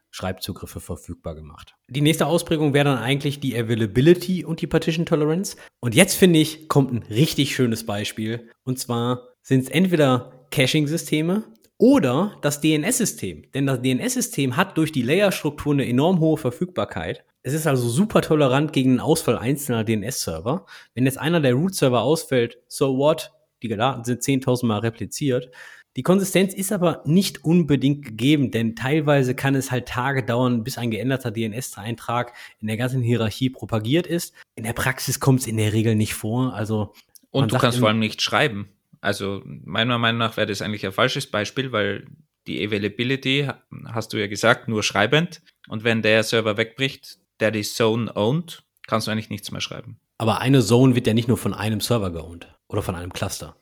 Schreibzugriffe 0.09 0.79
verfügbar 0.79 1.35
gemacht. 1.35 1.75
Die 1.87 2.01
nächste 2.01 2.25
Ausprägung 2.25 2.73
wäre 2.73 2.85
dann 2.85 2.97
eigentlich 2.97 3.39
die 3.39 3.55
Availability 3.55 4.43
und 4.43 4.61
die 4.61 4.67
Partition 4.67 5.05
Tolerance. 5.05 5.55
Und 5.81 5.93
jetzt 5.93 6.15
finde 6.15 6.39
ich, 6.39 6.67
kommt 6.67 6.91
ein 6.91 7.03
richtig 7.13 7.53
schönes 7.53 7.85
Beispiel. 7.85 8.49
Und 8.63 8.79
zwar 8.79 9.27
sind 9.43 9.65
es 9.65 9.69
entweder 9.69 10.47
Caching-Systeme, 10.49 11.43
oder 11.77 12.37
das 12.41 12.61
DNS-System. 12.61 13.51
Denn 13.53 13.65
das 13.65 13.81
DNS-System 13.81 14.57
hat 14.57 14.77
durch 14.77 14.91
die 14.91 15.01
Layerstruktur 15.01 15.73
eine 15.73 15.87
enorm 15.87 16.19
hohe 16.19 16.37
Verfügbarkeit. 16.37 17.25
Es 17.43 17.53
ist 17.53 17.67
also 17.67 17.87
super 17.87 18.21
tolerant 18.21 18.73
gegen 18.73 18.91
den 18.91 18.99
Ausfall 18.99 19.37
einzelner 19.37 19.83
DNS-Server. 19.83 20.65
Wenn 20.93 21.05
jetzt 21.05 21.19
einer 21.19 21.41
der 21.41 21.53
Root-Server 21.53 22.01
ausfällt, 22.01 22.57
so 22.67 22.97
what? 22.97 23.31
Die 23.61 23.69
Daten 23.69 24.03
sind 24.03 24.21
10.000 24.21 24.65
Mal 24.65 24.79
repliziert. 24.79 25.51
Die 25.95 26.03
Konsistenz 26.03 26.53
ist 26.53 26.73
aber 26.73 27.03
nicht 27.05 27.45
unbedingt 27.45 28.03
gegeben, 28.03 28.51
denn 28.51 28.75
teilweise 28.75 29.33
kann 29.33 29.55
es 29.55 29.71
halt 29.71 29.87
Tage 29.87 30.23
dauern, 30.25 30.63
bis 30.63 30.77
ein 30.77 30.91
geänderter 30.91 31.31
DNS-Eintrag 31.31 32.33
in 32.59 32.67
der 32.67 32.75
ganzen 32.75 33.01
Hierarchie 33.01 33.49
propagiert 33.49 34.05
ist. 34.05 34.33
In 34.55 34.65
der 34.65 34.73
Praxis 34.73 35.21
kommt 35.21 35.41
es 35.41 35.47
in 35.47 35.55
der 35.55 35.71
Regel 35.71 35.95
nicht 35.95 36.13
vor. 36.13 36.53
Also 36.53 36.93
und 37.31 37.51
du 37.51 37.57
kannst 37.57 37.79
vor 37.79 37.87
allem 37.89 37.99
nicht 37.99 38.21
schreiben. 38.21 38.69
Also 39.05 39.43
meiner 39.45 39.99
Meinung 39.99 40.17
nach 40.17 40.35
wäre 40.35 40.47
das 40.47 40.63
eigentlich 40.63 40.83
ein 40.83 40.91
falsches 40.91 41.27
Beispiel, 41.27 41.71
weil 41.71 42.07
die 42.47 42.65
Availability, 42.65 43.47
hast 43.85 44.13
du 44.13 44.17
ja 44.17 44.25
gesagt, 44.25 44.67
nur 44.67 44.81
schreibend. 44.81 45.43
Und 45.67 45.83
wenn 45.83 46.01
der 46.01 46.23
Server 46.23 46.57
wegbricht, 46.57 47.19
der 47.39 47.51
die 47.51 47.61
Zone 47.61 48.11
owned, 48.15 48.63
kannst 48.87 49.05
du 49.05 49.11
eigentlich 49.11 49.29
nichts 49.29 49.51
mehr 49.51 49.61
schreiben. 49.61 49.99
Aber 50.17 50.41
eine 50.41 50.63
Zone 50.63 50.95
wird 50.95 51.05
ja 51.05 51.13
nicht 51.13 51.27
nur 51.27 51.37
von 51.37 51.53
einem 51.53 51.81
Server 51.81 52.11
geowned 52.11 52.51
oder 52.67 52.81
von 52.81 52.95
einem 52.95 53.13
Cluster. 53.13 53.55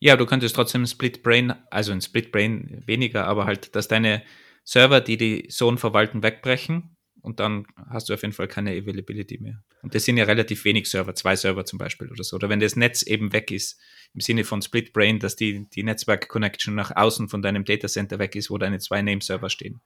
Ja, 0.00 0.16
du 0.16 0.26
könntest 0.26 0.56
trotzdem 0.56 0.84
Split 0.84 1.22
Brain, 1.22 1.54
also 1.70 1.92
ein 1.92 2.00
Split 2.00 2.32
Brain 2.32 2.82
weniger, 2.86 3.24
aber 3.26 3.46
halt, 3.46 3.76
dass 3.76 3.86
deine 3.86 4.24
Server, 4.64 5.00
die 5.00 5.16
die 5.16 5.46
Zone 5.46 5.78
verwalten, 5.78 6.24
wegbrechen 6.24 6.96
und 7.22 7.38
dann 7.38 7.66
hast 7.88 8.08
du 8.08 8.14
auf 8.14 8.22
jeden 8.22 8.34
Fall 8.34 8.48
keine 8.48 8.72
Availability 8.72 9.38
mehr. 9.38 9.62
Und 9.82 9.94
das 9.94 10.04
sind 10.04 10.16
ja 10.16 10.24
relativ 10.24 10.64
wenig 10.64 10.90
Server, 10.90 11.14
zwei 11.14 11.36
Server 11.36 11.64
zum 11.64 11.78
Beispiel 11.78 12.10
oder 12.10 12.24
so. 12.24 12.34
Oder 12.34 12.48
wenn 12.48 12.58
das 12.58 12.74
Netz 12.74 13.02
eben 13.02 13.32
weg 13.32 13.52
ist, 13.52 13.80
im 14.14 14.20
Sinne 14.20 14.44
von 14.44 14.62
Split 14.62 14.92
Brain, 14.92 15.18
dass 15.18 15.36
die, 15.36 15.68
die 15.70 15.82
Netzwerk-Connection 15.82 16.74
nach 16.74 16.94
außen 16.96 17.28
von 17.28 17.42
deinem 17.42 17.64
Datacenter 17.64 18.18
weg 18.18 18.34
ist, 18.36 18.50
wo 18.50 18.58
deine 18.58 18.78
zwei 18.78 19.02
Name-Server 19.02 19.50
stehen. 19.50 19.80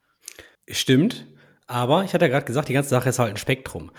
Stimmt, 0.68 1.26
aber 1.66 2.04
ich 2.04 2.14
hatte 2.14 2.26
ja 2.26 2.30
gerade 2.30 2.46
gesagt, 2.46 2.68
die 2.68 2.74
ganze 2.74 2.90
Sache 2.90 3.08
ist 3.08 3.18
halt 3.18 3.30
ein 3.30 3.36
Spektrum. 3.36 3.90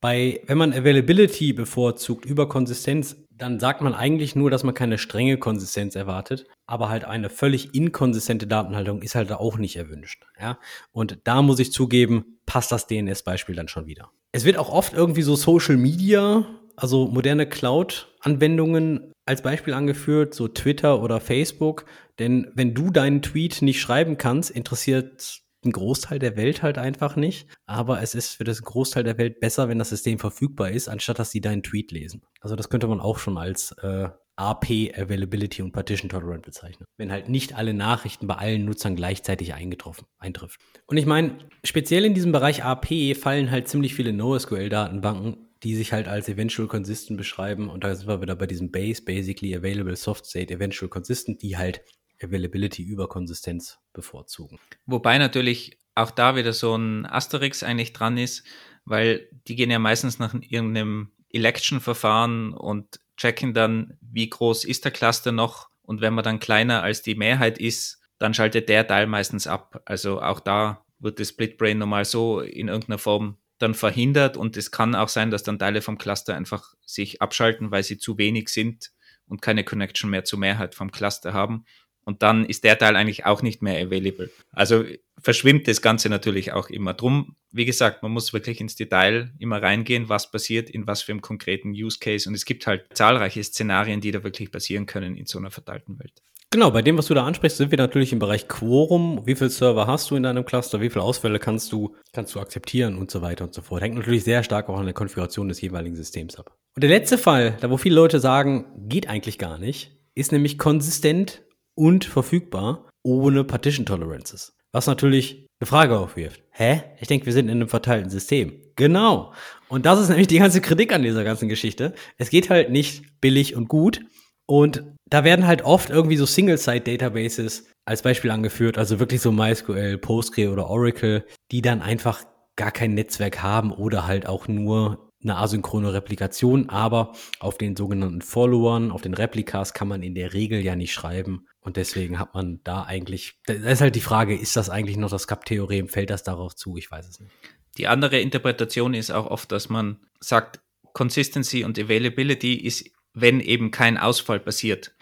Bei, 0.00 0.40
wenn 0.46 0.58
man 0.58 0.72
Availability 0.72 1.52
bevorzugt 1.52 2.24
über 2.24 2.48
Konsistenz, 2.48 3.16
dann 3.30 3.60
sagt 3.60 3.82
man 3.82 3.94
eigentlich 3.94 4.34
nur, 4.34 4.50
dass 4.50 4.64
man 4.64 4.74
keine 4.74 4.98
strenge 4.98 5.36
Konsistenz 5.38 5.94
erwartet, 5.94 6.46
aber 6.66 6.88
halt 6.88 7.04
eine 7.04 7.30
völlig 7.30 7.74
inkonsistente 7.74 8.46
Datenhaltung 8.46 9.02
ist 9.02 9.14
halt 9.14 9.30
auch 9.32 9.58
nicht 9.58 9.76
erwünscht. 9.76 10.24
Ja? 10.40 10.58
Und 10.92 11.18
da 11.24 11.42
muss 11.42 11.58
ich 11.58 11.72
zugeben, 11.72 12.38
passt 12.46 12.72
das 12.72 12.86
DNS-Beispiel 12.86 13.54
dann 13.54 13.68
schon 13.68 13.86
wieder. 13.86 14.10
Es 14.32 14.44
wird 14.44 14.56
auch 14.56 14.70
oft 14.70 14.94
irgendwie 14.94 15.22
so 15.22 15.36
Social 15.36 15.76
Media, 15.76 16.46
also 16.76 17.06
moderne 17.06 17.46
Cloud-Anwendungen 17.46 19.12
als 19.30 19.42
Beispiel 19.42 19.74
angeführt, 19.74 20.34
so 20.34 20.48
Twitter 20.48 21.00
oder 21.00 21.20
Facebook. 21.20 21.84
Denn 22.18 22.50
wenn 22.54 22.74
du 22.74 22.90
deinen 22.90 23.22
Tweet 23.22 23.62
nicht 23.62 23.80
schreiben 23.80 24.18
kannst, 24.18 24.50
interessiert 24.50 25.40
ein 25.64 25.70
Großteil 25.70 26.18
der 26.18 26.36
Welt 26.36 26.62
halt 26.62 26.78
einfach 26.78 27.14
nicht. 27.14 27.46
Aber 27.64 28.02
es 28.02 28.16
ist 28.16 28.34
für 28.34 28.44
das 28.44 28.62
Großteil 28.62 29.04
der 29.04 29.18
Welt 29.18 29.38
besser, 29.38 29.68
wenn 29.68 29.78
das 29.78 29.90
System 29.90 30.18
verfügbar 30.18 30.70
ist, 30.70 30.88
anstatt 30.88 31.20
dass 31.20 31.30
sie 31.30 31.40
deinen 31.40 31.62
Tweet 31.62 31.92
lesen. 31.92 32.22
Also 32.40 32.56
das 32.56 32.70
könnte 32.70 32.88
man 32.88 33.00
auch 33.00 33.18
schon 33.18 33.38
als 33.38 33.70
äh, 33.82 34.08
AP 34.34 34.96
Availability 34.96 35.62
und 35.62 35.70
Partition 35.70 36.08
Tolerant 36.08 36.42
bezeichnen. 36.42 36.86
Wenn 36.96 37.12
halt 37.12 37.28
nicht 37.28 37.54
alle 37.54 37.72
Nachrichten 37.72 38.26
bei 38.26 38.34
allen 38.34 38.64
Nutzern 38.64 38.96
gleichzeitig 38.96 39.54
eingetroffen, 39.54 40.06
eintrifft. 40.18 40.60
Und 40.86 40.96
ich 40.96 41.06
meine, 41.06 41.38
speziell 41.62 42.04
in 42.04 42.14
diesem 42.14 42.32
Bereich 42.32 42.64
AP 42.64 43.14
fallen 43.16 43.52
halt 43.52 43.68
ziemlich 43.68 43.94
viele 43.94 44.12
NoSQL-Datenbanken, 44.12 45.49
die 45.62 45.76
sich 45.76 45.92
halt 45.92 46.08
als 46.08 46.28
Eventual 46.28 46.68
Consistent 46.68 47.16
beschreiben. 47.18 47.68
Und 47.68 47.84
da 47.84 47.94
sind 47.94 48.08
wir 48.08 48.22
wieder 48.22 48.36
bei 48.36 48.46
diesem 48.46 48.70
Base, 48.70 49.02
Basically 49.02 49.54
Available 49.54 49.96
Soft 49.96 50.26
State 50.26 50.52
Eventual 50.52 50.88
Consistent, 50.88 51.42
die 51.42 51.56
halt 51.56 51.82
Availability 52.22 52.82
über 52.82 53.08
Konsistenz 53.08 53.78
bevorzugen. 53.92 54.58
Wobei 54.86 55.18
natürlich 55.18 55.78
auch 55.94 56.10
da 56.10 56.36
wieder 56.36 56.52
so 56.52 56.74
ein 56.76 57.06
Asterix 57.06 57.62
eigentlich 57.62 57.92
dran 57.92 58.16
ist, 58.16 58.44
weil 58.84 59.28
die 59.46 59.56
gehen 59.56 59.70
ja 59.70 59.78
meistens 59.78 60.18
nach 60.18 60.34
irgendeinem 60.34 61.10
Election-Verfahren 61.30 62.52
und 62.52 63.00
checken 63.16 63.54
dann, 63.54 63.98
wie 64.00 64.28
groß 64.28 64.64
ist 64.64 64.84
der 64.84 64.92
Cluster 64.92 65.32
noch. 65.32 65.68
Und 65.82 66.00
wenn 66.00 66.14
man 66.14 66.24
dann 66.24 66.40
kleiner 66.40 66.82
als 66.82 67.02
die 67.02 67.14
Mehrheit 67.14 67.58
ist, 67.58 68.00
dann 68.18 68.34
schaltet 68.34 68.68
der 68.68 68.86
Teil 68.86 69.06
meistens 69.06 69.46
ab. 69.46 69.82
Also 69.84 70.20
auch 70.20 70.40
da 70.40 70.84
wird 70.98 71.20
das 71.20 71.30
Split 71.30 71.58
Brain 71.58 71.78
normal 71.78 72.04
so 72.04 72.40
in 72.40 72.68
irgendeiner 72.68 72.98
Form 72.98 73.36
dann 73.60 73.74
verhindert 73.74 74.36
und 74.36 74.56
es 74.56 74.70
kann 74.70 74.94
auch 74.94 75.08
sein, 75.08 75.30
dass 75.30 75.42
dann 75.42 75.58
Teile 75.58 75.82
vom 75.82 75.98
Cluster 75.98 76.34
einfach 76.34 76.74
sich 76.84 77.22
abschalten, 77.22 77.70
weil 77.70 77.82
sie 77.82 77.98
zu 77.98 78.18
wenig 78.18 78.48
sind 78.48 78.90
und 79.26 79.42
keine 79.42 79.64
Connection 79.64 80.10
mehr 80.10 80.24
zur 80.24 80.38
Mehrheit 80.38 80.74
vom 80.74 80.90
Cluster 80.90 81.32
haben 81.32 81.64
und 82.04 82.22
dann 82.22 82.44
ist 82.44 82.64
der 82.64 82.78
Teil 82.78 82.96
eigentlich 82.96 83.26
auch 83.26 83.42
nicht 83.42 83.62
mehr 83.62 83.86
available. 83.86 84.30
Also 84.52 84.84
verschwimmt 85.18 85.68
das 85.68 85.82
Ganze 85.82 86.08
natürlich 86.08 86.52
auch 86.52 86.70
immer. 86.70 86.94
Drum, 86.94 87.36
wie 87.52 87.64
gesagt, 87.64 88.02
man 88.02 88.10
muss 88.10 88.32
wirklich 88.32 88.60
ins 88.60 88.74
Detail 88.74 89.32
immer 89.38 89.62
reingehen, 89.62 90.08
was 90.08 90.30
passiert 90.30 90.70
in 90.70 90.86
was 90.86 91.02
für 91.02 91.12
einem 91.12 91.20
konkreten 91.20 91.70
Use 91.70 91.98
Case. 92.00 92.28
Und 92.28 92.34
es 92.34 92.44
gibt 92.44 92.66
halt 92.66 92.86
zahlreiche 92.94 93.44
Szenarien, 93.44 94.00
die 94.00 94.10
da 94.10 94.24
wirklich 94.24 94.50
passieren 94.50 94.86
können 94.86 95.16
in 95.16 95.26
so 95.26 95.38
einer 95.38 95.50
verteilten 95.50 95.98
Welt. 95.98 96.22
Genau, 96.52 96.72
bei 96.72 96.82
dem, 96.82 96.98
was 96.98 97.06
du 97.06 97.14
da 97.14 97.24
ansprichst, 97.24 97.58
sind 97.58 97.70
wir 97.70 97.78
natürlich 97.78 98.12
im 98.12 98.18
Bereich 98.18 98.48
Quorum. 98.48 99.22
Wie 99.24 99.36
viele 99.36 99.50
Server 99.50 99.86
hast 99.86 100.10
du 100.10 100.16
in 100.16 100.24
deinem 100.24 100.44
Cluster? 100.44 100.80
Wie 100.80 100.90
viele 100.90 101.04
Ausfälle 101.04 101.38
kannst 101.38 101.70
du, 101.70 101.94
kannst 102.12 102.34
du 102.34 102.40
akzeptieren 102.40 102.98
und 102.98 103.08
so 103.08 103.22
weiter 103.22 103.44
und 103.44 103.54
so 103.54 103.62
fort. 103.62 103.82
Hängt 103.82 103.94
natürlich 103.94 104.24
sehr 104.24 104.42
stark 104.42 104.68
auch 104.68 104.78
an 104.80 104.84
der 104.84 104.94
Konfiguration 104.94 105.48
des 105.48 105.60
jeweiligen 105.60 105.94
Systems 105.94 106.34
ab. 106.34 106.56
Und 106.74 106.82
der 106.82 106.90
letzte 106.90 107.18
Fall, 107.18 107.56
da 107.60 107.70
wo 107.70 107.76
viele 107.76 107.94
Leute 107.94 108.18
sagen, 108.18 108.66
geht 108.88 109.08
eigentlich 109.08 109.38
gar 109.38 109.58
nicht, 109.58 109.96
ist 110.16 110.32
nämlich 110.32 110.58
konsistent 110.58 111.42
und 111.76 112.04
verfügbar 112.04 112.88
ohne 113.04 113.44
Partition 113.44 113.86
Tolerances. 113.86 114.52
Was 114.72 114.88
natürlich 114.88 115.46
eine 115.60 115.68
Frage 115.68 116.00
aufwirft. 116.00 116.42
Hä? 116.50 116.82
Ich 117.00 117.06
denke, 117.06 117.26
wir 117.26 117.32
sind 117.32 117.46
in 117.46 117.58
einem 117.58 117.68
verteilten 117.68 118.10
System. 118.10 118.60
Genau. 118.74 119.32
Und 119.68 119.86
das 119.86 120.00
ist 120.00 120.08
nämlich 120.08 120.26
die 120.26 120.38
ganze 120.38 120.60
Kritik 120.60 120.92
an 120.92 121.04
dieser 121.04 121.22
ganzen 121.22 121.48
Geschichte. 121.48 121.94
Es 122.18 122.28
geht 122.28 122.50
halt 122.50 122.70
nicht 122.70 123.20
billig 123.20 123.54
und 123.54 123.68
gut. 123.68 124.00
Und 124.46 124.82
da 125.10 125.24
werden 125.24 125.46
halt 125.46 125.62
oft 125.62 125.90
irgendwie 125.90 126.16
so 126.16 126.24
Single-Site-Databases 126.24 127.66
als 127.84 128.02
Beispiel 128.02 128.30
angeführt, 128.30 128.78
also 128.78 129.00
wirklich 129.00 129.20
so 129.20 129.32
MySQL, 129.32 129.98
Postgre 129.98 130.50
oder 130.50 130.70
Oracle, 130.70 131.26
die 131.50 131.62
dann 131.62 131.82
einfach 131.82 132.24
gar 132.56 132.70
kein 132.70 132.94
Netzwerk 132.94 133.42
haben 133.42 133.72
oder 133.72 134.06
halt 134.06 134.26
auch 134.26 134.48
nur 134.48 135.10
eine 135.22 135.36
asynchrone 135.36 135.92
Replikation, 135.92 136.70
aber 136.70 137.12
auf 137.40 137.58
den 137.58 137.76
sogenannten 137.76 138.22
Followern, 138.22 138.90
auf 138.90 139.02
den 139.02 139.14
Replikas 139.14 139.74
kann 139.74 139.88
man 139.88 140.02
in 140.02 140.14
der 140.14 140.32
Regel 140.32 140.64
ja 140.64 140.76
nicht 140.76 140.94
schreiben. 140.94 141.46
Und 141.60 141.76
deswegen 141.76 142.18
hat 142.18 142.34
man 142.34 142.60
da 142.64 142.84
eigentlich, 142.84 143.38
da 143.44 143.52
ist 143.52 143.82
halt 143.82 143.96
die 143.96 144.00
Frage, 144.00 144.34
ist 144.34 144.56
das 144.56 144.70
eigentlich 144.70 144.96
noch 144.96 145.10
das 145.10 145.26
Cup-Theorem? 145.26 145.88
Fällt 145.88 146.08
das 146.08 146.22
darauf 146.22 146.56
zu? 146.56 146.76
Ich 146.78 146.90
weiß 146.90 147.06
es 147.06 147.20
nicht. 147.20 147.32
Die 147.76 147.86
andere 147.86 148.18
Interpretation 148.20 148.94
ist 148.94 149.10
auch 149.10 149.26
oft, 149.26 149.52
dass 149.52 149.68
man 149.68 149.98
sagt, 150.20 150.60
Consistency 150.94 151.64
und 151.64 151.78
Availability 151.78 152.54
ist, 152.54 152.90
wenn 153.12 153.40
eben 153.40 153.70
kein 153.70 153.98
Ausfall 153.98 154.40
passiert. 154.40 154.92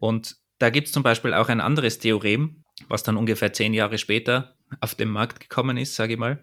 Und 0.00 0.36
da 0.58 0.70
gibt 0.70 0.88
es 0.88 0.92
zum 0.92 1.04
Beispiel 1.04 1.32
auch 1.34 1.48
ein 1.48 1.60
anderes 1.60 1.98
Theorem, 1.98 2.64
was 2.88 3.04
dann 3.04 3.16
ungefähr 3.16 3.52
zehn 3.52 3.72
Jahre 3.72 3.98
später 3.98 4.56
auf 4.80 4.94
den 4.94 5.08
Markt 5.08 5.40
gekommen 5.40 5.76
ist, 5.76 5.94
sage 5.94 6.14
ich 6.14 6.18
mal, 6.18 6.42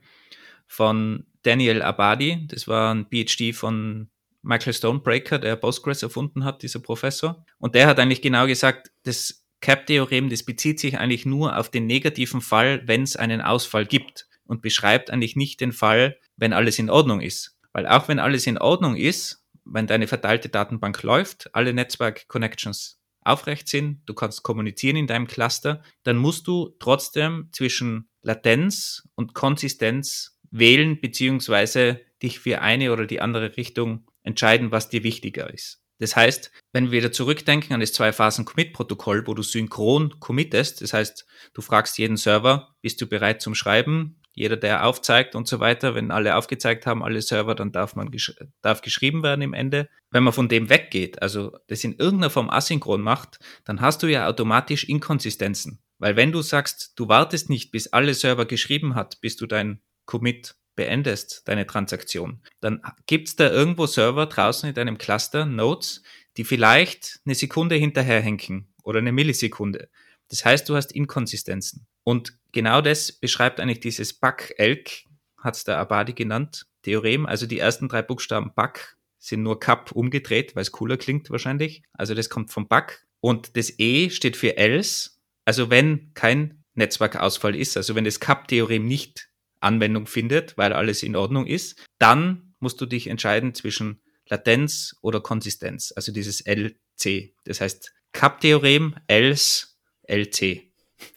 von 0.67 1.25
Daniel 1.43 1.81
Abadi. 1.81 2.47
Das 2.47 2.67
war 2.67 2.93
ein 2.93 3.07
PhD 3.07 3.53
von 3.53 4.09
Michael 4.41 4.73
Stonebreaker, 4.73 5.39
der 5.39 5.55
Postgres 5.55 6.03
erfunden 6.03 6.45
hat, 6.45 6.61
dieser 6.61 6.79
Professor. 6.79 7.45
Und 7.57 7.75
der 7.75 7.87
hat 7.87 7.99
eigentlich 7.99 8.21
genau 8.21 8.47
gesagt, 8.47 8.91
das 9.03 9.43
CAP-Theorem, 9.61 10.29
das 10.29 10.43
bezieht 10.43 10.79
sich 10.79 10.99
eigentlich 10.99 11.25
nur 11.25 11.57
auf 11.57 11.69
den 11.69 11.87
negativen 11.87 12.41
Fall, 12.41 12.83
wenn 12.85 13.03
es 13.03 13.15
einen 13.15 13.41
Ausfall 13.41 13.85
gibt 13.85 14.27
und 14.45 14.61
beschreibt 14.61 15.09
eigentlich 15.09 15.35
nicht 15.35 15.59
den 15.61 15.71
Fall, 15.71 16.17
wenn 16.37 16.53
alles 16.53 16.79
in 16.79 16.89
Ordnung 16.89 17.21
ist. 17.21 17.57
Weil 17.73 17.87
auch 17.87 18.07
wenn 18.07 18.19
alles 18.19 18.45
in 18.47 18.57
Ordnung 18.57 18.95
ist, 18.95 19.43
wenn 19.65 19.87
deine 19.87 20.07
verteilte 20.07 20.49
Datenbank 20.49 21.01
läuft, 21.03 21.53
alle 21.53 21.73
Netzwerk-Connections 21.73 22.99
aufrecht 23.27 23.67
sind, 23.67 24.01
du 24.05 24.13
kannst 24.13 24.43
kommunizieren 24.43 24.97
in 24.97 25.07
deinem 25.07 25.27
Cluster, 25.27 25.83
dann 26.03 26.17
musst 26.17 26.47
du 26.47 26.75
trotzdem 26.79 27.49
zwischen 27.51 28.09
Latenz 28.21 29.07
und 29.15 29.33
Konsistenz 29.33 30.39
wählen, 30.51 30.99
beziehungsweise 30.99 32.01
dich 32.21 32.39
für 32.39 32.61
eine 32.61 32.91
oder 32.91 33.05
die 33.05 33.21
andere 33.21 33.57
Richtung 33.57 34.07
entscheiden, 34.23 34.71
was 34.71 34.89
dir 34.89 35.03
wichtiger 35.03 35.53
ist. 35.53 35.81
Das 35.99 36.15
heißt, 36.15 36.51
wenn 36.73 36.85
wir 36.85 36.99
wieder 36.99 37.11
zurückdenken 37.11 37.73
an 37.73 37.79
das 37.79 37.93
Zwei-Phasen-Commit-Protokoll, 37.93 39.25
wo 39.25 39.33
du 39.33 39.41
synchron 39.41 40.19
committest, 40.19 40.81
das 40.81 40.93
heißt, 40.93 41.25
du 41.53 41.61
fragst 41.61 41.97
jeden 41.97 42.17
Server, 42.17 42.75
bist 42.81 43.01
du 43.01 43.07
bereit 43.07 43.41
zum 43.41 43.55
Schreiben? 43.55 44.21
Jeder, 44.37 44.55
der 44.55 44.85
aufzeigt 44.85 45.33
und 45.33 45.47
so 45.47 45.59
weiter, 45.59 45.95
wenn 45.95 46.11
alle 46.11 46.35
aufgezeigt 46.35 46.85
haben, 46.85 47.03
alle 47.03 47.23
Server, 47.23 47.55
dann 47.55 47.71
darf 47.71 47.95
man 47.95 48.11
gesch 48.11 48.35
darf 48.61 48.81
geschrieben 48.83 49.23
werden 49.23 49.41
im 49.41 49.55
Ende. 49.55 49.89
Wenn 50.11 50.21
man 50.21 50.31
von 50.31 50.47
dem 50.47 50.69
weggeht, 50.69 51.23
also 51.23 51.57
das 51.65 51.83
in 51.83 51.93
irgendeiner 51.93 52.29
Form 52.29 52.51
asynchron 52.51 53.01
macht, 53.01 53.39
dann 53.65 53.81
hast 53.81 54.03
du 54.03 54.07
ja 54.07 54.27
automatisch 54.27 54.83
Inkonsistenzen. 54.83 55.81
Weil 55.97 56.15
wenn 56.17 56.31
du 56.31 56.43
sagst, 56.43 56.93
du 56.97 57.07
wartest 57.07 57.49
nicht, 57.49 57.71
bis 57.71 57.87
alle 57.87 58.13
Server 58.13 58.45
geschrieben 58.45 58.93
hat, 58.93 59.19
bis 59.21 59.37
du 59.37 59.47
dein 59.47 59.81
Commit 60.05 60.55
beendest, 60.75 61.47
deine 61.47 61.65
Transaktion, 61.65 62.43
dann 62.59 62.83
gibt 63.07 63.29
es 63.29 63.37
da 63.37 63.49
irgendwo 63.49 63.87
Server 63.87 64.27
draußen 64.27 64.69
in 64.69 64.75
deinem 64.75 64.99
Cluster, 64.99 65.47
Nodes, 65.47 66.03
die 66.37 66.43
vielleicht 66.43 67.21
eine 67.25 67.33
Sekunde 67.33 67.73
hinterherhängen 67.73 68.71
oder 68.83 68.99
eine 68.99 69.11
Millisekunde. 69.11 69.89
Das 70.29 70.45
heißt, 70.45 70.69
du 70.69 70.75
hast 70.75 70.91
Inkonsistenzen. 70.91 71.87
Und 72.03 72.36
genau 72.51 72.81
das 72.81 73.11
beschreibt 73.11 73.59
eigentlich 73.59 73.79
dieses 73.79 74.13
Bug-Elk, 74.13 75.05
hat 75.37 75.55
es 75.55 75.63
der 75.63 75.77
Abadi 75.77 76.13
genannt, 76.13 76.65
Theorem. 76.83 77.25
Also 77.25 77.45
die 77.45 77.59
ersten 77.59 77.89
drei 77.89 78.01
Buchstaben 78.01 78.53
Bug 78.55 78.97
sind 79.19 79.43
nur 79.43 79.59
Cup 79.59 79.91
umgedreht, 79.91 80.55
weil 80.55 80.61
es 80.61 80.71
cooler 80.71 80.97
klingt 80.97 81.29
wahrscheinlich. 81.29 81.83
Also 81.93 82.13
das 82.13 82.29
kommt 82.29 82.51
vom 82.51 82.67
Bug. 82.67 82.99
Und 83.19 83.57
das 83.57 83.77
E 83.79 84.09
steht 84.09 84.37
für 84.37 84.57
else, 84.57 85.11
also 85.43 85.69
wenn 85.69 86.13
kein 86.13 86.63
Netzwerkausfall 86.75 87.55
ist, 87.55 87.75
also 87.75 87.95
wenn 87.95 88.05
das 88.05 88.19
Cup-Theorem 88.19 88.85
nicht 88.85 89.29
Anwendung 89.59 90.05
findet, 90.05 90.57
weil 90.57 90.71
alles 90.73 91.03
in 91.03 91.15
Ordnung 91.15 91.47
ist, 91.47 91.83
dann 91.97 92.53
musst 92.59 92.79
du 92.79 92.85
dich 92.85 93.07
entscheiden 93.07 93.53
zwischen 93.53 94.01
Latenz 94.27 94.95
oder 95.01 95.19
Konsistenz, 95.21 95.93
also 95.95 96.11
dieses 96.11 96.41
LC. 96.41 97.33
Das 97.45 97.61
heißt 97.61 97.93
Cup-Theorem, 98.11 98.95
else, 99.07 99.67
LC. 100.03 100.71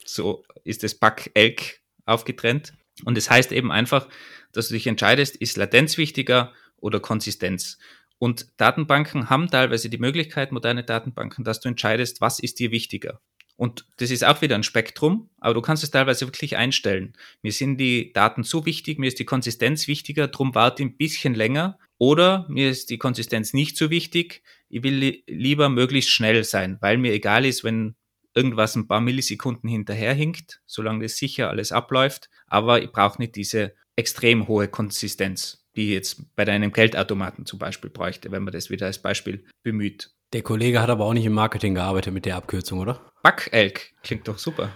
So 0.05 0.45
ist 0.65 0.83
das 0.83 0.95
Back-Elk 0.95 1.81
aufgetrennt. 2.05 2.75
Und 3.05 3.17
es 3.17 3.25
das 3.25 3.31
heißt 3.31 3.53
eben 3.53 3.73
einfach, 3.73 4.09
dass 4.53 4.69
du 4.69 4.75
dich 4.75 4.87
entscheidest, 4.87 5.37
ist 5.37 5.57
Latenz 5.57 5.97
wichtiger 5.97 6.53
oder 6.79 7.01
Konsistenz. 7.01 7.79
Und 8.19 8.49
Datenbanken 8.59 9.31
haben 9.31 9.51
teilweise 9.51 9.89
die 9.89 9.99
Möglichkeit, 9.99 10.53
moderne 10.53 10.85
Datenbanken, 10.85 11.45
dass 11.45 11.61
du 11.61 11.69
entscheidest, 11.69 12.21
was 12.21 12.39
ist 12.39 12.59
dir 12.59 12.71
wichtiger. 12.71 13.21
Und 13.57 13.85
das 13.99 14.11
ist 14.11 14.25
auch 14.25 14.41
wieder 14.41 14.55
ein 14.55 14.63
Spektrum, 14.63 15.29
aber 15.39 15.53
du 15.55 15.61
kannst 15.61 15.83
es 15.83 15.91
teilweise 15.91 16.27
wirklich 16.27 16.57
einstellen. 16.57 17.15
Mir 17.43 17.53
sind 17.53 17.77
die 17.77 18.13
Daten 18.13 18.43
so 18.43 18.65
wichtig, 18.65 18.99
mir 18.99 19.09
ist 19.09 19.19
die 19.19 19.27
Konsistenz 19.27 19.87
wichtiger, 19.87 20.29
drum 20.29 20.55
warte 20.55 20.83
ein 20.83 20.97
bisschen 20.97 21.35
länger. 21.35 21.79
Oder 21.99 22.47
mir 22.49 22.71
ist 22.71 22.89
die 22.89 22.97
Konsistenz 22.97 23.53
nicht 23.53 23.77
so 23.77 23.91
wichtig, 23.91 24.43
ich 24.71 24.83
will 24.83 24.95
li 24.95 25.25
lieber 25.27 25.69
möglichst 25.69 26.11
schnell 26.11 26.45
sein, 26.45 26.79
weil 26.81 26.97
mir 26.97 27.13
egal 27.13 27.45
ist, 27.45 27.63
wenn 27.63 27.97
irgendwas 28.35 28.77
ein 28.77 28.87
paar 28.87 29.01
Millisekunden 29.01 29.69
hinterherhinkt, 29.69 30.61
solange 30.67 31.05
das 31.05 31.17
sicher 31.17 31.51
alles 31.51 31.73
abläuft. 31.73 32.31
Aber 32.47 32.83
ich 32.83 32.93
brauche 32.93 33.21
nicht 33.21 33.37
diese 33.37 33.75
extrem 33.97 34.49
hohe 34.49 34.69
Konsistenz, 34.69 35.67
die 35.77 35.89
ich 35.89 35.91
jetzt 35.91 36.37
bei 36.37 36.45
deinem 36.45 36.73
Geldautomaten 36.73 37.47
zum 37.47 37.59
Beispiel 37.59 37.91
bräuchte, 37.91 38.31
wenn 38.31 38.43
man 38.43 38.53
das 38.53 38.71
wieder 38.71 38.87
als 38.87 39.01
Beispiel 39.01 39.45
bemüht. 39.63 40.11
Der 40.33 40.43
Kollege 40.43 40.81
hat 40.81 40.91
aber 40.91 41.07
auch 41.07 41.13
nicht 41.13 41.27
im 41.27 41.33
Marketing 41.33 41.75
gearbeitet 41.75 42.15
mit 42.15 42.25
der 42.25 42.37
Abkürzung, 42.37 42.79
oder? 42.79 43.13
Backelk 43.23 43.93
klingt 44.03 44.29
doch 44.29 44.39
super. 44.39 44.71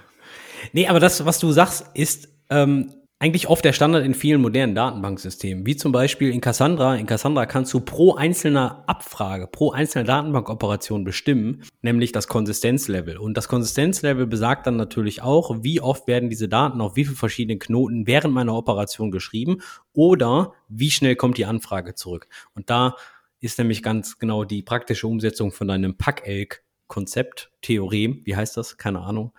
Nee, 0.72 0.88
aber 0.88 1.00
das, 1.00 1.24
was 1.24 1.38
du 1.38 1.52
sagst, 1.52 1.86
ist 1.94 2.28
ähm, 2.50 2.92
eigentlich 3.20 3.48
oft 3.48 3.64
der 3.64 3.72
Standard 3.72 4.04
in 4.04 4.12
vielen 4.12 4.42
modernen 4.42 4.74
Datenbanksystemen, 4.74 5.64
wie 5.64 5.76
zum 5.76 5.92
Beispiel 5.92 6.30
in 6.30 6.40
Cassandra. 6.40 6.96
In 6.96 7.06
Cassandra 7.06 7.46
kannst 7.46 7.72
du 7.72 7.80
pro 7.80 8.14
einzelner 8.14 8.84
Abfrage, 8.86 9.46
pro 9.46 9.70
einzelner 9.70 10.04
Datenbankoperation 10.04 11.04
bestimmen, 11.04 11.62
nämlich 11.80 12.12
das 12.12 12.28
Konsistenzlevel. 12.28 13.16
Und 13.16 13.36
das 13.36 13.48
Konsistenzlevel 13.48 14.26
besagt 14.26 14.66
dann 14.66 14.76
natürlich 14.76 15.22
auch, 15.22 15.62
wie 15.62 15.80
oft 15.80 16.06
werden 16.06 16.28
diese 16.28 16.48
Daten 16.48 16.80
auf 16.80 16.96
wie 16.96 17.04
viele 17.04 17.16
verschiedene 17.16 17.58
Knoten 17.58 18.06
während 18.06 18.34
meiner 18.34 18.54
Operation 18.54 19.10
geschrieben 19.10 19.62
oder 19.92 20.52
wie 20.68 20.90
schnell 20.90 21.16
kommt 21.16 21.38
die 21.38 21.46
Anfrage 21.46 21.94
zurück. 21.94 22.28
Und 22.54 22.68
da 22.68 22.96
ist 23.40 23.58
nämlich 23.58 23.82
ganz 23.82 24.18
genau 24.18 24.44
die 24.44 24.62
praktische 24.62 25.06
Umsetzung 25.06 25.52
von 25.52 25.68
deinem 25.68 25.96
Pack-Elk-Konzept, 25.96 27.52
Theorem, 27.62 28.22
wie 28.24 28.36
heißt 28.36 28.56
das? 28.56 28.76
Keine 28.76 29.00
Ahnung, 29.00 29.32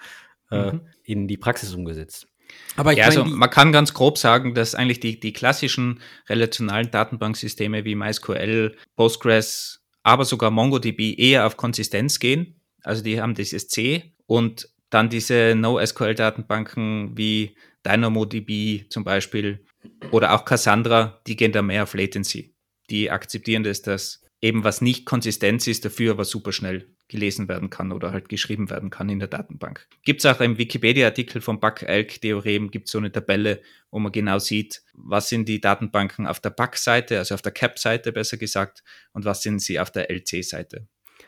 äh, 0.49 0.71
mhm. 0.71 0.77
äh, 0.79 1.11
in 1.11 1.27
die 1.27 1.37
Praxis 1.37 1.73
umgesetzt. 1.73 2.27
Aber 2.75 2.91
ja, 2.91 3.07
meine, 3.07 3.21
also 3.21 3.35
man 3.35 3.49
kann 3.49 3.71
ganz 3.71 3.93
grob 3.93 4.17
sagen, 4.17 4.53
dass 4.53 4.75
eigentlich 4.75 4.99
die, 4.99 5.19
die 5.19 5.33
klassischen 5.33 6.01
relationalen 6.29 6.91
Datenbanksysteme 6.91 7.85
wie 7.85 7.95
MySQL, 7.95 8.75
Postgres, 8.95 9.83
aber 10.03 10.25
sogar 10.25 10.51
MongoDB 10.51 11.17
eher 11.17 11.45
auf 11.45 11.57
Konsistenz 11.57 12.19
gehen. 12.19 12.59
Also 12.83 13.03
die 13.03 13.21
haben 13.21 13.33
dieses 13.33 13.67
C 13.67 14.13
und 14.27 14.69
dann 14.89 15.09
diese 15.09 15.55
NoSQL-Datenbanken 15.55 17.17
wie 17.17 17.55
DynamoDB 17.85 18.89
zum 18.89 19.03
Beispiel 19.03 19.65
oder 20.11 20.33
auch 20.33 20.45
Cassandra, 20.45 21.21
die 21.27 21.35
gehen 21.35 21.51
da 21.51 21.61
mehr 21.61 21.83
auf 21.83 21.93
Latency 21.93 22.55
die 22.89 23.11
akzeptieren 23.11 23.63
das, 23.63 23.81
dass 23.81 24.21
eben 24.41 24.63
was 24.63 24.81
nicht 24.81 25.05
Konsistenz 25.05 25.67
ist, 25.67 25.85
dafür 25.85 26.11
aber 26.11 26.25
super 26.25 26.51
schnell 26.51 26.94
gelesen 27.07 27.47
werden 27.47 27.69
kann 27.69 27.91
oder 27.91 28.11
halt 28.11 28.29
geschrieben 28.29 28.69
werden 28.69 28.89
kann 28.89 29.09
in 29.09 29.19
der 29.19 29.27
Datenbank. 29.27 29.87
Gibt 30.03 30.23
es 30.23 30.25
auch 30.25 30.41
im 30.41 30.57
Wikipedia-Artikel 30.57 31.41
vom 31.41 31.59
Buck-Elk-Theorem, 31.59 32.71
gibt 32.71 32.87
es 32.87 32.91
so 32.91 32.97
eine 32.97 33.11
Tabelle, 33.11 33.61
wo 33.91 33.99
man 33.99 34.11
genau 34.11 34.39
sieht, 34.39 34.83
was 34.93 35.29
sind 35.29 35.47
die 35.47 35.61
Datenbanken 35.61 36.27
auf 36.27 36.39
der 36.39 36.49
Buck-Seite, 36.49 37.17
also 37.19 37.35
auf 37.35 37.41
der 37.41 37.51
CAP-Seite 37.51 38.11
besser 38.11 38.37
gesagt, 38.37 38.83
und 39.13 39.25
was 39.25 39.41
sind 39.41 39.61
sie 39.61 39.79
auf 39.79 39.91
der 39.91 40.09
LC-Seite. 40.09 40.87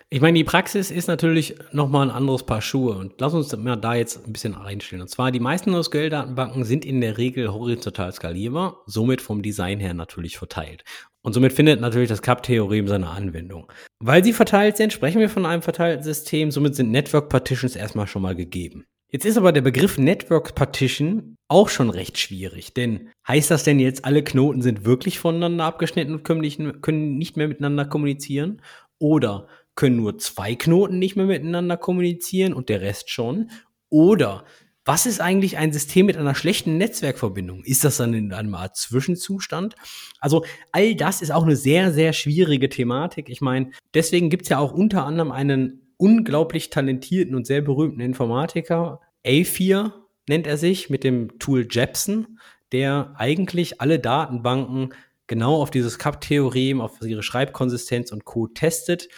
Ich 0.10 0.22
meine, 0.22 0.38
die 0.38 0.46
Praxis 0.46 0.90
ist 0.90 1.08
natürlich 1.08 1.56
nochmal 1.74 2.10
ein 2.10 2.16
anderes 2.16 2.46
Paar 2.46 2.62
Schuhe 2.62 2.96
und 2.96 3.20
lass 3.20 3.34
uns 3.34 3.50
da 3.50 3.96
jetzt 3.96 4.26
ein 4.26 4.32
bisschen 4.32 4.56
einstellen. 4.56 5.02
Und 5.02 5.10
zwar, 5.10 5.34
die 5.34 5.42
meisten 5.42 5.72
NoSQL-Datenbanken 5.72 6.64
sind 6.64 6.86
in 6.86 7.02
der 7.02 7.18
Regel 7.18 7.52
horizontal 7.52 8.14
skalierbar, 8.14 8.84
somit 8.86 9.20
vom 9.20 9.42
Design 9.42 9.82
her 9.82 9.94
natürlich 9.94 10.38
verteilt. 10.38 10.86
Und 11.28 11.34
somit 11.34 11.52
findet 11.52 11.82
natürlich 11.82 12.08
das 12.08 12.22
CAP-Theorem 12.22 12.88
seine 12.88 13.10
Anwendung. 13.10 13.70
Weil 14.00 14.24
sie 14.24 14.32
verteilt 14.32 14.78
sind, 14.78 14.94
sprechen 14.94 15.20
wir 15.20 15.28
von 15.28 15.46
einem 15.46 15.62
verteilten 15.62 16.02
System, 16.02 16.52
somit 16.52 16.74
sind 16.74 16.90
Network 16.90 17.28
Partitions 17.28 17.76
erstmal 17.76 18.08
schon 18.08 18.22
mal 18.22 18.34
gegeben. 18.34 18.86
Jetzt 19.12 19.26
ist 19.26 19.38
aber 19.38 19.52
der 19.52 19.60
Begriff 19.60 19.98
Network 19.98 20.56
Partition 20.56 21.36
auch 21.50 21.68
schon 21.68 21.90
recht 21.90 22.18
schwierig, 22.18 22.74
denn 22.74 23.10
heißt 23.28 23.52
das 23.52 23.66
denn 23.66 23.78
jetzt, 23.78 24.06
alle 24.06 24.24
Knoten 24.24 24.62
sind 24.62 24.86
wirklich 24.86 25.20
voneinander 25.20 25.66
abgeschnitten 25.66 26.14
und 26.14 26.24
können 26.24 26.40
nicht, 26.40 26.62
können 26.82 27.18
nicht 27.18 27.36
mehr 27.36 27.50
miteinander 27.50 27.84
kommunizieren? 27.84 28.62
Oder 28.98 29.50
können 29.76 29.98
nur 29.98 30.18
zwei 30.20 30.56
Knoten 30.56 30.98
nicht 30.98 31.18
mehr 31.18 31.26
miteinander 31.26 31.76
kommunizieren 31.76 32.54
und 32.54 32.70
der 32.70 32.80
Rest 32.80 33.10
schon? 33.10 33.52
Oder 33.90 34.46
was 34.88 35.06
ist 35.06 35.20
eigentlich 35.20 35.58
ein 35.58 35.74
System 35.74 36.06
mit 36.06 36.16
einer 36.16 36.34
schlechten 36.34 36.78
Netzwerkverbindung? 36.78 37.64
Ist 37.66 37.84
das 37.84 37.98
dann 37.98 38.14
in 38.14 38.32
einem 38.32 38.56
Art 38.56 38.78
Zwischenzustand? 38.78 39.76
Also 40.22 40.46
all 40.72 40.96
das 40.96 41.22
ist 41.22 41.32
auch 41.32 41.44
eine 41.44 41.58
sehr, 41.58 41.92
sehr 41.92 42.14
schwierige 42.14 42.70
Thematik. 42.70 43.30
Ich 43.30 43.42
meine, 43.42 43.72
deswegen 43.94 44.30
gibt 44.30 44.44
es 44.44 44.50
ja 44.50 44.60
auch 44.60 44.72
unter 44.72 45.06
anderem 45.06 45.32
einen 45.34 45.82
unglaublich 45.98 46.70
talentierten 46.70 47.36
und 47.36 47.46
sehr 47.46 47.62
berühmten 47.62 48.00
Informatiker, 48.00 49.02
A4 49.26 49.92
nennt 50.30 50.48
er 50.48 50.58
sich, 50.58 50.90
mit 50.90 51.04
dem 51.04 51.38
Tool 51.38 51.68
Jepson, 51.70 52.40
der 52.72 53.14
eigentlich 53.18 53.82
alle 53.82 54.00
Datenbanken 54.00 54.94
genau 55.28 55.62
auf 55.62 55.70
dieses 55.70 56.00
CAP-Theorem, 56.00 56.80
auf 56.80 57.02
ihre 57.02 57.24
Schreibkonsistenz 57.24 58.12
und 58.12 58.24
Code 58.24 58.54
testet. 58.54 59.10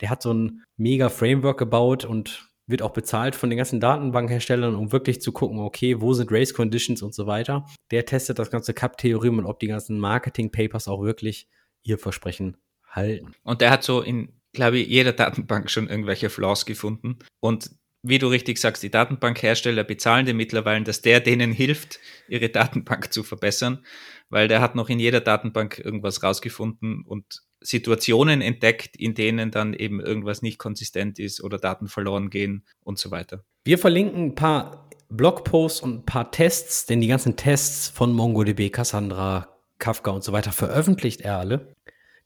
Der 0.00 0.10
hat 0.10 0.22
so 0.22 0.34
ein 0.34 0.64
mega 0.76 1.08
Framework 1.08 1.58
gebaut 1.58 2.04
und 2.04 2.50
wird 2.66 2.82
auch 2.82 2.92
bezahlt 2.92 3.34
von 3.34 3.50
den 3.50 3.58
ganzen 3.58 3.80
Datenbankherstellern, 3.80 4.74
um 4.74 4.92
wirklich 4.92 5.20
zu 5.20 5.32
gucken, 5.32 5.58
okay, 5.58 6.00
wo 6.00 6.14
sind 6.14 6.32
Race 6.32 6.54
Conditions 6.54 7.02
und 7.02 7.14
so 7.14 7.26
weiter. 7.26 7.66
Der 7.90 8.06
testet 8.06 8.38
das 8.38 8.50
ganze 8.50 8.72
Cup-Theorem 8.74 9.38
und 9.38 9.46
ob 9.46 9.60
die 9.60 9.66
ganzen 9.66 9.98
Marketing-Papers 9.98 10.88
auch 10.88 11.02
wirklich 11.02 11.48
ihr 11.82 11.98
Versprechen 11.98 12.56
halten. 12.88 13.34
Und 13.42 13.60
der 13.60 13.70
hat 13.70 13.82
so 13.82 14.00
in, 14.00 14.40
glaube 14.52 14.78
ich, 14.78 14.88
jeder 14.88 15.12
Datenbank 15.12 15.70
schon 15.70 15.88
irgendwelche 15.88 16.30
Flaws 16.30 16.64
gefunden. 16.64 17.18
Und 17.40 17.70
wie 18.02 18.18
du 18.18 18.28
richtig 18.28 18.58
sagst, 18.58 18.82
die 18.82 18.90
Datenbankhersteller 18.90 19.82
bezahlen 19.82 20.26
den 20.26 20.36
mittlerweile, 20.36 20.84
dass 20.84 21.00
der 21.00 21.20
denen 21.20 21.52
hilft, 21.52 21.98
ihre 22.28 22.50
Datenbank 22.50 23.12
zu 23.12 23.22
verbessern, 23.22 23.84
weil 24.28 24.46
der 24.46 24.60
hat 24.60 24.74
noch 24.74 24.90
in 24.90 25.00
jeder 25.00 25.20
Datenbank 25.20 25.78
irgendwas 25.78 26.22
rausgefunden 26.22 27.02
und 27.06 27.42
Situationen 27.64 28.42
entdeckt, 28.42 28.96
in 28.96 29.14
denen 29.14 29.50
dann 29.50 29.74
eben 29.74 30.00
irgendwas 30.00 30.42
nicht 30.42 30.58
konsistent 30.58 31.18
ist 31.18 31.42
oder 31.42 31.58
Daten 31.58 31.88
verloren 31.88 32.30
gehen 32.30 32.64
und 32.82 32.98
so 32.98 33.10
weiter. 33.10 33.44
Wir 33.64 33.78
verlinken 33.78 34.26
ein 34.26 34.34
paar 34.34 34.90
Blogposts 35.08 35.80
und 35.80 35.94
ein 36.00 36.06
paar 36.06 36.30
Tests, 36.30 36.86
denn 36.86 37.00
die 37.00 37.06
ganzen 37.06 37.36
Tests 37.36 37.88
von 37.88 38.12
MongoDB, 38.12 38.70
Cassandra, 38.70 39.48
Kafka 39.78 40.10
und 40.10 40.22
so 40.22 40.32
weiter 40.32 40.52
veröffentlicht 40.52 41.22
er 41.22 41.38
alle. 41.38 41.74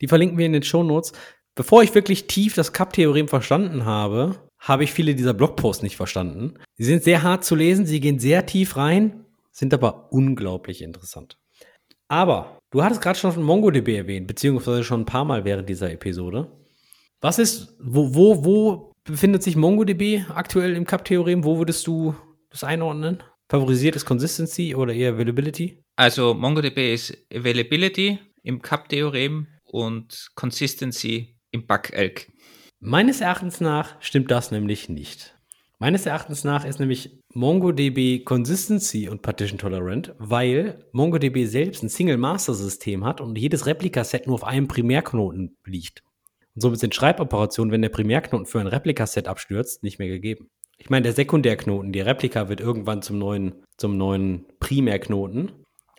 Die 0.01 0.09
verlinken 0.09 0.39
wir 0.39 0.47
in 0.47 0.53
den 0.53 0.62
Show 0.62 0.82
Notes. 0.82 1.12
Bevor 1.55 1.82
ich 1.82 1.95
wirklich 1.95 2.26
tief 2.26 2.55
das 2.55 2.72
CAP-Theorem 2.72 3.28
verstanden 3.28 3.84
habe, 3.84 4.49
habe 4.59 4.84
ich 4.84 4.93
viele 4.93 5.14
dieser 5.14 5.34
Blogposts 5.34 5.82
nicht 5.82 5.97
verstanden. 5.97 6.55
Sie 6.76 6.84
sind 6.84 7.05
sehr 7.05 7.22
hart 7.22 7.45
zu 7.45 7.55
lesen, 7.55 7.86
sie 7.86 8.01
gehen 8.01 8.18
sehr 8.18 8.47
tief 8.47 8.76
rein, 8.76 9.24
sind 9.51 9.74
aber 9.74 10.12
unglaublich 10.12 10.82
interessant. 10.82 11.39
Aber 12.09 12.57
Du 12.70 12.82
hattest 12.82 13.00
gerade 13.00 13.18
schon 13.18 13.42
MongoDB 13.42 13.96
erwähnt, 13.96 14.26
beziehungsweise 14.26 14.84
schon 14.84 15.02
ein 15.02 15.06
paar 15.06 15.24
Mal 15.24 15.44
während 15.44 15.68
dieser 15.68 15.90
Episode. 15.90 16.52
Was 17.20 17.38
ist, 17.38 17.76
wo, 17.80 18.14
wo, 18.14 18.44
wo 18.44 18.92
befindet 19.04 19.42
sich 19.42 19.56
MongoDB 19.56 20.28
aktuell 20.28 20.76
im 20.76 20.84
Cup-Theorem? 20.84 21.44
Wo 21.44 21.58
würdest 21.58 21.86
du 21.86 22.14
das 22.50 22.64
einordnen? 22.64 23.22
Favorisiert 23.48 23.96
es 23.96 24.04
Consistency 24.04 24.74
oder 24.74 24.92
eher 24.92 25.14
Availability? 25.14 25.82
Also 25.96 26.34
MongoDB 26.34 26.92
ist 26.92 27.16
Availability 27.34 28.18
im 28.42 28.60
Cup-Theorem 28.60 29.46
und 29.64 30.28
Consistency 30.34 31.38
im 31.50 31.66
Bug-Elk. 31.66 32.30
Meines 32.80 33.22
Erachtens 33.22 33.60
nach 33.60 34.00
stimmt 34.00 34.30
das 34.30 34.50
nämlich 34.50 34.90
nicht. 34.90 35.38
Meines 35.80 36.06
Erachtens 36.06 36.42
nach 36.42 36.64
ist 36.64 36.80
nämlich 36.80 37.20
MongoDB 37.34 38.24
Consistency 38.24 39.08
und 39.08 39.22
Partition 39.22 39.58
Tolerant, 39.58 40.12
weil 40.18 40.84
MongoDB 40.90 41.44
selbst 41.44 41.84
ein 41.84 41.88
Single-Master-System 41.88 43.04
hat 43.04 43.20
und 43.20 43.38
jedes 43.38 43.66
Replikaset 43.66 44.26
nur 44.26 44.34
auf 44.34 44.44
einem 44.44 44.66
Primärknoten 44.66 45.56
liegt. 45.64 46.02
Und 46.56 46.62
somit 46.62 46.80
sind 46.80 46.96
Schreiboperationen, 46.96 47.70
wenn 47.70 47.82
der 47.82 47.90
Primärknoten 47.90 48.46
für 48.46 48.58
ein 48.58 48.66
Replikaset 48.66 49.28
abstürzt, 49.28 49.84
nicht 49.84 50.00
mehr 50.00 50.08
gegeben. 50.08 50.48
Ich 50.78 50.90
meine, 50.90 51.04
der 51.04 51.12
Sekundärknoten, 51.12 51.92
die 51.92 52.00
Replika 52.00 52.48
wird 52.48 52.60
irgendwann 52.60 53.02
zum 53.02 53.18
neuen, 53.18 53.64
zum 53.76 53.96
neuen 53.96 54.46
Primärknoten. 54.58 55.52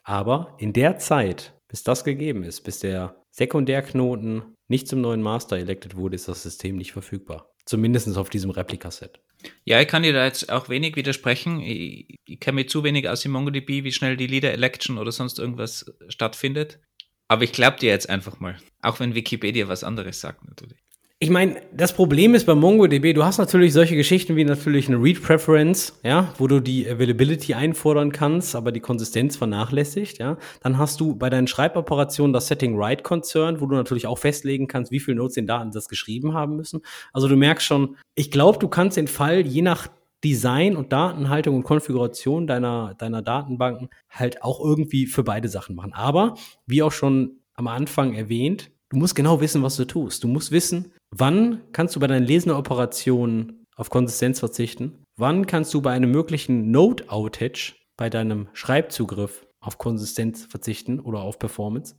Aber 0.04 0.56
in 0.58 0.74
der 0.74 0.98
Zeit, 0.98 1.54
bis 1.70 1.84
das 1.84 2.04
gegeben 2.04 2.44
ist, 2.44 2.62
bis 2.62 2.80
der 2.80 3.16
Sekundärknoten 3.32 4.56
nicht 4.68 4.90
zum 4.90 5.00
neuen 5.00 5.22
Master 5.22 5.58
elected 5.58 5.96
wurde, 5.96 6.16
ist 6.16 6.28
das 6.28 6.44
System 6.44 6.76
nicht 6.76 6.92
verfügbar. 6.92 7.49
Zumindest 7.70 8.18
auf 8.18 8.32
diesem 8.32 8.50
Replikaset. 8.50 9.20
Ja, 9.64 9.80
ich 9.80 9.88
kann 9.88 10.02
dir 10.02 10.12
da 10.12 10.26
jetzt 10.26 10.52
auch 10.52 10.70
wenig 10.70 10.96
widersprechen. 10.96 11.62
Ich, 11.62 12.18
ich 12.26 12.40
kenne 12.40 12.56
mich 12.56 12.70
zu 12.70 12.84
wenig 12.84 13.08
aus 13.08 13.22
dem 13.22 13.32
MongoDB, 13.32 13.84
wie 13.84 13.92
schnell 13.92 14.18
die 14.18 14.26
Leader 14.26 14.52
Election 14.52 14.98
oder 14.98 15.12
sonst 15.12 15.38
irgendwas 15.38 15.86
stattfindet. 16.08 16.80
Aber 17.28 17.44
ich 17.44 17.52
glaube 17.52 17.78
dir 17.78 17.90
jetzt 17.90 18.10
einfach 18.10 18.40
mal. 18.40 18.58
Auch 18.82 19.00
wenn 19.00 19.14
Wikipedia 19.14 19.68
was 19.68 19.84
anderes 19.84 20.20
sagt, 20.20 20.46
natürlich. 20.46 20.80
Ich 21.22 21.30
meine, 21.30 21.62
das 21.74 21.92
Problem 21.92 22.34
ist 22.34 22.46
bei 22.46 22.56
MongoDB, 22.56 23.12
du 23.12 23.26
hast 23.26 23.40
natürlich 23.40 23.74
solche 23.74 23.98
Geschichten 23.98 24.38
wie 24.38 24.46
natürlich 24.46 24.88
eine 24.88 25.04
Read 25.04 25.22
Preference, 25.22 26.00
ja, 26.02 26.34
wo 26.38 26.48
du 26.48 26.62
die 26.62 26.90
Availability 26.90 27.54
einfordern 27.54 28.14
kannst, 28.14 28.56
aber 28.56 28.72
die 28.72 28.80
Konsistenz 28.80 29.36
vernachlässigt, 29.36 30.20
ja. 30.20 30.38
Dann 30.62 30.78
hast 30.78 31.02
du 31.02 31.18
bei 31.18 31.30
deinen 31.30 31.48
Schreiboperationen 31.48 32.32
das 32.32 32.48
Setting 32.48 32.78
Write 32.78 33.04
Concern, 33.04 33.60
wo 33.60 33.66
du 33.66 33.76
natürlich 33.76 34.08
auch 34.08 34.18
festlegen 34.18 34.70
kannst, 34.70 34.94
wie 34.94 35.02
viele 35.02 35.18
Nodes 35.18 35.34
den 35.34 35.46
Datensatz 35.46 35.90
geschrieben 35.90 36.34
haben 36.34 36.56
müssen. 36.56 36.84
Also 37.12 37.28
du 37.28 37.36
merkst 37.36 37.68
schon, 37.68 37.98
ich 38.16 38.32
glaube, 38.32 38.58
du 38.58 38.70
kannst 38.70 38.96
den 38.96 39.10
Fall 39.10 39.46
je 39.46 39.62
nach 39.62 39.90
Design 40.24 40.78
und 40.78 40.94
Datenhaltung 40.94 41.58
und 41.58 41.64
Konfiguration 41.64 42.48
deiner, 42.48 42.96
deiner 42.98 43.22
Datenbanken 43.22 43.90
halt 44.10 44.42
auch 44.42 44.64
irgendwie 44.64 45.06
für 45.06 45.26
beide 45.26 45.50
Sachen 45.50 45.76
machen. 45.76 45.92
Aber 45.92 46.36
wie 46.66 46.82
auch 46.82 46.94
schon 46.94 47.42
am 47.56 47.68
Anfang 47.68 48.14
erwähnt, 48.14 48.72
du 48.90 48.98
musst 48.98 49.16
genau 49.16 49.42
wissen, 49.42 49.64
was 49.64 49.76
du 49.78 49.86
tust. 49.86 50.24
Du 50.24 50.28
musst 50.28 50.52
wissen, 50.52 50.94
wann 51.12 51.62
kannst 51.72 51.96
du 51.96 52.00
bei 52.00 52.08
deinen 52.08 52.26
Lesenden-Operationen 52.26 53.66
auf 53.76 53.90
Konsistenz 53.90 54.40
verzichten, 54.40 55.04
wann 55.16 55.48
kannst 55.48 55.74
du 55.74 55.82
bei 55.82 55.92
einem 55.92 56.12
möglichen 56.12 56.72
Node-Outage 56.72 57.76
bei 58.00 58.10
deinem 58.10 58.48
Schreibzugriff 58.54 59.46
auf 59.60 59.78
Konsistenz 59.78 60.46
verzichten 60.46 61.02
oder 61.02 61.20
auf 61.20 61.38
Performance. 61.38 61.96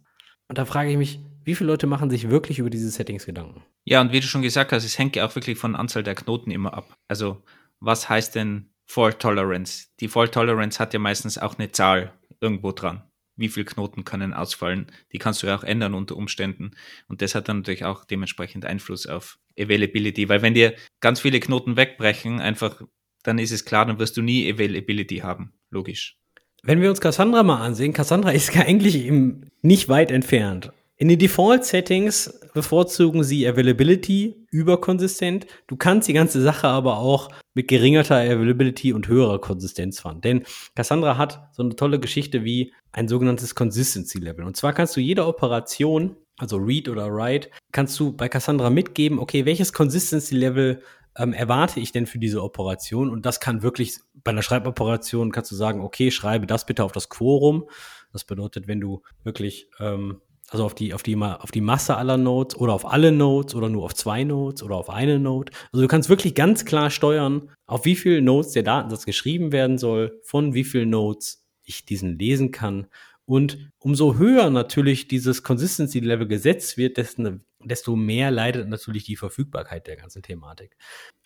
Und 0.49 0.57
da 0.57 0.65
frage 0.65 0.91
ich 0.91 0.97
mich, 0.97 1.21
wie 1.45 1.55
viele 1.55 1.69
Leute 1.69 1.87
machen 1.87 2.11
sich 2.11 2.31
wirklich 2.31 2.59
über 2.59 2.71
diese 2.71 2.91
Settings 2.91 3.27
Gedanken? 3.27 3.63
Ja, 3.85 4.01
und 4.01 4.13
wie 4.13 4.21
du 4.21 4.27
schon 4.27 4.43
gesagt 4.43 4.73
hast, 4.73 4.85
es 4.85 4.99
hängt 4.99 5.15
ja 5.15 5.27
auch 5.27 5.35
wirklich 5.35 5.59
von 5.59 5.73
der 5.73 5.81
Anzahl 5.81 6.03
der 6.03 6.15
Knoten 6.15 6.51
immer 6.51 6.75
ab. 6.75 6.97
Also, 7.07 7.43
was 7.81 8.09
heißt 8.09 8.35
denn 8.35 8.71
Fault 8.87 9.21
Tolerance? 9.21 9.89
Die 10.01 10.09
Fault 10.09 10.33
Tolerance 10.33 10.79
hat 10.79 10.95
ja 10.95 10.99
meistens 10.99 11.39
auch 11.39 11.59
eine 11.59 11.71
Zahl 11.71 12.13
irgendwo 12.41 12.73
dran. 12.73 13.03
Wie 13.37 13.49
viele 13.49 13.65
Knoten 13.65 14.05
können 14.05 14.35
ausfallen? 14.35 14.93
Die 15.13 15.19
kannst 15.19 15.43
du 15.43 15.47
ja 15.47 15.57
auch 15.57 15.65
ändern 15.65 15.95
unter 15.95 16.17
Umständen. 16.17 16.73
Und 17.09 17.23
das 17.23 17.35
hat 17.35 17.49
dann 17.49 17.59
natürlich 17.59 17.85
auch 17.85 18.05
dementsprechend 18.05 18.65
Einfluss 18.67 19.07
auf 19.07 19.39
Availability, 19.59 20.29
weil 20.29 20.43
wenn 20.43 20.55
dir 20.55 20.75
ganz 21.01 21.21
viele 21.21 21.41
Knoten 21.41 21.77
wegbrechen, 21.77 22.41
einfach, 22.41 22.83
dann 23.23 23.39
ist 23.39 23.53
es 23.53 23.65
klar, 23.65 23.87
dann 23.87 23.99
wirst 23.99 24.17
du 24.17 24.23
nie 24.23 24.51
Availability 24.53 25.19
haben. 25.19 25.53
Logisch. 25.71 26.17
Wenn 26.63 26.83
wir 26.83 26.91
uns 26.91 27.01
Cassandra 27.01 27.43
mal 27.43 27.63
ansehen, 27.63 27.93
Cassandra 27.93 28.33
ist 28.33 28.55
ja 28.55 28.63
eigentlich 28.67 28.97
eben 28.97 29.51
nicht 29.63 29.89
weit 29.89 30.11
entfernt. 30.11 30.73
In 31.01 31.09
den 31.09 31.19
Default-Settings 31.19 32.41
bevorzugen 32.53 33.25
sie 33.25 33.49
Availability 33.49 34.37
über 34.51 34.83
konsistent. 34.83 35.47
Du 35.67 35.77
kannst 35.77 36.09
die 36.09 36.13
ganze 36.13 36.43
Sache 36.43 36.69
aber 36.69 36.99
auch 36.99 37.31
mit 37.55 37.69
geringerter 37.69 38.17
Availability 38.17 38.93
und 38.93 39.09
höherer 39.09 39.41
Konsistenz 39.41 39.99
fahren. 39.99 40.21
Denn 40.21 40.45
Cassandra 40.75 41.17
hat 41.17 41.49
so 41.53 41.63
eine 41.63 41.75
tolle 41.75 42.01
Geschichte 42.01 42.45
wie 42.45 42.75
ein 42.93 43.09
sogenanntes 43.09 43.55
Consistency 43.55 44.19
Level. 44.19 44.45
Und 44.45 44.59
zwar 44.59 44.75
kannst 44.75 44.95
du 44.95 45.01
jede 45.01 45.27
Operation, 45.27 46.17
also 46.37 46.59
Read 46.59 46.87
oder 46.87 47.11
Write, 47.11 47.49
kannst 47.73 47.99
du 47.99 48.13
bei 48.13 48.29
Cassandra 48.29 48.69
mitgeben, 48.69 49.19
okay, 49.19 49.47
welches 49.47 49.73
Consistency 49.73 50.35
Level 50.35 50.83
ähm, 51.17 51.33
erwarte 51.33 51.81
ich 51.81 51.93
denn 51.93 52.05
für 52.05 52.19
diese 52.19 52.43
Operation? 52.43 53.09
Und 53.09 53.25
das 53.25 53.41
kann 53.41 53.63
wirklich, 53.63 53.97
bei 54.23 54.33
einer 54.33 54.43
Schreiboperation 54.43 55.33
kannst 55.33 55.51
du 55.51 55.57
sagen, 55.57 55.81
okay, 55.81 56.11
schreibe 56.11 56.47
das 56.47 56.67
bitte 56.67 56.85
auf 56.85 56.93
das 56.93 57.09
Quorum. 57.09 57.71
Das 58.13 58.25
bedeutet, 58.25 58.69
wenn 58.69 58.83
du 58.83 59.03
wirklich, 59.25 59.71
ähm, 59.79 60.21
also 60.51 60.65
auf 60.65 60.75
die, 60.75 60.93
auf 60.95 61.05
die, 61.05 61.17
auf 61.17 61.53
die 61.53 61.61
Masse 61.61 61.97
aller 61.97 62.17
Nodes 62.17 62.57
oder 62.57 62.73
auf 62.73 62.85
alle 62.85 63.13
Nodes 63.13 63.55
oder 63.55 63.69
nur 63.69 63.85
auf 63.85 63.95
zwei 63.95 64.25
Nodes 64.25 64.65
oder 64.65 64.75
auf 64.75 64.91
eine 64.91 65.21
Node. 65.21 65.53
Also 65.73 65.83
du 65.83 65.89
kannst 65.89 66.09
wirklich 66.09 66.35
ganz 66.35 66.65
klar 66.65 66.91
steuern, 66.91 67.53
auf 67.67 67.85
wie 67.85 67.95
viele 67.95 68.21
Nodes 68.21 68.51
der 68.51 68.65
Datensatz 68.65 69.07
geschrieben 69.07 69.53
werden 69.53 69.79
soll, 69.79 70.21
von 70.25 70.53
wie 70.53 70.65
vielen 70.65 70.91
Nodes 70.91 71.47
ich 71.63 71.85
diesen 71.85 72.19
lesen 72.19 72.51
kann. 72.51 72.89
Und 73.27 73.71
umso 73.79 74.19
höher 74.19 74.51
natürlich 74.51 75.07
dieses 75.07 75.45
Consistency 75.45 76.01
Level 76.01 76.27
gesetzt 76.27 76.77
wird, 76.77 76.97
desto, 76.97 77.95
mehr 77.95 78.33
leidet 78.33 78.69
natürlich 78.69 79.05
die 79.05 79.15
Verfügbarkeit 79.15 79.87
der 79.87 79.95
ganzen 79.95 80.23
Thematik. 80.23 80.77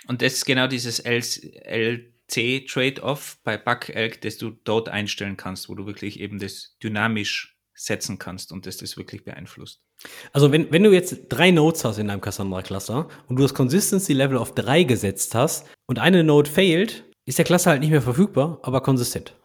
Und 0.07 0.20
das 0.20 0.35
ist 0.35 0.45
genau 0.45 0.66
dieses 0.66 0.99
LC-Trade-off 0.99 3.39
bei 3.43 3.57
Bug-Elk, 3.57 4.20
das 4.20 4.37
du 4.37 4.51
dort 4.51 4.91
einstellen 4.91 5.39
kannst, 5.39 5.70
wo 5.70 5.75
du 5.75 5.87
wirklich 5.87 6.20
eben 6.20 6.39
das 6.39 6.77
dynamisch 6.83 7.53
setzen 7.75 8.18
kannst 8.18 8.53
und 8.53 8.66
das 8.66 8.77
das 8.77 8.97
wirklich 8.97 9.25
beeinflusst. 9.25 9.81
Also 10.33 10.53
wenn, 10.53 10.70
wenn 10.72 10.83
du 10.83 10.93
jetzt 10.93 11.27
drei 11.29 11.51
Nodes 11.51 11.85
hast 11.85 11.99
in 11.99 12.09
deinem 12.09 12.20
Cassandra-Cluster 12.20 13.09
und 13.29 13.37
du 13.37 13.43
das 13.43 13.55
Consistency-Level 13.55 14.39
auf 14.39 14.55
drei 14.55 14.85
gesetzt 14.85 15.35
hast 15.35 15.66
und 15.87 15.99
eine 15.99 16.25
Node 16.25 16.51
failt, 16.51 17.05
ist 17.27 17.39
der 17.39 17.45
Cluster 17.45 17.70
halt 17.70 17.81
nicht 17.81 17.91
mehr 17.91 18.03
verfügbar, 18.03 18.59
aber 18.62 18.81
konsistent. 18.81 19.35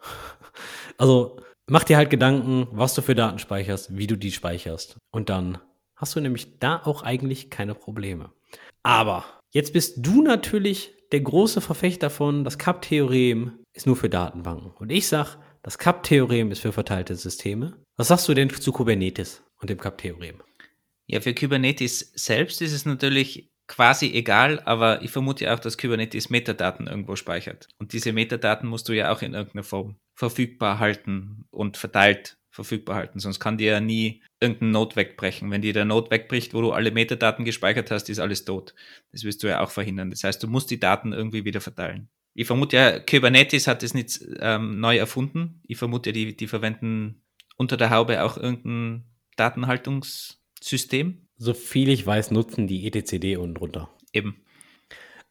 Also 0.98 1.38
mach 1.66 1.84
dir 1.84 1.96
halt 1.96 2.10
Gedanken, 2.10 2.68
was 2.72 2.92
du 2.92 3.00
für 3.00 3.14
Daten 3.14 3.38
speicherst, 3.38 3.96
wie 3.96 4.06
du 4.06 4.16
die 4.16 4.32
speicherst. 4.32 4.98
Und 5.10 5.30
dann 5.30 5.56
hast 5.96 6.14
du 6.14 6.20
nämlich 6.20 6.58
da 6.58 6.82
auch 6.84 7.02
eigentlich 7.02 7.48
keine 7.48 7.74
Probleme. 7.74 8.32
Aber 8.82 9.24
jetzt 9.50 9.72
bist 9.72 9.94
du 9.98 10.20
natürlich 10.20 10.92
der 11.12 11.20
große 11.20 11.60
Verfechter 11.60 12.08
davon, 12.08 12.44
das 12.44 12.58
CAP-Theorem 12.58 13.60
ist 13.72 13.86
nur 13.86 13.96
für 13.96 14.08
Datenbanken. 14.08 14.72
Und 14.72 14.90
ich 14.92 15.08
sag, 15.08 15.36
das 15.62 15.78
CAP-Theorem 15.78 16.50
ist 16.50 16.60
für 16.60 16.72
verteilte 16.72 17.16
Systeme. 17.16 17.76
Was 18.00 18.08
sagst 18.08 18.26
du 18.28 18.32
denn 18.32 18.48
zu 18.48 18.72
Kubernetes 18.72 19.42
und 19.58 19.68
dem 19.68 19.76
CAP-Theorem? 19.76 20.36
Ja, 21.06 21.20
für 21.20 21.34
Kubernetes 21.34 22.12
selbst 22.14 22.62
ist 22.62 22.72
es 22.72 22.86
natürlich 22.86 23.50
quasi 23.66 24.10
egal, 24.14 24.58
aber 24.60 25.02
ich 25.02 25.10
vermute 25.10 25.52
auch, 25.52 25.58
dass 25.58 25.76
Kubernetes 25.76 26.30
Metadaten 26.30 26.86
irgendwo 26.86 27.14
speichert. 27.14 27.68
Und 27.76 27.92
diese 27.92 28.14
Metadaten 28.14 28.70
musst 28.70 28.88
du 28.88 28.94
ja 28.94 29.12
auch 29.12 29.20
in 29.20 29.34
irgendeiner 29.34 29.64
Form 29.64 29.96
verfügbar 30.14 30.78
halten 30.78 31.44
und 31.50 31.76
verteilt 31.76 32.38
verfügbar 32.48 32.96
halten. 32.96 33.18
Sonst 33.18 33.38
kann 33.38 33.58
dir 33.58 33.72
ja 33.72 33.80
nie 33.80 34.22
irgendein 34.40 34.70
Node 34.70 34.96
wegbrechen. 34.96 35.50
Wenn 35.50 35.60
dir 35.60 35.74
der 35.74 35.84
Node 35.84 36.10
wegbricht, 36.10 36.54
wo 36.54 36.62
du 36.62 36.72
alle 36.72 36.92
Metadaten 36.92 37.44
gespeichert 37.44 37.90
hast, 37.90 38.08
ist 38.08 38.18
alles 38.18 38.46
tot. 38.46 38.74
Das 39.12 39.24
wirst 39.24 39.42
du 39.42 39.48
ja 39.48 39.60
auch 39.60 39.70
verhindern. 39.70 40.08
Das 40.08 40.24
heißt, 40.24 40.42
du 40.42 40.48
musst 40.48 40.70
die 40.70 40.80
Daten 40.80 41.12
irgendwie 41.12 41.44
wieder 41.44 41.60
verteilen. 41.60 42.08
Ich 42.32 42.46
vermute 42.46 42.76
ja, 42.76 42.98
Kubernetes 42.98 43.66
hat 43.66 43.82
es 43.82 43.92
nicht 43.92 44.20
ähm, 44.38 44.80
neu 44.80 44.96
erfunden. 44.96 45.60
Ich 45.66 45.76
vermute, 45.76 46.14
die, 46.14 46.34
die 46.34 46.46
verwenden 46.46 47.20
unter 47.60 47.76
der 47.76 47.90
Haube 47.90 48.24
auch 48.24 48.38
irgendein 48.38 49.04
Datenhaltungssystem 49.36 51.26
so 51.36 51.52
viel 51.52 51.90
ich 51.90 52.06
weiß, 52.06 52.30
nutzen 52.30 52.66
die 52.66 52.86
etcd 52.86 53.36
unten 53.36 53.54
drunter. 53.54 53.90
Eben. 54.14 54.42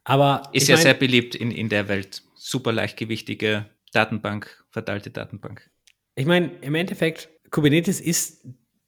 Aber 0.03 0.43
ist 0.53 0.67
ja 0.67 0.75
mein, 0.75 0.84
sehr 0.84 0.93
beliebt 0.93 1.34
in, 1.34 1.49
in 1.49 1.69
der 1.69 1.88
Welt. 1.88 2.21
Super 2.36 2.71
leichtgewichtige 2.71 3.65
Datenbank, 3.93 4.63
verteilte 4.69 5.09
Datenbank. 5.09 5.69
Ich 6.15 6.27
meine, 6.27 6.51
im 6.61 6.75
Endeffekt, 6.75 7.30
Kubernetes 7.49 7.99
ist 7.99 8.47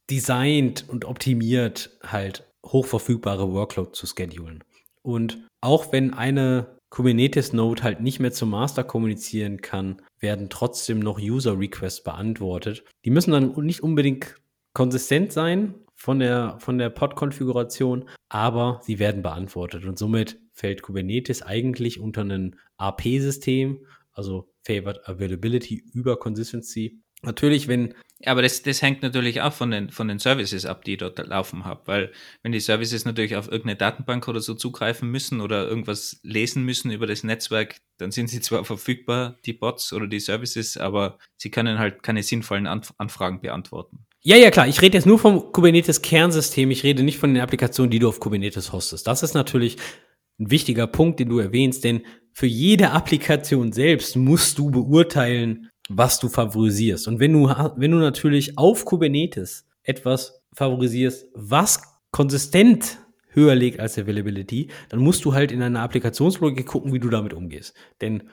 designt 0.09 0.87
und 0.87 1.05
optimiert 1.05 1.97
halt 2.03 2.47
hochverfügbare 2.63 3.51
Workload 3.51 3.91
zu 3.93 4.05
schedulen. 4.05 4.63
Und 5.01 5.47
auch 5.61 5.91
wenn 5.91 6.13
eine 6.13 6.77
Kubernetes-Node 6.91 7.83
halt 7.83 8.01
nicht 8.01 8.19
mehr 8.19 8.31
zum 8.31 8.51
Master 8.51 8.83
kommunizieren 8.83 9.61
kann, 9.61 10.01
werden 10.19 10.49
trotzdem 10.49 10.99
noch 10.99 11.19
User-Requests 11.19 12.03
beantwortet. 12.03 12.83
Die 13.05 13.09
müssen 13.09 13.31
dann 13.31 13.53
nicht 13.65 13.81
unbedingt 13.81 14.35
konsistent 14.73 15.31
sein, 15.31 15.73
von 16.01 16.17
der, 16.17 16.57
von 16.59 16.79
der 16.79 16.89
Pod-Konfiguration, 16.89 18.09
aber 18.27 18.81
sie 18.83 18.97
werden 18.97 19.21
beantwortet. 19.21 19.85
Und 19.85 19.99
somit 19.99 20.39
fällt 20.51 20.81
Kubernetes 20.81 21.43
eigentlich 21.43 21.99
unter 21.99 22.23
ein 22.23 22.55
AP-System, 22.77 23.85
also 24.11 24.51
Favored 24.65 25.07
Availability 25.07 25.83
über 25.93 26.17
Consistency. 26.17 27.01
Natürlich, 27.21 27.67
wenn. 27.67 27.93
Aber 28.25 28.41
das, 28.41 28.61
das 28.61 28.81
hängt 28.81 29.01
natürlich 29.01 29.41
auch 29.41 29.53
von 29.53 29.71
den, 29.71 29.89
von 29.89 30.07
den 30.07 30.19
Services 30.19 30.65
ab, 30.65 30.83
die 30.83 30.97
dort 30.97 31.17
laufen 31.19 31.65
haben, 31.65 31.81
weil 31.85 32.11
wenn 32.43 32.51
die 32.51 32.59
Services 32.59 33.05
natürlich 33.05 33.35
auf 33.35 33.47
irgendeine 33.47 33.77
Datenbank 33.77 34.27
oder 34.27 34.41
so 34.41 34.53
zugreifen 34.53 35.09
müssen 35.09 35.41
oder 35.41 35.67
irgendwas 35.67 36.19
lesen 36.23 36.63
müssen 36.63 36.91
über 36.91 37.07
das 37.07 37.23
Netzwerk, 37.23 37.77
dann 37.97 38.11
sind 38.11 38.27
sie 38.27 38.41
zwar 38.41 38.65
verfügbar, 38.65 39.37
die 39.45 39.53
Bots 39.53 39.93
oder 39.93 40.07
die 40.07 40.19
Services, 40.19 40.77
aber 40.77 41.17
sie 41.37 41.51
können 41.51 41.79
halt 41.79 42.03
keine 42.03 42.23
sinnvollen 42.23 42.67
Anf 42.67 42.93
Anfragen 42.97 43.41
beantworten. 43.41 44.05
Ja, 44.23 44.37
ja, 44.37 44.51
klar. 44.51 44.67
Ich 44.67 44.81
rede 44.83 44.97
jetzt 44.97 45.07
nur 45.07 45.17
vom 45.17 45.51
Kubernetes-Kernsystem. 45.51 46.69
Ich 46.69 46.83
rede 46.83 47.01
nicht 47.01 47.17
von 47.17 47.33
den 47.33 47.41
Applikationen, 47.41 47.89
die 47.89 47.97
du 47.97 48.07
auf 48.07 48.19
Kubernetes 48.19 48.71
hostest. 48.71 49.07
Das 49.07 49.23
ist 49.23 49.33
natürlich 49.33 49.77
ein 50.39 50.51
wichtiger 50.51 50.85
Punkt, 50.85 51.19
den 51.19 51.29
du 51.29 51.39
erwähnst, 51.39 51.83
denn 51.83 52.05
für 52.31 52.45
jede 52.45 52.91
Applikation 52.91 53.71
selbst 53.71 54.15
musst 54.15 54.59
du 54.59 54.69
beurteilen, 54.69 55.70
was 55.97 56.19
du 56.19 56.29
favorisierst. 56.29 57.07
Und 57.07 57.19
wenn 57.19 57.33
du, 57.33 57.47
wenn 57.75 57.91
du 57.91 57.97
natürlich 57.97 58.57
auf 58.57 58.85
Kubernetes 58.85 59.67
etwas 59.83 60.41
favorisierst, 60.53 61.27
was 61.33 61.81
konsistent 62.11 62.99
höher 63.29 63.55
liegt 63.55 63.79
als 63.79 63.97
Availability, 63.97 64.69
dann 64.89 64.99
musst 64.99 65.23
du 65.25 65.33
halt 65.33 65.51
in 65.51 65.61
einer 65.61 65.81
Applikationslogik 65.81 66.65
gucken, 66.65 66.93
wie 66.93 66.99
du 66.99 67.09
damit 67.09 67.33
umgehst. 67.33 67.73
Denn 68.01 68.23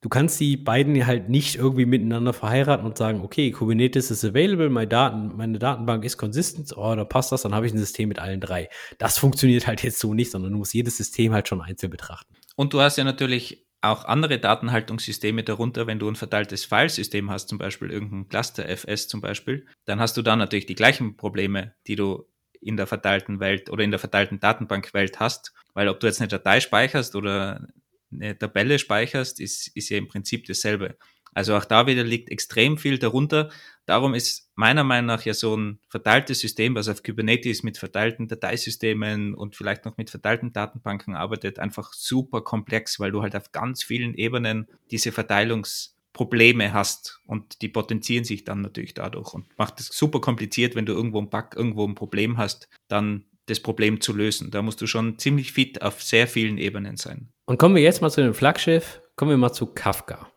du 0.00 0.08
kannst 0.08 0.40
die 0.40 0.56
beiden 0.56 1.06
halt 1.06 1.28
nicht 1.28 1.56
irgendwie 1.56 1.84
miteinander 1.84 2.32
verheiraten 2.32 2.86
und 2.86 2.96
sagen, 2.96 3.20
okay, 3.20 3.50
Kubernetes 3.50 4.10
ist 4.10 4.24
available, 4.24 4.70
meine, 4.70 4.88
Daten, 4.88 5.36
meine 5.36 5.58
Datenbank 5.58 6.04
ist 6.04 6.16
consistent, 6.16 6.76
oh, 6.76 6.94
da 6.94 7.04
passt 7.04 7.32
das, 7.32 7.42
dann 7.42 7.54
habe 7.54 7.66
ich 7.66 7.74
ein 7.74 7.78
System 7.78 8.08
mit 8.08 8.18
allen 8.18 8.40
drei. 8.40 8.68
Das 8.98 9.18
funktioniert 9.18 9.66
halt 9.66 9.82
jetzt 9.82 9.98
so 9.98 10.14
nicht, 10.14 10.30
sondern 10.30 10.52
du 10.52 10.58
musst 10.58 10.74
jedes 10.74 10.96
System 10.96 11.32
halt 11.32 11.48
schon 11.48 11.60
einzeln 11.60 11.90
betrachten. 11.90 12.34
Und 12.56 12.72
du 12.72 12.80
hast 12.80 12.96
ja 12.96 13.04
natürlich 13.04 13.66
auch 13.82 14.04
andere 14.04 14.38
Datenhaltungssysteme 14.38 15.42
darunter, 15.42 15.86
wenn 15.86 15.98
du 15.98 16.08
ein 16.08 16.16
verteiltes 16.16 16.64
Filesystem 16.64 17.30
hast, 17.30 17.48
zum 17.48 17.58
Beispiel 17.58 17.90
irgendein 17.90 18.28
Cluster 18.28 18.68
FS 18.68 19.08
zum 19.08 19.20
Beispiel, 19.20 19.66
dann 19.86 20.00
hast 20.00 20.16
du 20.16 20.22
da 20.22 20.36
natürlich 20.36 20.66
die 20.66 20.74
gleichen 20.74 21.16
Probleme, 21.16 21.74
die 21.86 21.96
du 21.96 22.26
in 22.60 22.76
der 22.76 22.86
verteilten 22.86 23.40
Welt 23.40 23.70
oder 23.70 23.82
in 23.82 23.90
der 23.90 23.98
verteilten 23.98 24.38
Datenbankwelt 24.38 25.18
hast. 25.18 25.54
Weil 25.72 25.88
ob 25.88 26.00
du 26.00 26.06
jetzt 26.06 26.20
eine 26.20 26.28
Datei 26.28 26.60
speicherst 26.60 27.16
oder 27.16 27.68
eine 28.12 28.36
Tabelle 28.36 28.78
speicherst, 28.78 29.40
ist, 29.40 29.68
ist 29.74 29.88
ja 29.88 29.96
im 29.96 30.08
Prinzip 30.08 30.46
dasselbe. 30.46 30.96
Also 31.32 31.56
auch 31.56 31.64
da 31.64 31.86
wieder 31.86 32.04
liegt 32.04 32.28
extrem 32.30 32.76
viel 32.76 32.98
darunter. 32.98 33.50
Darum 33.90 34.14
ist 34.14 34.48
meiner 34.54 34.84
Meinung 34.84 35.06
nach 35.06 35.24
ja 35.24 35.34
so 35.34 35.56
ein 35.56 35.80
verteiltes 35.88 36.38
System, 36.38 36.76
was 36.76 36.86
auf 36.86 37.02
Kubernetes 37.02 37.64
mit 37.64 37.76
verteilten 37.76 38.28
Dateisystemen 38.28 39.34
und 39.34 39.56
vielleicht 39.56 39.84
noch 39.84 39.96
mit 39.96 40.10
verteilten 40.10 40.52
Datenbanken 40.52 41.16
arbeitet, 41.16 41.58
einfach 41.58 41.92
super 41.92 42.42
komplex, 42.42 43.00
weil 43.00 43.10
du 43.10 43.20
halt 43.20 43.34
auf 43.34 43.50
ganz 43.50 43.82
vielen 43.82 44.14
Ebenen 44.14 44.68
diese 44.92 45.10
Verteilungsprobleme 45.10 46.72
hast 46.72 47.20
und 47.26 47.62
die 47.62 47.68
potenzieren 47.68 48.22
sich 48.22 48.44
dann 48.44 48.60
natürlich 48.60 48.94
dadurch 48.94 49.34
und 49.34 49.48
macht 49.58 49.80
es 49.80 49.88
super 49.88 50.20
kompliziert, 50.20 50.76
wenn 50.76 50.86
du 50.86 50.92
irgendwo 50.92 51.18
einen 51.18 51.28
Bug, 51.28 51.56
irgendwo 51.56 51.84
ein 51.84 51.96
Problem 51.96 52.38
hast, 52.38 52.68
dann 52.86 53.24
das 53.46 53.58
Problem 53.58 54.00
zu 54.00 54.12
lösen. 54.12 54.52
Da 54.52 54.62
musst 54.62 54.80
du 54.80 54.86
schon 54.86 55.18
ziemlich 55.18 55.50
fit 55.50 55.82
auf 55.82 56.00
sehr 56.00 56.28
vielen 56.28 56.58
Ebenen 56.58 56.96
sein. 56.96 57.32
Und 57.46 57.58
kommen 57.58 57.74
wir 57.74 57.82
jetzt 57.82 58.02
mal 58.02 58.10
zu 58.10 58.22
dem 58.22 58.34
Flaggschiff, 58.34 59.02
kommen 59.16 59.32
wir 59.32 59.36
mal 59.36 59.52
zu 59.52 59.66
Kafka. 59.66 60.29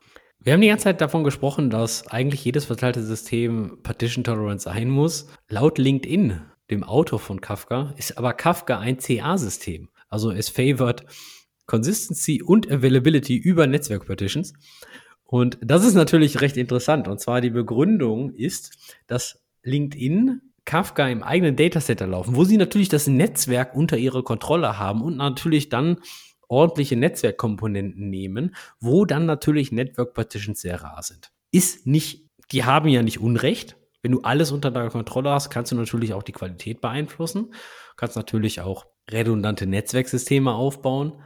Wir 0.44 0.52
haben 0.52 0.60
die 0.60 0.68
ganze 0.68 0.84
Zeit 0.84 1.00
davon 1.00 1.24
gesprochen, 1.24 1.70
dass 1.70 2.06
eigentlich 2.08 2.44
jedes 2.44 2.66
verteilte 2.66 3.02
System 3.02 3.78
Partition 3.82 4.24
Tolerant 4.24 4.60
sein 4.60 4.90
muss. 4.90 5.26
Laut 5.48 5.78
LinkedIn, 5.78 6.38
dem 6.70 6.84
Autor 6.84 7.18
von 7.18 7.40
Kafka, 7.40 7.94
ist 7.96 8.18
aber 8.18 8.34
Kafka 8.34 8.78
ein 8.78 8.98
CA-System. 8.98 9.88
Also 10.10 10.30
es 10.30 10.50
favored 10.50 11.06
Consistency 11.64 12.42
und 12.42 12.70
Availability 12.70 13.36
über 13.36 13.66
Netzwerk 13.66 14.04
Partitions. 14.04 14.52
Und 15.24 15.56
das 15.62 15.82
ist 15.82 15.94
natürlich 15.94 16.42
recht 16.42 16.58
interessant. 16.58 17.08
Und 17.08 17.20
zwar 17.20 17.40
die 17.40 17.48
Begründung 17.48 18.34
ist, 18.34 18.96
dass 19.06 19.42
LinkedIn 19.62 20.42
Kafka 20.66 21.08
im 21.08 21.22
eigenen 21.22 21.56
Datacenter 21.56 22.06
laufen, 22.06 22.36
wo 22.36 22.44
sie 22.44 22.58
natürlich 22.58 22.90
das 22.90 23.06
Netzwerk 23.06 23.74
unter 23.74 23.96
ihrer 23.96 24.22
Kontrolle 24.22 24.78
haben 24.78 25.00
und 25.00 25.16
natürlich 25.16 25.70
dann 25.70 25.96
ordentliche 26.48 26.96
Netzwerkkomponenten 26.96 28.08
nehmen, 28.08 28.54
wo 28.80 29.04
dann 29.04 29.26
natürlich 29.26 29.72
Network 29.72 30.14
Partitions 30.14 30.60
sehr 30.60 30.82
rar 30.82 31.02
sind. 31.02 31.30
Ist 31.50 31.86
nicht, 31.86 32.28
die 32.52 32.64
haben 32.64 32.88
ja 32.88 33.02
nicht 33.02 33.20
Unrecht. 33.20 33.76
Wenn 34.02 34.12
du 34.12 34.20
alles 34.20 34.52
unter 34.52 34.70
deiner 34.70 34.90
Kontrolle 34.90 35.30
hast, 35.30 35.50
kannst 35.50 35.72
du 35.72 35.76
natürlich 35.76 36.12
auch 36.12 36.22
die 36.22 36.32
Qualität 36.32 36.80
beeinflussen. 36.80 37.54
Kannst 37.96 38.16
natürlich 38.16 38.60
auch 38.60 38.86
redundante 39.10 39.66
Netzwerksysteme 39.66 40.52
aufbauen. 40.52 41.24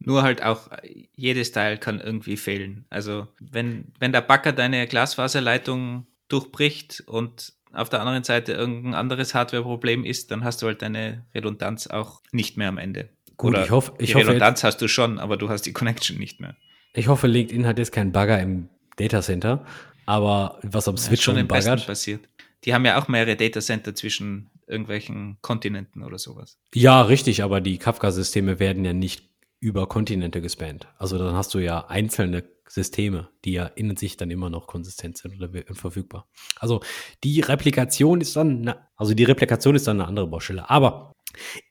Nur 0.00 0.22
halt 0.22 0.42
auch, 0.42 0.68
jedes 1.14 1.52
Teil 1.52 1.78
kann 1.78 2.00
irgendwie 2.00 2.36
fehlen. 2.36 2.86
Also, 2.90 3.28
wenn, 3.40 3.92
wenn 3.98 4.12
der 4.12 4.20
Backer 4.20 4.52
deine 4.52 4.86
Glasfaserleitung 4.86 6.06
durchbricht 6.28 7.02
und 7.06 7.54
auf 7.72 7.88
der 7.88 8.00
anderen 8.00 8.24
Seite 8.24 8.52
irgendein 8.52 8.94
anderes 8.94 9.34
Hardware-Problem 9.34 10.04
ist, 10.04 10.30
dann 10.30 10.44
hast 10.44 10.62
du 10.62 10.66
halt 10.66 10.82
deine 10.82 11.26
Redundanz 11.34 11.86
auch 11.86 12.22
nicht 12.32 12.56
mehr 12.56 12.68
am 12.68 12.78
Ende. 12.78 13.10
Gut, 13.38 13.54
Oder 13.54 13.64
ich 13.64 13.70
hoffe, 13.70 13.92
ich 13.98 14.10
die 14.10 14.14
hoffe, 14.16 14.26
Redundanz 14.26 14.62
hast 14.64 14.82
du 14.82 14.88
schon, 14.88 15.18
aber 15.18 15.36
du 15.38 15.48
hast 15.48 15.62
die 15.62 15.72
Connection 15.72 16.18
nicht 16.18 16.40
mehr. 16.40 16.56
ich 16.92 17.08
hoffe, 17.08 17.26
LinkedIn 17.28 17.66
hat 17.66 17.78
jetzt 17.78 17.92
keinen 17.92 18.12
Bagger 18.12 18.40
im 18.40 18.68
Datacenter, 18.96 19.64
aber 20.06 20.58
was 20.62 20.88
am 20.88 20.96
Switch 20.96 21.22
schon 21.22 21.34
schon 21.36 21.40
im 21.42 21.48
baggert. 21.48 21.86
passiert. 21.86 22.28
Die 22.64 22.74
haben 22.74 22.84
ja 22.84 23.00
auch 23.00 23.06
mehrere 23.08 23.36
Datacenter 23.36 23.94
zwischen 23.94 24.50
irgendwelchen 24.66 25.38
Kontinenten 25.40 26.02
oder 26.02 26.18
sowas. 26.18 26.58
Ja, 26.74 27.00
richtig, 27.02 27.42
aber 27.44 27.60
die 27.60 27.78
Kafka-Systeme 27.78 28.58
werden 28.58 28.84
ja 28.84 28.92
nicht 28.92 29.24
über 29.60 29.88
Kontinente 29.88 30.40
gespannt. 30.40 30.86
Also 30.98 31.18
dann 31.18 31.34
hast 31.34 31.54
du 31.54 31.58
ja 31.58 31.86
einzelne 31.88 32.44
Systeme, 32.68 33.28
die 33.44 33.52
ja 33.52 33.66
in 33.66 33.96
sich 33.96 34.16
dann 34.16 34.30
immer 34.30 34.50
noch 34.50 34.66
konsistent 34.66 35.18
sind 35.18 35.36
oder 35.36 35.50
verfügbar. 35.74 36.28
Also 36.58 36.80
die 37.24 37.40
Replikation 37.40 38.20
ist 38.20 38.36
dann, 38.36 38.60
na, 38.62 38.88
also 38.96 39.14
die 39.14 39.24
Replikation 39.24 39.74
ist 39.74 39.86
dann 39.86 40.00
eine 40.00 40.08
andere 40.08 40.26
Baustelle. 40.26 40.68
Aber 40.68 41.12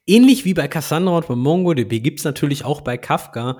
ähnlich 0.06 0.44
wie 0.44 0.54
bei 0.54 0.68
Cassandra 0.68 1.18
und 1.18 1.28
bei 1.28 1.36
MongoDB 1.36 2.00
gibt 2.00 2.18
es 2.20 2.24
natürlich 2.24 2.64
auch 2.64 2.80
bei 2.80 2.98
Kafka 2.98 3.58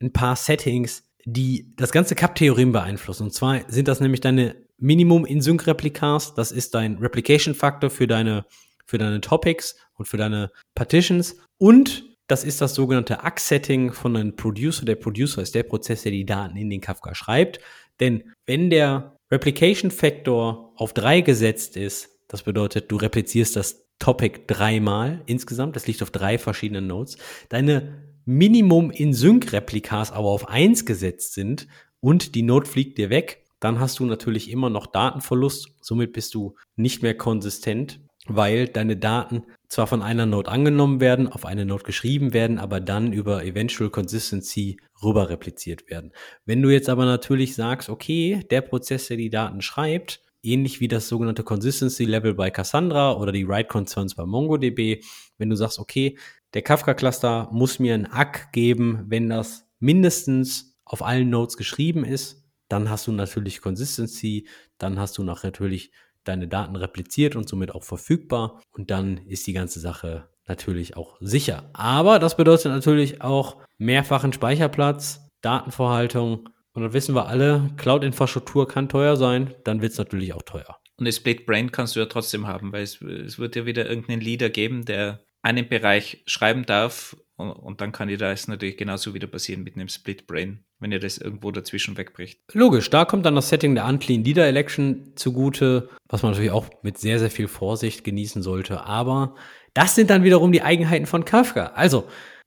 ein 0.00 0.12
paar 0.12 0.36
Settings, 0.36 1.04
die 1.24 1.72
das 1.76 1.92
ganze 1.92 2.14
Cup-Theorem 2.14 2.72
beeinflussen. 2.72 3.24
Und 3.24 3.34
zwar 3.34 3.70
sind 3.70 3.88
das 3.88 4.00
nämlich 4.00 4.20
deine 4.20 4.56
Minimum-in-Sync-Replikas. 4.78 6.34
Das 6.34 6.52
ist 6.52 6.74
dein 6.74 6.98
Replication-Faktor 6.98 7.90
für 7.90 8.06
deine, 8.06 8.46
für 8.86 8.98
deine 8.98 9.20
Topics 9.20 9.76
und 9.94 10.06
für 10.06 10.16
deine 10.16 10.50
Partitions. 10.74 11.36
Und 11.58 12.17
das 12.28 12.44
ist 12.44 12.60
das 12.60 12.74
sogenannte 12.74 13.24
ACK-Setting 13.24 13.92
von 13.92 14.14
einem 14.14 14.36
Producer. 14.36 14.84
Der 14.84 14.94
Producer 14.94 15.42
ist 15.42 15.54
der 15.54 15.62
Prozess, 15.64 16.02
der 16.02 16.12
die 16.12 16.26
Daten 16.26 16.56
in 16.56 16.70
den 16.70 16.80
Kafka 16.80 17.14
schreibt. 17.14 17.58
Denn 18.00 18.22
wenn 18.46 18.70
der 18.70 19.16
Replication 19.30 19.90
Factor 19.90 20.72
auf 20.76 20.92
drei 20.92 21.22
gesetzt 21.22 21.76
ist, 21.76 22.10
das 22.28 22.42
bedeutet, 22.42 22.90
du 22.90 22.96
replizierst 22.96 23.56
das 23.56 23.86
Topic 23.98 24.42
dreimal 24.46 25.22
insgesamt, 25.26 25.74
das 25.74 25.86
liegt 25.86 26.02
auf 26.02 26.10
drei 26.10 26.38
verschiedenen 26.38 26.86
Nodes, 26.86 27.16
deine 27.48 28.04
Minimum 28.26 28.90
in 28.90 29.14
Sync-Replikas 29.14 30.12
aber 30.12 30.28
auf 30.28 30.48
eins 30.48 30.84
gesetzt 30.84 31.32
sind 31.32 31.66
und 32.00 32.34
die 32.34 32.42
Node 32.42 32.68
fliegt 32.68 32.98
dir 32.98 33.08
weg, 33.08 33.44
dann 33.58 33.80
hast 33.80 33.98
du 33.98 34.04
natürlich 34.04 34.50
immer 34.50 34.70
noch 34.70 34.86
Datenverlust. 34.86 35.70
Somit 35.80 36.12
bist 36.12 36.34
du 36.34 36.54
nicht 36.76 37.02
mehr 37.02 37.16
konsistent, 37.16 38.00
weil 38.26 38.68
deine 38.68 38.96
Daten 38.96 39.44
zwar 39.68 39.86
von 39.86 40.02
einer 40.02 40.26
Node 40.26 40.50
angenommen 40.50 41.00
werden, 41.00 41.28
auf 41.28 41.44
eine 41.44 41.66
Node 41.66 41.84
geschrieben 41.84 42.32
werden, 42.32 42.58
aber 42.58 42.80
dann 42.80 43.12
über 43.12 43.44
Eventual 43.44 43.90
Consistency 43.90 44.78
rüber 45.02 45.28
repliziert 45.28 45.88
werden. 45.90 46.12
Wenn 46.44 46.62
du 46.62 46.70
jetzt 46.70 46.88
aber 46.88 47.04
natürlich 47.04 47.54
sagst, 47.54 47.88
okay, 47.88 48.44
der 48.50 48.62
Prozess, 48.62 49.08
der 49.08 49.18
die 49.18 49.30
Daten 49.30 49.60
schreibt, 49.60 50.22
ähnlich 50.42 50.80
wie 50.80 50.88
das 50.88 51.08
sogenannte 51.08 51.42
Consistency 51.42 52.04
Level 52.04 52.34
bei 52.34 52.50
Cassandra 52.50 53.16
oder 53.16 53.32
die 53.32 53.46
Write 53.46 53.68
Concerns 53.68 54.14
bei 54.14 54.24
MongoDB, 54.24 55.02
wenn 55.36 55.50
du 55.50 55.56
sagst, 55.56 55.78
okay, 55.78 56.18
der 56.54 56.62
Kafka-Cluster 56.62 57.48
muss 57.52 57.78
mir 57.78 57.94
ein 57.94 58.10
ACK 58.10 58.52
geben, 58.52 59.04
wenn 59.06 59.28
das 59.28 59.66
mindestens 59.80 60.76
auf 60.84 61.02
allen 61.02 61.28
Nodes 61.28 61.56
geschrieben 61.56 62.04
ist, 62.04 62.42
dann 62.68 62.88
hast 62.88 63.06
du 63.06 63.12
natürlich 63.12 63.60
Consistency, 63.60 64.48
dann 64.78 64.98
hast 64.98 65.18
du 65.18 65.24
natürlich 65.24 65.90
deine 66.28 66.48
Daten 66.48 66.76
repliziert 66.76 67.36
und 67.36 67.48
somit 67.48 67.74
auch 67.74 67.84
verfügbar 67.84 68.60
und 68.72 68.90
dann 68.90 69.18
ist 69.26 69.46
die 69.46 69.52
ganze 69.52 69.80
Sache 69.80 70.28
natürlich 70.46 70.96
auch 70.96 71.16
sicher. 71.20 71.70
Aber 71.72 72.18
das 72.18 72.36
bedeutet 72.36 72.72
natürlich 72.72 73.22
auch 73.22 73.56
mehrfachen 73.78 74.32
Speicherplatz, 74.32 75.28
Datenvorhaltung 75.40 76.48
und 76.72 76.82
dann 76.82 76.92
wissen 76.92 77.14
wir 77.14 77.26
alle, 77.26 77.70
Cloud-Infrastruktur 77.76 78.68
kann 78.68 78.88
teuer 78.88 79.16
sein, 79.16 79.54
dann 79.64 79.82
wird 79.82 79.92
es 79.92 79.98
natürlich 79.98 80.32
auch 80.32 80.42
teuer. 80.42 80.78
Und 80.96 81.06
das 81.06 81.16
Split 81.16 81.46
Brain 81.46 81.72
kannst 81.72 81.96
du 81.96 82.00
ja 82.00 82.06
trotzdem 82.06 82.46
haben, 82.46 82.72
weil 82.72 82.82
es, 82.82 83.00
es 83.00 83.38
wird 83.38 83.56
ja 83.56 83.66
wieder 83.66 83.88
irgendeinen 83.88 84.20
Leader 84.20 84.50
geben, 84.50 84.84
der 84.84 85.20
einen 85.42 85.68
Bereich 85.68 86.22
schreiben 86.26 86.66
darf 86.66 87.16
und, 87.36 87.50
und 87.50 87.80
dann 87.80 87.92
kann 87.92 88.08
dir 88.08 88.18
das 88.18 88.48
natürlich 88.48 88.76
genauso 88.76 89.14
wieder 89.14 89.28
passieren 89.28 89.62
mit 89.62 89.76
einem 89.76 89.88
Split 89.88 90.26
Brain, 90.26 90.64
wenn 90.80 90.92
ihr 90.92 91.00
das 91.00 91.18
irgendwo 91.18 91.50
dazwischen 91.50 91.96
wegbricht. 91.96 92.40
Logisch, 92.52 92.88
da 92.90 93.04
kommt 93.04 93.26
dann 93.26 93.34
das 93.34 93.48
Setting 93.48 93.74
der 93.74 93.86
Unclean 93.86 94.24
Leader 94.24 94.46
Election 94.46 95.12
zugute, 95.16 95.88
was 96.08 96.22
man 96.22 96.32
natürlich 96.32 96.52
auch 96.52 96.66
mit 96.82 96.98
sehr, 96.98 97.18
sehr 97.18 97.30
viel 97.30 97.48
Vorsicht 97.48 98.04
genießen 98.04 98.42
sollte. 98.42 98.84
Aber 98.84 99.34
das 99.74 99.94
sind 99.94 100.10
dann 100.10 100.24
wiederum 100.24 100.52
die 100.52 100.62
Eigenheiten 100.62 101.06
von 101.06 101.24
Kafka. 101.24 101.72
Also, 101.74 102.04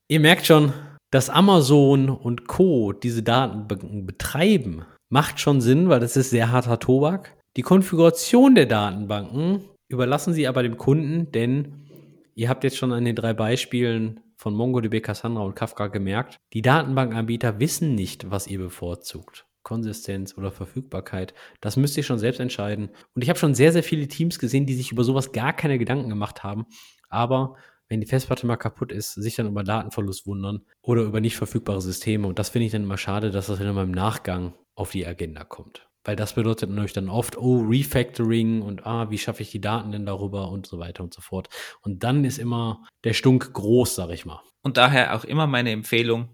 ihr 0.07 0.19
merkt 0.19 0.45
schon, 0.45 0.73
dass 1.11 1.29
Amazon 1.29 2.09
und 2.09 2.47
Co. 2.47 2.93
diese 2.93 3.21
Datenbanken 3.21 4.05
betreiben, 4.05 4.85
macht 5.09 5.39
schon 5.39 5.59
Sinn, 5.59 5.89
weil 5.89 5.99
das 5.99 6.15
ist 6.15 6.29
sehr 6.29 6.51
harter 6.51 6.79
Tobak. 6.79 7.35
Die 7.57 7.63
Konfiguration 7.63 8.55
der 8.55 8.65
Datenbanken 8.65 9.65
überlassen 9.89 10.33
sie 10.33 10.47
aber 10.47 10.63
dem 10.63 10.77
Kunden, 10.77 11.31
denn 11.33 11.85
ihr 12.33 12.47
habt 12.47 12.63
jetzt 12.63 12.77
schon 12.77 12.93
an 12.93 13.03
den 13.03 13.15
drei 13.15 13.33
Beispielen 13.33 14.21
von 14.41 14.55
MongoDB, 14.55 15.01
Cassandra 15.01 15.43
und 15.43 15.55
Kafka 15.55 15.85
gemerkt, 15.85 16.39
die 16.53 16.63
Datenbankanbieter 16.63 17.59
wissen 17.59 17.93
nicht, 17.93 18.31
was 18.31 18.47
ihr 18.47 18.57
bevorzugt. 18.57 19.45
Konsistenz 19.61 20.35
oder 20.35 20.51
Verfügbarkeit. 20.51 21.35
Das 21.61 21.77
müsst 21.77 21.95
ihr 21.95 22.01
schon 22.01 22.17
selbst 22.17 22.39
entscheiden. 22.39 22.89
Und 23.13 23.21
ich 23.21 23.29
habe 23.29 23.37
schon 23.37 23.53
sehr, 23.53 23.71
sehr 23.71 23.83
viele 23.83 24.07
Teams 24.07 24.39
gesehen, 24.39 24.65
die 24.65 24.73
sich 24.73 24.91
über 24.91 25.03
sowas 25.03 25.31
gar 25.31 25.53
keine 25.53 25.77
Gedanken 25.77 26.09
gemacht 26.09 26.43
haben. 26.43 26.65
Aber 27.07 27.55
wenn 27.87 28.01
die 28.01 28.07
Festplatte 28.07 28.47
mal 28.47 28.57
kaputt 28.57 28.91
ist, 28.91 29.13
sich 29.13 29.35
dann 29.35 29.45
über 29.45 29.63
Datenverlust 29.63 30.25
wundern 30.25 30.65
oder 30.81 31.03
über 31.03 31.21
nicht 31.21 31.37
verfügbare 31.37 31.81
Systeme. 31.81 32.27
Und 32.27 32.39
das 32.39 32.49
finde 32.49 32.65
ich 32.65 32.71
dann 32.71 32.83
immer 32.83 32.97
schade, 32.97 33.29
dass 33.29 33.45
das 33.45 33.59
dann 33.59 33.75
mal 33.75 33.83
im 33.83 33.91
Nachgang 33.91 34.55
auf 34.73 34.89
die 34.89 35.05
Agenda 35.05 35.43
kommt. 35.43 35.90
Weil 36.03 36.15
das 36.15 36.33
bedeutet 36.33 36.69
natürlich 36.69 36.93
dann 36.93 37.09
oft, 37.09 37.37
oh, 37.37 37.61
Refactoring 37.61 38.61
und 38.61 38.85
ah, 38.85 39.11
wie 39.11 39.17
schaffe 39.17 39.43
ich 39.43 39.51
die 39.51 39.61
Daten 39.61 39.91
denn 39.91 40.05
darüber 40.05 40.49
und 40.49 40.65
so 40.65 40.79
weiter 40.79 41.03
und 41.03 41.13
so 41.13 41.21
fort. 41.21 41.49
Und 41.81 42.03
dann 42.03 42.25
ist 42.25 42.39
immer 42.39 42.83
der 43.03 43.13
Stunk 43.13 43.53
groß, 43.53 43.95
sag 43.95 44.09
ich 44.09 44.25
mal. 44.25 44.41
Und 44.63 44.77
daher 44.77 45.15
auch 45.15 45.23
immer 45.23 45.47
meine 45.47 45.71
Empfehlung, 45.71 46.29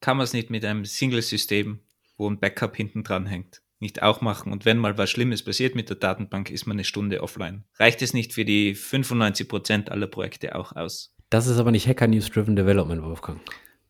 kann 0.00 0.16
man 0.16 0.24
es 0.24 0.32
nicht 0.32 0.50
mit 0.50 0.64
einem 0.64 0.84
Single-System, 0.84 1.80
wo 2.16 2.28
ein 2.28 2.38
Backup 2.38 2.76
hinten 2.76 3.02
dran 3.02 3.26
hängt, 3.26 3.62
nicht 3.78 4.02
auch 4.02 4.20
machen. 4.20 4.52
Und 4.52 4.64
wenn 4.64 4.78
mal 4.78 4.98
was 4.98 5.10
Schlimmes 5.10 5.42
passiert 5.42 5.74
mit 5.74 5.88
der 5.88 5.96
Datenbank, 5.96 6.50
ist 6.50 6.66
man 6.66 6.76
eine 6.76 6.84
Stunde 6.84 7.22
offline. 7.22 7.64
Reicht 7.78 8.02
es 8.02 8.14
nicht 8.14 8.32
für 8.32 8.44
die 8.44 8.74
95% 8.76 9.88
aller 9.88 10.06
Projekte 10.06 10.54
auch 10.54 10.74
aus? 10.76 11.14
Das 11.30 11.46
ist 11.46 11.58
aber 11.58 11.72
nicht 11.72 11.86
Hacker 11.86 12.06
News 12.06 12.30
Driven 12.30 12.56
Development, 12.56 13.02
Wolfgang. 13.02 13.40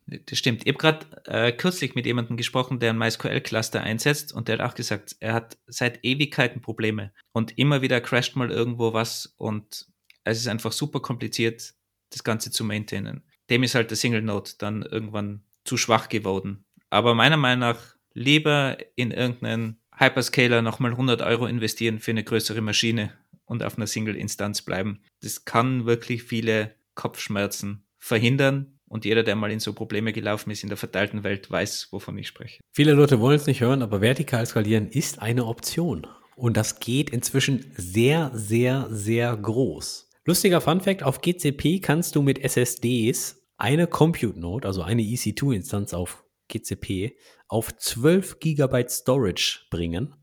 Das 0.09 0.39
stimmt. 0.39 0.63
Ich 0.65 0.75
habe 0.75 0.79
gerade 0.79 1.07
äh, 1.27 1.53
kürzlich 1.53 1.95
mit 1.95 2.07
jemandem 2.07 2.39
gesprochen, 2.39 2.81
der 2.81 2.91
ein 2.91 2.99
MySQL-Cluster 2.99 3.83
einsetzt 3.83 4.33
und 4.33 4.49
der 4.49 4.59
hat 4.59 4.71
auch 4.71 4.75
gesagt, 4.75 5.17
er 5.21 5.35
hat 5.35 5.59
seit 5.67 6.03
Ewigkeiten 6.03 6.63
Probleme 6.63 7.13
und 7.33 7.59
immer 7.59 7.83
wieder 7.83 8.01
crasht 8.01 8.35
mal 8.35 8.51
irgendwo 8.51 8.95
was 8.95 9.35
und 9.37 9.87
es 10.25 10.39
ist 10.39 10.49
einfach 10.49 10.73
super 10.73 11.01
kompliziert, 11.01 11.75
das 12.11 12.25
Ganze 12.25 12.51
zu 12.51 12.65
maintainen. 12.65 13.23
Dem 13.51 13.63
ist 13.63 13.75
halt 13.75 13.91
der 13.91 13.99
Single 13.99 14.23
Node 14.23 14.53
dann 14.59 14.83
irgendwann 14.83 15.43
zu 15.65 15.77
schwach 15.77 16.09
geworden. 16.09 16.65
Aber 16.89 17.15
meiner 17.15 17.37
Meinung 17.37 17.61
nach 17.61 17.97
lieber 18.15 18.79
in 18.97 19.11
irgendeinen 19.11 19.79
Hyperscaler 19.95 20.63
nochmal 20.63 20.93
100 20.93 21.21
Euro 21.23 21.47
investieren 21.47 21.99
für 21.99 22.13
eine 22.13 22.25
größere 22.25 22.63
Maschine 22.63 23.13
und 23.45 23.63
auf 23.63 23.77
einer 23.77 23.87
Single-Instanz 23.87 24.63
bleiben. 24.63 25.03
Das 25.21 25.45
kann 25.45 25.87
wirklich 25.87 26.23
viele 26.23 26.75
Kopfschmerzen 26.95 27.85
verhindern. 27.99 28.78
Und 28.89 29.05
jeder, 29.05 29.23
der 29.23 29.37
mal 29.37 29.53
in 29.53 29.61
so 29.61 29.75
Probleme 29.75 30.13
gelaufen 30.13 30.51
ist 30.51 30.63
in 30.63 30.69
der 30.69 30.79
verteilten 30.79 31.23
Welt, 31.23 31.51
weiß, 31.51 31.89
wovon 31.91 32.17
ich 32.19 32.29
spreche. 32.29 32.61
Viele 32.73 32.95
Leute 32.95 33.21
wollen 33.21 33.37
es 33.37 33.47
nicht 33.47 33.61
hören, 33.61 33.83
aber 33.83 34.01
vertikal 34.01 34.47
skalieren 34.47 34.89
ist 34.89 35.21
eine 35.21 35.45
Option. 35.45 36.07
Und 36.37 36.57
das 36.57 36.81
geht 36.81 37.11
inzwischen 37.11 37.73
sehr, 37.77 38.31
sehr, 38.33 38.89
sehr 38.91 39.37
groß. 39.37 40.09
Lustiger 40.25 40.61
Fun 40.61 40.81
Fact, 40.81 41.03
auf 41.03 41.21
GCP 41.21 41.81
kannst 41.81 42.15
du 42.15 42.23
mit 42.23 42.39
SSDs 42.39 43.39
eine 43.57 43.87
Compute 43.87 44.39
Node, 44.39 44.67
also 44.67 44.83
eine 44.83 45.03
EC2-Instanz 45.03 45.93
auf 45.93 46.25
GCP, 46.49 47.17
auf 47.49 47.77
12 47.77 48.39
GB 48.39 48.89
Storage 48.89 49.67
bringen, 49.71 50.15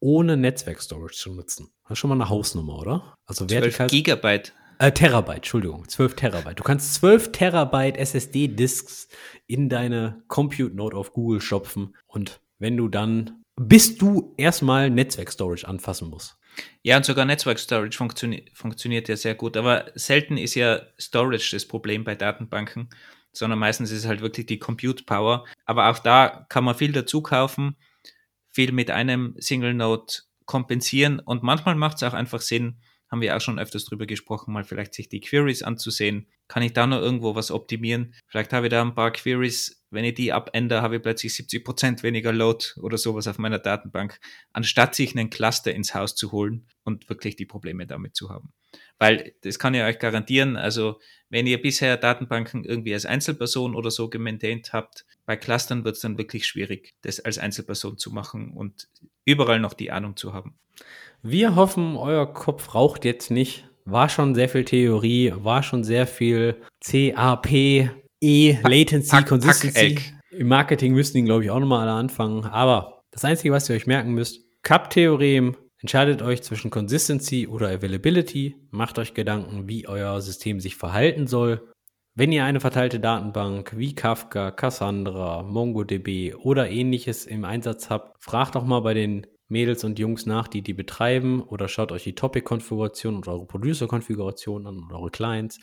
ohne 0.00 0.36
Netzwerk-Storage 0.36 1.14
zu 1.14 1.34
nutzen. 1.34 1.68
Das 1.82 1.92
ist 1.92 1.98
schon 1.98 2.08
mal 2.08 2.14
eine 2.14 2.28
Hausnummer, 2.28 2.78
oder? 2.78 3.14
Also 3.26 3.46
12 3.46 3.62
vertikal. 3.62 3.86
Gigabyte. 3.88 4.54
Äh, 4.82 4.90
Terabyte, 4.90 5.36
Entschuldigung, 5.36 5.88
12 5.88 6.16
Terabyte. 6.16 6.58
Du 6.58 6.64
kannst 6.64 6.94
12 6.94 7.30
Terabyte 7.30 7.96
SSD-Disks 7.96 9.08
in 9.46 9.68
deine 9.68 10.24
Compute 10.26 10.74
Node 10.74 10.96
auf 10.96 11.12
Google 11.12 11.40
stopfen 11.40 11.94
und 12.08 12.40
wenn 12.58 12.76
du 12.76 12.88
dann, 12.88 13.44
bis 13.54 13.96
du 13.96 14.34
erstmal 14.36 14.90
Netzwerk-Storage 14.90 15.68
anfassen 15.68 16.10
musst. 16.10 16.36
Ja, 16.82 16.96
und 16.96 17.04
sogar 17.04 17.24
Netzwerk 17.24 17.60
Storage 17.60 17.96
funktio 17.96 18.36
funktioniert 18.54 19.08
ja 19.08 19.14
sehr 19.14 19.36
gut. 19.36 19.56
Aber 19.56 19.86
selten 19.94 20.36
ist 20.36 20.56
ja 20.56 20.82
Storage 20.98 21.50
das 21.52 21.64
Problem 21.64 22.02
bei 22.02 22.16
Datenbanken, 22.16 22.88
sondern 23.30 23.60
meistens 23.60 23.92
ist 23.92 24.00
es 24.00 24.06
halt 24.08 24.20
wirklich 24.20 24.46
die 24.46 24.58
Compute 24.58 25.04
Power. 25.04 25.46
Aber 25.64 25.90
auch 25.90 26.00
da 26.00 26.44
kann 26.48 26.64
man 26.64 26.74
viel 26.74 26.90
dazu 26.90 27.22
kaufen, 27.22 27.76
viel 28.50 28.72
mit 28.72 28.90
einem 28.90 29.36
Single 29.38 29.74
Node 29.74 30.12
kompensieren 30.44 31.20
und 31.20 31.44
manchmal 31.44 31.76
macht 31.76 31.98
es 31.98 32.02
auch 32.02 32.14
einfach 32.14 32.40
Sinn, 32.40 32.80
haben 33.12 33.20
wir 33.20 33.36
auch 33.36 33.40
schon 33.42 33.58
öfters 33.58 33.84
drüber 33.84 34.06
gesprochen, 34.06 34.54
mal 34.54 34.64
vielleicht 34.64 34.94
sich 34.94 35.10
die 35.10 35.20
Queries 35.20 35.62
anzusehen. 35.62 36.26
Kann 36.48 36.62
ich 36.62 36.72
da 36.72 36.86
noch 36.86 37.00
irgendwo 37.00 37.34
was 37.34 37.50
optimieren? 37.50 38.14
Vielleicht 38.26 38.54
habe 38.54 38.66
ich 38.66 38.70
da 38.70 38.80
ein 38.80 38.94
paar 38.94 39.10
Queries, 39.10 39.84
wenn 39.90 40.06
ich 40.06 40.14
die 40.14 40.32
abändere, 40.32 40.80
habe 40.80 40.96
ich 40.96 41.02
plötzlich 41.02 41.34
70 41.34 41.62
Prozent 41.62 42.02
weniger 42.02 42.32
Load 42.32 42.64
oder 42.80 42.96
sowas 42.96 43.28
auf 43.28 43.36
meiner 43.36 43.58
Datenbank, 43.58 44.18
anstatt 44.54 44.94
sich 44.94 45.14
einen 45.14 45.28
Cluster 45.28 45.74
ins 45.74 45.94
Haus 45.94 46.14
zu 46.14 46.32
holen 46.32 46.66
und 46.84 47.10
wirklich 47.10 47.36
die 47.36 47.44
Probleme 47.44 47.86
damit 47.86 48.16
zu 48.16 48.30
haben. 48.30 48.54
Weil 48.98 49.34
das 49.42 49.58
kann 49.58 49.74
ich 49.74 49.82
euch 49.82 49.98
garantieren, 49.98 50.56
also 50.56 50.98
wenn 51.28 51.46
ihr 51.46 51.60
bisher 51.60 51.98
Datenbanken 51.98 52.64
irgendwie 52.64 52.94
als 52.94 53.04
Einzelperson 53.04 53.74
oder 53.74 53.90
so 53.90 54.08
gemaintaint 54.08 54.72
habt, 54.72 55.04
bei 55.26 55.36
Clustern 55.36 55.84
wird 55.84 55.96
es 55.96 56.00
dann 56.00 56.16
wirklich 56.16 56.46
schwierig, 56.46 56.94
das 57.02 57.20
als 57.20 57.36
Einzelperson 57.36 57.98
zu 57.98 58.10
machen 58.10 58.52
und 58.52 58.88
überall 59.26 59.60
noch 59.60 59.74
die 59.74 59.90
Ahnung 59.90 60.16
zu 60.16 60.32
haben. 60.32 60.58
Wir 61.24 61.54
hoffen, 61.54 61.96
euer 61.96 62.32
Kopf 62.32 62.74
raucht 62.74 63.04
jetzt 63.04 63.30
nicht. 63.30 63.68
War 63.84 64.08
schon 64.08 64.34
sehr 64.34 64.48
viel 64.48 64.64
Theorie, 64.64 65.32
war 65.36 65.62
schon 65.62 65.84
sehr 65.84 66.08
viel 66.08 66.56
CAP, 66.84 67.52
E, 68.20 68.56
Latency, 68.64 69.10
Pack, 69.10 69.28
Consistency. 69.28 69.94
Pack 69.94 70.14
Im 70.30 70.48
Marketing 70.48 70.94
müssten 70.94 71.18
ihn, 71.18 71.26
glaube 71.26 71.44
ich, 71.44 71.50
auch 71.50 71.60
nochmal 71.60 71.88
alle 71.88 71.96
anfangen. 71.96 72.44
Aber 72.44 73.02
das 73.12 73.24
Einzige, 73.24 73.52
was 73.52 73.68
ihr 73.68 73.76
euch 73.76 73.86
merken 73.86 74.14
müsst, 74.14 74.40
Cup-Theorem, 74.62 75.56
entscheidet 75.78 76.22
euch 76.22 76.42
zwischen 76.42 76.72
Consistency 76.72 77.46
oder 77.46 77.68
Availability, 77.68 78.56
macht 78.72 78.98
euch 78.98 79.14
Gedanken, 79.14 79.68
wie 79.68 79.86
euer 79.86 80.20
System 80.20 80.58
sich 80.58 80.74
verhalten 80.74 81.28
soll. 81.28 81.68
Wenn 82.16 82.32
ihr 82.32 82.44
eine 82.44 82.58
verteilte 82.58 82.98
Datenbank 82.98 83.76
wie 83.76 83.94
Kafka, 83.94 84.50
Cassandra, 84.50 85.44
MongoDB 85.44 86.34
oder 86.34 86.68
ähnliches 86.68 87.26
im 87.26 87.44
Einsatz 87.44 87.90
habt, 87.90 88.22
fragt 88.22 88.56
doch 88.56 88.64
mal 88.64 88.80
bei 88.80 88.94
den 88.94 89.26
Mädels 89.48 89.84
und 89.84 89.98
Jungs 89.98 90.26
nach, 90.26 90.48
die 90.48 90.62
die 90.62 90.74
betreiben 90.74 91.42
oder 91.42 91.68
schaut 91.68 91.92
euch 91.92 92.04
die 92.04 92.14
Topic-Konfiguration 92.14 93.16
und 93.16 93.28
eure 93.28 93.46
Producer-Konfiguration 93.46 94.66
an 94.66 94.78
und 94.78 94.92
eure 94.92 95.10
Clients. 95.10 95.58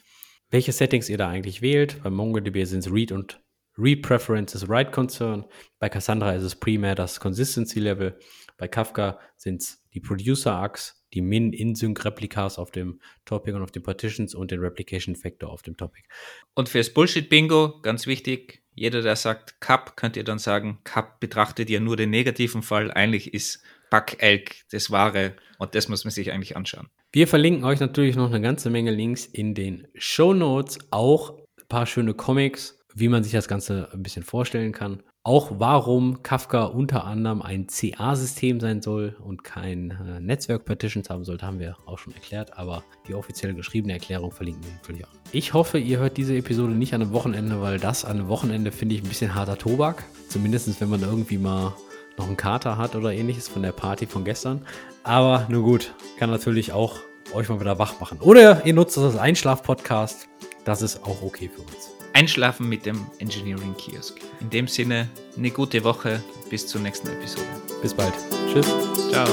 Welche 0.51 0.71
Settings 0.71 1.09
ihr 1.09 1.17
da 1.17 1.30
eigentlich 1.30 1.61
wählt. 1.61 2.01
Bei 2.03 2.09
MongoDB 2.09 2.65
sind 2.65 2.80
es 2.80 2.91
Read 2.91 3.11
und 3.11 3.41
Read 3.77 4.01
Preferences 4.01 4.67
Write 4.67 4.91
Concern. 4.91 5.45
Bei 5.80 5.89
Cassandra 5.89 6.34
ist 6.34 6.43
es 6.43 6.55
primär 6.55 6.95
das 6.95 7.19
Consistency 7.19 7.80
Level. 7.80 8.19
Bei 8.57 8.67
Kafka 8.67 9.19
sind 9.38 9.61
es 9.61 9.84
die 9.93 10.01
Producer 10.01 10.53
Arcs, 10.53 10.99
die 11.14 11.22
Min-In-Sync-Replikas 11.22 12.60
auf 12.60 12.72
dem 12.72 12.99
Topic 13.26 13.55
und 13.55 13.64
auf 13.64 13.72
den 13.72 13.84
Partitions 13.84 14.36
und 14.36 14.51
den 14.51 14.60
Replication 14.60 15.16
Factor 15.16 15.49
auf 15.49 15.62
dem 15.62 15.78
Topic. 15.78 16.07
Und 16.55 16.70
fürs 16.70 16.93
Bullshit-Bingo, 16.93 17.82
ganz 17.82 18.07
wichtig, 18.07 18.64
jeder, 18.74 19.01
der 19.01 19.16
sagt 19.16 19.60
Cup, 19.60 19.97
könnt 19.97 20.16
ihr 20.16 20.24
dann 20.24 20.39
sagen, 20.39 20.80
Cup 20.84 21.20
betrachtet 21.20 21.70
ihr 21.70 21.82
nur 21.82 21.97
den 21.97 22.10
negativen 22.12 22.62
Fall. 22.62 22.91
Eigentlich 22.91 23.34
ist 23.34 23.62
Backelk 23.89 24.64
das 24.72 24.91
Wahre 24.91 25.36
und 25.57 25.76
das 25.76 25.89
muss 25.89 26.05
man 26.05 26.12
sich 26.12 26.32
eigentlich 26.32 26.55
anschauen. 26.55 26.88
Wir 27.12 27.28
verlinken 27.28 27.64
euch 27.64 27.80
natürlich 27.80 28.16
noch 28.16 28.30
eine 28.30 28.41
ganze 28.41 28.70
Menge 28.70 28.91
Links 28.91 29.26
in 29.26 29.55
den 29.55 29.88
Show 29.95 30.34
Notes, 30.34 30.78
auch 30.91 31.39
ein 31.39 31.68
paar 31.68 31.88
schöne 31.88 32.14
Comics, 32.14 32.80
wie 32.93 33.10
man 33.10 33.24
sich 33.24 33.34
das 33.34 33.47
Ganze 33.47 33.89
ein 33.91 34.03
bisschen 34.03 34.24
vorstellen 34.24 34.72
kann. 34.72 35.03
Auch 35.30 35.51
warum 35.59 36.23
Kafka 36.23 36.63
unter 36.63 37.05
anderem 37.05 37.43
ein 37.43 37.67
CA-System 37.67 38.59
sein 38.59 38.82
soll 38.82 39.15
und 39.23 39.43
kein 39.43 39.91
äh, 39.91 40.19
Netzwerk-Partitions 40.19 41.11
haben 41.11 41.23
sollte, 41.23 41.45
haben 41.45 41.59
wir 41.59 41.77
auch 41.86 41.99
schon 41.99 42.15
erklärt, 42.15 42.57
aber 42.57 42.84
die 43.07 43.13
offiziell 43.13 43.53
geschriebene 43.53 43.93
Erklärung 43.93 44.32
verlinken 44.32 44.63
wir 44.63 44.71
natürlich 44.71 45.05
auch. 45.05 45.11
Ich 45.32 45.53
hoffe, 45.53 45.77
ihr 45.77 45.99
hört 45.99 46.17
diese 46.17 46.36
Episode 46.36 46.73
nicht 46.73 46.95
an 46.95 47.03
einem 47.03 47.13
Wochenende, 47.13 47.61
weil 47.61 47.77
das 47.77 48.05
an 48.05 48.17
einem 48.17 48.27
Wochenende 48.27 48.71
finde 48.71 48.95
ich 48.95 49.03
ein 49.03 49.07
bisschen 49.07 49.36
harter 49.36 49.55
Tobak. 49.55 50.03
Zumindest 50.30 50.82
wenn 50.82 50.89
man 50.89 51.03
irgendwie 51.03 51.38
mal 51.38 51.75
noch 52.17 52.25
einen 52.25 52.36
Kater 52.36 52.80
hat 52.80 52.95
oder 52.95 53.13
ähnliches 53.13 53.47
von 53.47 53.61
der 53.61 53.71
Party 53.71 54.07
von 54.07 54.25
gestern. 54.25 54.65
Aber 55.03 55.45
nur 55.47 55.61
gut, 55.61 55.93
kann 56.17 56.32
natürlich 56.32 56.73
auch 56.73 56.95
euch 57.36 57.49
mal 57.49 57.59
wieder 57.59 57.77
wach 57.77 57.99
machen. 57.99 58.17
Oder 58.19 58.65
ihr 58.65 58.73
nutzt 58.73 58.97
das 58.97 59.03
als 59.03 59.17
Einschlaf-Podcast. 59.17 60.27
Das 60.65 60.82
ist 60.82 61.03
auch 61.03 61.21
okay 61.21 61.51
für 61.53 61.61
uns. 61.61 61.99
Einschlafen 62.14 62.68
mit 62.68 62.86
dem 62.86 63.05
Engineering 63.20 63.76
Kiosk. 63.78 64.20
In 64.39 64.49
dem 64.49 64.68
Sinne, 64.68 65.07
eine 65.38 65.51
gute 65.51 65.84
Woche. 65.84 66.22
Bis 66.49 66.68
zur 66.68 66.82
nächsten 66.82 67.07
Episode. 67.07 67.47
Bis 67.82 67.93
bald. 67.93 68.14
Tschüss. 68.51 68.68
Ciao. 69.12 69.28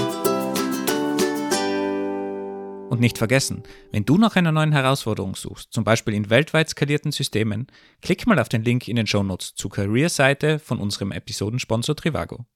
Und 2.89 3.01
nicht 3.01 3.18
vergessen, 3.18 3.62
wenn 3.91 4.05
du 4.05 4.16
nach 4.16 4.37
einer 4.37 4.53
neuen 4.53 4.72
Herausforderung 4.72 5.35
suchst, 5.35 5.72
zum 5.72 5.85
Beispiel 5.85 6.14
in 6.14 6.31
weltweit 6.31 6.70
skalierten 6.70 7.12
Systemen, 7.12 7.66
klick 8.01 8.27
mal 8.27 8.39
auf 8.39 8.49
den 8.49 8.62
Link 8.62 8.89
in 8.89 8.97
den 8.97 9.07
Shownotes 9.07 9.55
zur 9.55 9.70
Career-Seite 9.70 10.59
von 10.59 10.79
unserem 10.79 11.12
Episodensponsor 11.12 11.97
Trivago. 11.97 12.47